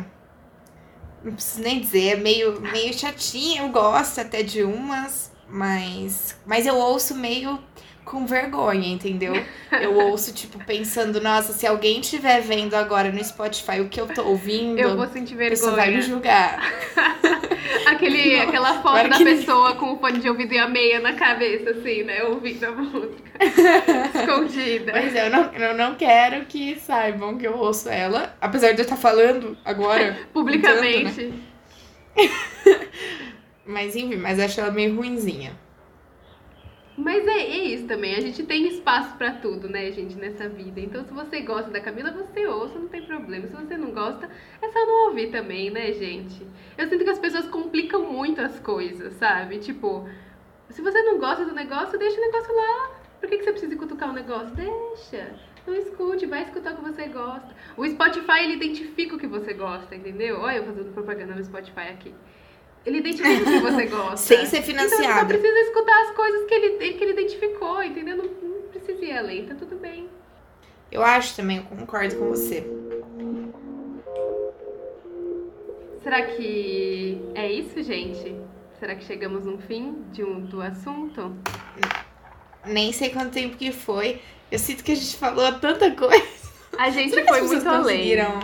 não 1.23 1.33
preciso 1.35 1.63
nem 1.63 1.81
dizer, 1.81 2.09
é 2.13 2.17
meio, 2.17 2.61
meio 2.61 2.93
chatinha, 2.95 3.63
eu 3.63 3.69
gosto 3.71 4.21
até 4.21 4.43
de 4.43 4.63
umas, 4.63 5.33
mas, 5.49 6.37
mas 6.47 6.67
eu 6.67 6.77
ouço 6.77 7.15
meio 7.15 7.59
com 8.09 8.27
vergonha, 8.27 8.89
entendeu? 8.89 9.35
Eu 9.71 9.95
ouço, 9.95 10.33
tipo, 10.33 10.59
pensando, 10.65 11.21
nossa, 11.21 11.53
se 11.53 11.67
alguém 11.67 12.01
estiver 12.01 12.41
vendo 12.41 12.75
agora 12.75 13.13
no 13.13 13.23
Spotify 13.23 13.81
o 13.81 13.89
que 13.89 14.01
eu 14.01 14.07
tô 14.07 14.25
ouvindo, 14.25 14.79
Eu 14.79 14.97
vou 14.97 15.07
sentir 15.09 15.35
a 15.35 15.51
pessoa 15.51 15.73
vai 15.73 15.91
me 15.91 15.97
vergonha. 16.01 16.09
julgar. 16.15 16.73
Aquele, 17.87 18.37
Não, 18.37 18.49
aquela 18.49 18.83
foto 18.83 19.09
da 19.09 19.19
pessoa 19.19 19.75
com 19.75 19.93
o 19.93 19.99
fone 19.99 20.19
de 20.21 20.29
ouvido 20.29 20.53
e 20.55 20.59
a 20.59 20.69
meia 20.69 21.01
na 21.01 21.13
cabeça, 21.15 21.71
assim, 21.71 22.03
né? 22.03 22.23
Ouvindo 22.25 22.65
a 22.65 22.71
música. 22.71 23.15
Escondida. 24.15 24.93
Mas 24.93 25.15
eu 25.15 25.31
não, 25.31 25.53
eu 25.53 25.75
não 25.75 25.95
quero 25.95 26.47
que 26.47 26.79
saibam 26.81 27.37
que 27.37 27.47
eu 27.47 27.57
ouço 27.57 27.89
ela, 27.89 28.37
apesar 28.41 28.73
de 28.73 28.81
eu 28.81 28.85
estar 28.85 28.97
falando 28.97 29.57
agora. 29.65 30.19
Publicamente. 30.33 31.33
Mas 33.67 33.95
enfim, 33.95 34.17
mas 34.17 34.39
acho 34.41 34.61
ela 34.61 34.71
meio 34.71 34.97
ruinzinha. 34.97 35.53
Mas 36.99 37.25
é, 37.29 37.39
é 37.39 37.65
isso 37.65 37.87
também. 37.87 38.17
A 38.17 38.21
gente 38.21 38.43
tem 38.43 38.67
espaço 38.67 39.17
pra 39.17 39.31
tudo, 39.31 39.69
né, 39.69 39.91
gente, 39.93 40.17
nessa 40.17 40.49
vida. 40.49 40.81
Então, 40.81 41.05
se 41.05 41.13
você 41.13 41.41
gosta 41.43 41.71
da 41.71 41.81
Camila, 41.81 42.11
você 42.11 42.45
ouça, 42.49 42.77
não 42.77 42.89
tem 42.89 43.07
problema. 43.07 43.47
Se 43.47 43.55
você 43.55 43.77
não 43.77 43.93
gosta, 43.93 44.29
é 44.61 44.69
só 44.69 44.85
não 44.85 45.09
ouvir 45.09 45.31
também, 45.31 45.71
né, 45.71 45.93
gente? 45.93 46.45
Eu 46.77 46.89
sinto 46.89 47.05
que 47.05 47.11
as 47.11 47.21
pessoas 47.21 47.47
complicam 47.47 48.13
muito 48.13 48.41
as 48.41 48.59
coisas, 48.59 49.15
sabe? 49.15 49.59
Tipo, 49.59 50.09
se 50.71 50.83
você 50.83 51.01
não 51.03 51.21
gosta 51.21 51.45
do 51.45 51.55
negócio, 51.55 51.97
deixa 51.97 52.19
o 52.19 52.21
negócio 52.21 52.53
lá. 52.53 52.91
Por 53.21 53.29
que, 53.29 53.39
que 53.39 53.45
você 53.45 53.53
precisa 53.53 53.77
cutucar 53.77 54.11
o 54.11 54.15
negócio? 54.15 54.53
Deixa. 54.57 55.37
Não 55.65 55.75
escute, 55.77 56.27
vai 56.27 56.43
escutar 56.43 56.73
o 56.73 56.77
que 56.79 56.83
você 56.83 57.07
gosta. 57.07 57.55
O 57.77 57.87
Spotify, 57.87 58.41
ele 58.43 58.55
identifica 58.55 59.15
o 59.15 59.19
que 59.19 59.27
você 59.29 59.55
gosta, 59.55 59.95
entendeu? 59.95 60.41
Olha 60.41 60.57
eu 60.57 60.65
fazendo 60.65 60.93
propaganda 60.93 61.37
no 61.37 61.45
Spotify 61.45 61.91
aqui. 61.93 62.13
Ele 62.89 63.01
identifica 63.01 63.43
o 63.43 63.45
que 63.45 63.59
você 63.61 63.87
gosta. 63.87 64.17
Sem 64.17 64.47
ser 64.47 64.67
Então 64.67 64.89
você 64.89 65.05
só 65.05 65.25
precisa 65.27 65.59
escutar 65.61 66.03
as 66.05 66.11
coisas 66.13 66.47
que 66.47 66.55
ele, 66.55 66.95
que 66.95 67.05
ele 67.05 67.13
identificou, 67.13 67.83
entendeu? 67.83 68.17
Não, 68.17 68.25
não 68.25 68.63
precisa 68.71 69.05
ir 69.05 69.13
além, 69.13 69.45
tá 69.45 69.55
tudo 69.55 69.77
bem. 69.77 70.09
Eu 70.91 71.03
acho 71.03 71.37
também, 71.37 71.59
eu 71.59 71.65
concordo 71.65 72.17
com 72.17 72.29
você. 72.31 72.67
Será 76.03 76.23
que 76.23 77.21
é 77.35 77.53
isso, 77.53 77.83
gente? 77.83 78.35
Será 78.81 78.95
que 78.95 79.05
chegamos 79.05 79.45
no 79.45 79.59
fim 79.59 80.03
de 80.11 80.25
um, 80.25 80.41
do 80.41 80.63
assunto? 80.63 81.37
Nem 82.65 82.91
sei 82.91 83.11
quanto 83.11 83.33
tempo 83.33 83.59
que 83.59 83.71
foi. 83.71 84.19
Eu 84.51 84.59
sinto 84.59 84.83
que 84.83 84.93
a 84.93 84.95
gente 84.95 85.15
falou 85.19 85.53
tanta 85.59 85.91
coisa. 85.91 86.25
A 86.79 86.89
gente 86.89 87.11
Será 87.11 87.23
que 87.23 87.29
foi 87.29 87.43
muito 87.43 87.69
além. 87.69 87.83
conseguiram... 87.99 88.41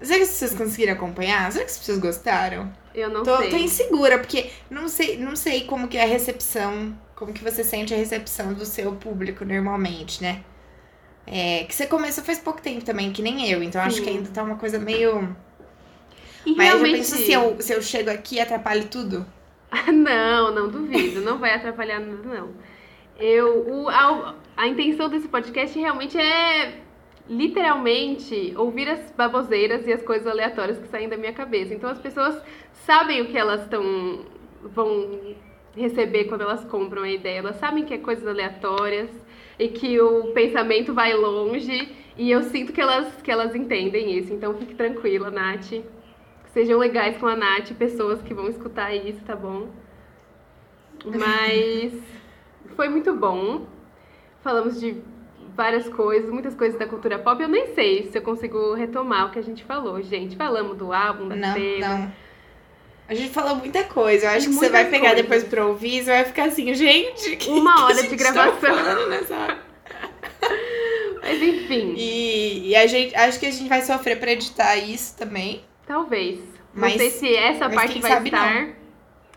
Será 0.00 0.18
que 0.20 0.26
pessoas 0.26 0.54
conseguiram 0.54 0.92
acompanhar? 0.94 1.52
Será 1.52 1.64
que 1.64 1.70
as 1.70 1.78
pessoas 1.78 1.98
gostaram? 1.98 2.72
Eu 2.98 3.10
não 3.10 3.22
Tô, 3.22 3.36
sei. 3.38 3.50
tô 3.50 3.56
insegura, 3.56 4.18
porque 4.18 4.50
não 4.70 4.88
sei, 4.88 5.16
não 5.16 5.36
sei 5.36 5.64
como 5.64 5.88
que 5.88 5.96
é 5.96 6.02
a 6.02 6.06
recepção, 6.06 6.98
como 7.14 7.32
que 7.32 7.42
você 7.42 7.62
sente 7.62 7.94
a 7.94 7.96
recepção 7.96 8.52
do 8.54 8.64
seu 8.64 8.92
público 8.96 9.44
normalmente, 9.44 10.22
né? 10.22 10.42
É, 11.26 11.64
que 11.64 11.74
você 11.74 11.86
começou 11.86 12.24
faz 12.24 12.38
pouco 12.38 12.62
tempo 12.62 12.84
também, 12.84 13.12
que 13.12 13.22
nem 13.22 13.48
eu, 13.50 13.62
então 13.62 13.80
acho 13.82 13.98
Sim. 13.98 14.04
que 14.04 14.10
ainda 14.10 14.30
tá 14.30 14.42
uma 14.42 14.56
coisa 14.56 14.78
meio. 14.78 15.36
E 16.46 16.54
Mas 16.54 16.68
realmente... 16.68 16.90
já 16.90 16.96
pensou 16.96 17.18
se 17.18 17.32
eu, 17.32 17.60
se 17.60 17.72
eu 17.74 17.82
chego 17.82 18.10
aqui 18.10 18.36
e 18.36 18.40
atrapalho 18.40 18.88
tudo? 18.88 19.26
Não, 19.92 20.54
não 20.54 20.68
duvido. 20.68 21.20
Não 21.20 21.38
vai 21.38 21.54
atrapalhar 21.54 22.00
nada, 22.00 22.22
não. 22.22 22.54
Eu, 23.18 23.68
o, 23.68 23.88
a, 23.90 24.34
a 24.56 24.66
intenção 24.66 25.10
desse 25.10 25.28
podcast 25.28 25.78
realmente 25.78 26.16
é 26.18 26.80
literalmente 27.28 28.54
ouvir 28.56 28.88
as 28.88 29.10
baboseiras 29.12 29.86
e 29.86 29.92
as 29.92 30.02
coisas 30.02 30.26
aleatórias 30.26 30.78
que 30.78 30.88
saem 30.88 31.08
da 31.08 31.16
minha 31.16 31.32
cabeça. 31.32 31.74
Então 31.74 31.90
as 31.90 31.98
pessoas 31.98 32.40
sabem 32.72 33.20
o 33.20 33.26
que 33.26 33.36
elas 33.36 33.62
estão 33.62 34.24
vão 34.62 35.36
receber 35.76 36.24
quando 36.24 36.40
elas 36.40 36.64
compram 36.64 37.02
a 37.02 37.10
ideia. 37.10 37.38
Elas 37.38 37.56
sabem 37.56 37.84
que 37.84 37.94
é 37.94 37.98
coisas 37.98 38.26
aleatórias 38.26 39.10
e 39.58 39.68
que 39.68 40.00
o 40.00 40.32
pensamento 40.32 40.94
vai 40.94 41.14
longe 41.14 41.94
e 42.16 42.30
eu 42.30 42.42
sinto 42.44 42.72
que 42.72 42.80
elas 42.80 43.20
que 43.22 43.30
elas 43.30 43.54
entendem 43.54 44.16
isso. 44.16 44.32
Então 44.32 44.54
fique 44.54 44.74
tranquila, 44.74 45.30
Nath. 45.30 45.72
Sejam 46.52 46.78
legais 46.78 47.18
com 47.18 47.26
a 47.26 47.36
Nath, 47.36 47.72
pessoas 47.78 48.22
que 48.22 48.32
vão 48.32 48.48
escutar 48.48 48.94
isso, 48.94 49.20
tá 49.24 49.36
bom? 49.36 49.68
Mas 51.04 51.92
foi 52.74 52.88
muito 52.88 53.14
bom. 53.14 53.66
Falamos 54.40 54.80
de 54.80 54.96
várias 55.58 55.88
coisas, 55.88 56.30
muitas 56.30 56.54
coisas 56.54 56.78
da 56.78 56.86
cultura 56.86 57.18
pop. 57.18 57.42
Eu 57.42 57.48
nem 57.48 57.74
sei 57.74 58.08
se 58.10 58.16
eu 58.16 58.22
consigo 58.22 58.74
retomar 58.74 59.26
o 59.26 59.30
que 59.32 59.40
a 59.40 59.42
gente 59.42 59.64
falou, 59.64 60.00
gente. 60.00 60.36
Falamos 60.36 60.76
do 60.78 60.92
álbum, 60.92 61.28
da 61.28 61.34
Não, 61.34 61.58
não. 61.80 62.12
A 63.08 63.14
gente 63.14 63.30
falou 63.30 63.56
muita 63.56 63.82
coisa. 63.84 64.26
Eu 64.26 64.30
acho 64.30 64.46
que 64.48 64.54
você 64.54 64.68
vai 64.68 64.84
pegar 64.84 65.08
coisas. 65.10 65.22
depois 65.22 65.44
pra 65.44 65.66
ouvir 65.66 65.96
e 65.98 66.02
vai 66.02 66.24
ficar 66.24 66.44
assim, 66.44 66.72
gente. 66.74 67.36
que- 67.36 67.50
Uma 67.50 67.84
hora 67.86 67.94
de 68.02 68.16
tava 68.16 68.16
gravação. 68.16 68.72
hora? 68.72 69.58
Mas 71.20 71.42
enfim, 71.42 71.94
E, 71.96 72.68
e 72.70 72.76
a 72.76 72.86
gente 72.86 73.14
acho 73.16 73.40
que 73.40 73.46
a 73.46 73.50
gente 73.50 73.68
vai 73.68 73.82
sofrer 73.82 74.18
pra 74.20 74.30
editar 74.32 74.76
isso 74.76 75.16
também. 75.16 75.62
talvez. 75.86 76.38
Mas- 76.72 76.92
não 76.92 76.98
sei 76.98 77.10
se 77.10 77.34
essa 77.34 77.68
parte 77.68 77.98
vai 77.98 78.22
estar. 78.22 78.68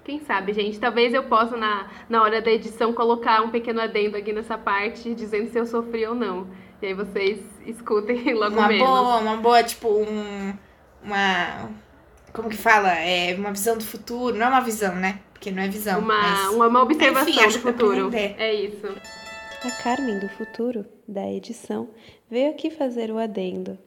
Quem 0.04 0.20
sabe, 0.20 0.54
gente? 0.54 0.80
Talvez 0.80 1.14
eu 1.14 1.24
possa, 1.24 1.56
na, 1.56 1.88
na 2.10 2.24
hora 2.24 2.42
da 2.42 2.52
edição, 2.52 2.92
colocar 2.94 3.42
um 3.44 3.50
pequeno 3.50 3.80
adendo 3.80 4.18
aqui 4.18 4.34
nessa 4.34 4.58
parte, 4.58 5.14
dizendo 5.14 5.50
se 5.50 5.60
eu 5.60 5.66
sofri 5.66 6.06
ou 6.08 6.16
não. 6.16 6.48
E 6.82 6.88
aí 6.88 6.94
vocês 6.94 7.40
escutem 7.66 8.34
logo 8.34 8.56
uma 8.56 8.68
menos. 8.68 8.88
boa, 8.88 9.18
uma 9.18 9.38
boa, 9.38 9.64
tipo, 9.64 9.90
um. 9.90 10.54
Uma. 11.04 11.70
Como 12.34 12.50
que 12.50 12.58
fala? 12.58 12.94
É 12.96 13.36
uma 13.36 13.52
visão 13.52 13.78
do 13.78 13.84
futuro. 13.84 14.36
Não 14.36 14.48
é 14.48 14.50
uma 14.50 14.62
visão, 14.62 14.96
né? 14.96 15.20
Porque 15.34 15.52
não 15.52 15.62
é 15.62 15.68
visão. 15.68 16.00
Uma, 16.00 16.22
mas... 16.22 16.50
uma, 16.50 16.68
uma 16.68 16.82
observação 16.82 17.30
Enfim, 17.30 17.44
do 17.44 17.60
futuro. 17.60 18.10
É 18.16 18.54
isso. 18.54 18.88
A 19.64 19.84
Carmen 19.84 20.18
do 20.18 20.28
futuro, 20.30 20.86
da 21.08 21.32
edição, 21.32 21.90
veio 22.30 22.50
aqui 22.50 22.72
fazer 22.72 23.12
o 23.12 23.20
adendo. 23.20 23.78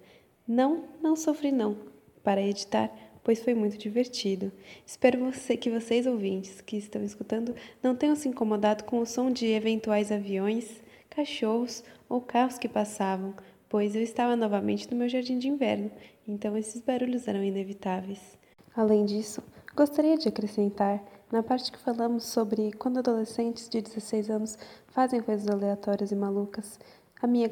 Não, 0.47 0.85
não 1.03 1.17
sofri 1.17 1.51
não, 1.51 1.77
para 2.23 2.41
editar, 2.41 2.91
pois 3.25 3.43
foi 3.43 3.55
muito 3.55 3.79
divertido. 3.79 4.53
Espero 4.87 5.19
você, 5.19 5.57
que 5.57 5.71
vocês 5.71 6.07
ouvintes 6.07 6.61
que 6.61 6.77
estão 6.77 7.03
escutando 7.03 7.57
não 7.83 7.97
tenham 7.97 8.15
se 8.15 8.29
incomodado 8.29 8.85
com 8.85 9.01
o 9.01 9.07
som 9.07 9.31
de 9.31 9.47
eventuais 9.47 10.13
aviões, 10.13 10.83
cachorros 11.09 11.83
ou 12.09 12.21
carros 12.21 12.59
que 12.59 12.69
passavam, 12.69 13.35
pois 13.69 13.97
eu 13.97 14.03
estava 14.03 14.37
novamente 14.37 14.91
no 14.91 14.97
meu 14.97 15.09
jardim 15.09 15.39
de 15.39 15.49
inverno, 15.49 15.91
então 16.29 16.57
esses 16.57 16.83
barulhos 16.83 17.27
eram 17.27 17.43
inevitáveis. 17.43 18.39
Além 18.77 19.05
disso, 19.07 19.43
gostaria 19.75 20.19
de 20.19 20.29
acrescentar, 20.29 21.03
na 21.33 21.43
parte 21.43 21.73
que 21.73 21.79
falamos 21.79 22.25
sobre 22.25 22.73
quando 22.73 22.99
adolescentes 22.99 23.69
de 23.69 23.81
16 23.81 24.31
anos 24.31 24.59
fazem 24.89 25.21
coisas 25.21 25.49
aleatórias 25.49 26.13
e 26.13 26.15
malucas, 26.15 26.79
a 27.21 27.27
minha, 27.27 27.51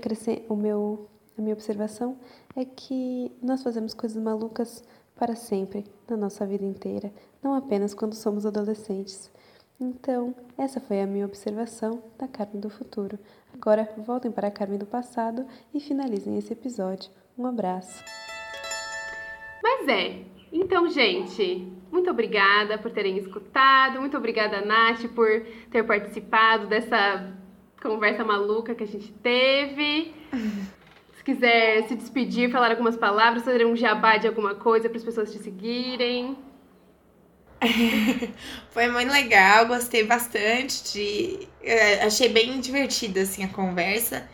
o 0.48 0.54
meu, 0.54 1.08
a 1.36 1.40
minha 1.40 1.54
observação 1.54 2.18
é 2.54 2.64
que 2.64 3.32
nós 3.42 3.62
fazemos 3.62 3.94
coisas 3.94 4.22
malucas 4.22 4.84
para 5.16 5.36
sempre, 5.36 5.84
na 6.08 6.16
nossa 6.16 6.46
vida 6.46 6.64
inteira, 6.64 7.12
não 7.42 7.54
apenas 7.54 7.94
quando 7.94 8.14
somos 8.14 8.44
adolescentes. 8.46 9.30
Então, 9.80 10.34
essa 10.56 10.80
foi 10.80 11.00
a 11.00 11.06
minha 11.06 11.26
observação 11.26 12.02
da 12.18 12.28
Carmen 12.28 12.60
do 12.60 12.70
futuro. 12.70 13.18
Agora, 13.52 13.88
voltem 13.98 14.30
para 14.30 14.48
a 14.48 14.50
Carmen 14.50 14.78
do 14.78 14.86
passado 14.86 15.46
e 15.74 15.80
finalizem 15.80 16.38
esse 16.38 16.52
episódio. 16.52 17.10
Um 17.36 17.46
abraço. 17.46 18.04
Mas 19.62 19.88
é. 19.88 20.22
Então, 20.52 20.88
gente, 20.88 21.72
muito 21.90 22.10
obrigada 22.10 22.78
por 22.78 22.90
terem 22.90 23.16
escutado. 23.16 23.98
Muito 24.00 24.16
obrigada, 24.16 24.60
Nath, 24.60 25.08
por 25.14 25.46
ter 25.70 25.82
participado 25.84 26.66
dessa 26.66 27.32
conversa 27.82 28.24
maluca 28.24 28.74
que 28.74 28.84
a 28.84 28.86
gente 28.86 29.12
teve. 29.14 30.14
Se 31.22 31.24
quiser 31.24 31.86
se 31.86 31.94
despedir, 31.94 32.50
falar 32.50 32.70
algumas 32.72 32.96
palavras, 32.96 33.44
fazer 33.44 33.64
um 33.64 33.76
jabá 33.76 34.16
de 34.16 34.26
alguma 34.26 34.56
coisa 34.56 34.88
para 34.88 34.98
as 34.98 35.04
pessoas 35.04 35.30
te 35.32 35.38
seguirem. 35.38 36.36
Foi 38.70 38.88
muito 38.88 39.12
legal, 39.12 39.66
gostei 39.66 40.04
bastante 40.04 40.82
de. 40.92 41.48
eh, 41.62 42.02
achei 42.04 42.28
bem 42.28 42.60
divertida 42.60 43.22
assim 43.22 43.44
a 43.44 43.48
conversa. 43.48 44.28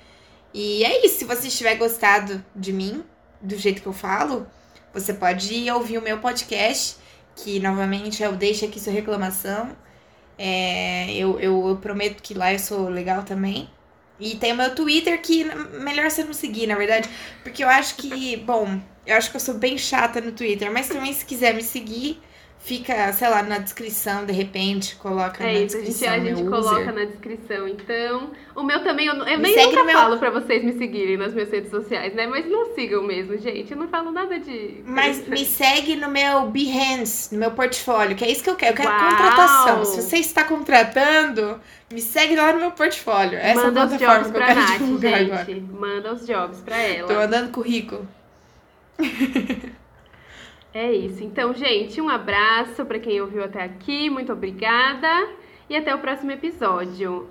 E 0.55 0.83
é 0.85 1.05
isso, 1.05 1.19
se 1.19 1.25
você 1.27 1.49
tiver 1.49 1.75
gostado 1.77 2.43
de 2.57 2.73
mim, 2.73 3.05
do 3.41 3.57
jeito 3.57 3.83
que 3.83 3.89
eu 3.89 3.93
falo, 3.93 4.47
você 4.95 5.13
pode 5.13 5.53
ir 5.55 5.71
ouvir 5.73 5.99
o 5.99 6.03
meu 6.03 6.19
podcast, 6.21 6.97
que 7.37 7.61
novamente 7.61 8.23
é 8.25 8.29
o 8.29 8.37
Deixa 8.37 8.67
Aqui 8.67 8.81
Sua 8.81 8.93
Reclamação. 8.93 9.77
É, 10.39 11.13
eu, 11.15 11.39
eu, 11.41 11.69
eu 11.69 11.77
prometo 11.77 12.23
que 12.23 12.33
lá 12.35 12.53
eu 12.53 12.59
sou 12.59 12.89
legal 12.89 13.25
também. 13.25 13.71
E 14.21 14.37
tem 14.37 14.53
o 14.53 14.57
meu 14.57 14.75
Twitter, 14.75 15.21
que 15.23 15.45
melhor 15.81 16.11
você 16.11 16.25
não 16.25 16.33
seguir, 16.33 16.67
na 16.67 16.75
verdade. 16.75 17.09
Porque 17.43 17.63
eu 17.63 17.69
acho 17.69 17.97
que, 17.97 18.37
bom, 18.37 18.81
eu 19.07 19.17
acho 19.17 19.31
que 19.31 19.37
eu 19.37 19.41
sou 19.41 19.55
bem 19.55 19.79
chata 19.79 20.21
no 20.21 20.33
Twitter, 20.33 20.71
mas 20.73 20.89
também 20.89 21.13
se 21.13 21.25
quiser 21.25 21.55
me 21.55 21.63
seguir, 21.63 22.21
fica, 22.61 23.13
sei 23.13 23.29
lá, 23.29 23.43
na 23.43 23.59
descrição, 23.59 24.27
de 24.27 24.33
repente, 24.33 24.97
coloca 24.97 25.43
na 25.43 25.51
É 25.51 25.63
isso, 25.65 25.77
a 25.77 25.81
gente, 25.81 25.89
descrição 25.89 26.15
a 26.15 26.19
gente 26.19 26.43
coloca 26.45 26.81
user. 26.81 26.95
na 26.95 27.05
descrição. 27.05 27.69
Então, 27.69 28.31
o 28.55 28.63
meu 28.63 28.83
também, 28.83 29.07
eu, 29.07 29.15
eu 29.15 29.39
nem 29.39 29.57
nunca 29.67 29.85
meu- 29.85 29.97
falo 29.97 30.19
pra 30.19 30.31
vocês 30.31 30.63
me 30.63 30.73
seguirem 30.77 31.17
nas 31.17 31.33
minhas 31.33 31.51
redes 31.51 31.71
sociais, 31.71 32.15
né? 32.15 32.27
Mas 32.27 32.47
não 32.51 32.75
sigam 32.75 33.03
mesmo, 33.03 33.39
gente. 33.39 33.73
Eu 33.73 33.79
não 33.79 33.89
falo 33.89 34.11
nada 34.11 34.39
de. 34.39 34.83
Mas 34.85 35.27
me 35.27 35.45
segue 35.45 35.97
no 35.97 36.09
meu 36.09 36.51
Behance, 36.51 37.33
no 37.33 37.41
meu 37.41 37.53
portfólio, 37.53 38.15
que 38.17 38.25
é 38.25 38.31
isso 38.31 38.43
que 38.45 38.51
eu 38.51 38.57
quero. 38.57 38.73
Eu 38.73 38.77
quero 38.77 38.89
Uau! 38.91 39.01
contratação. 39.01 39.85
Se 39.85 40.03
você 40.03 40.17
está 40.19 40.45
contratando, 40.45 41.59
me 41.91 42.01
segue 42.03 42.37
lá 42.37 42.53
no 42.53 42.59
meu 42.61 42.73
portfólio. 42.73 43.39
Essa 43.39 43.65
Manda 43.65 43.81
é 43.81 43.83
a 43.83 43.87
os 43.87 43.91
plataforma 43.97 44.19
jobs 44.25 44.31
que 44.33 44.37
eu 44.37 44.47
quero 44.47 44.61
Nath, 44.61 44.79
divulgar 44.79 45.19
gente. 45.19 45.33
agora. 45.33 45.63
Manda 45.73 46.13
os 46.13 46.27
jobs 46.27 46.61
pra 46.61 46.77
ela. 46.77 47.09
Tô 47.09 47.15
mandando 47.15 47.51
currículo. 47.51 48.07
É 50.73 50.93
isso. 50.93 51.25
Então, 51.25 51.55
gente, 51.55 52.01
um 52.01 52.09
abraço 52.09 52.85
pra 52.85 52.99
quem 52.99 53.21
ouviu 53.21 53.45
até 53.45 53.63
aqui. 53.63 54.11
Muito 54.11 54.33
obrigada. 54.33 55.09
E 55.69 55.77
até 55.77 55.95
o 55.95 55.99
próximo 55.99 56.31
episódio. 56.31 57.29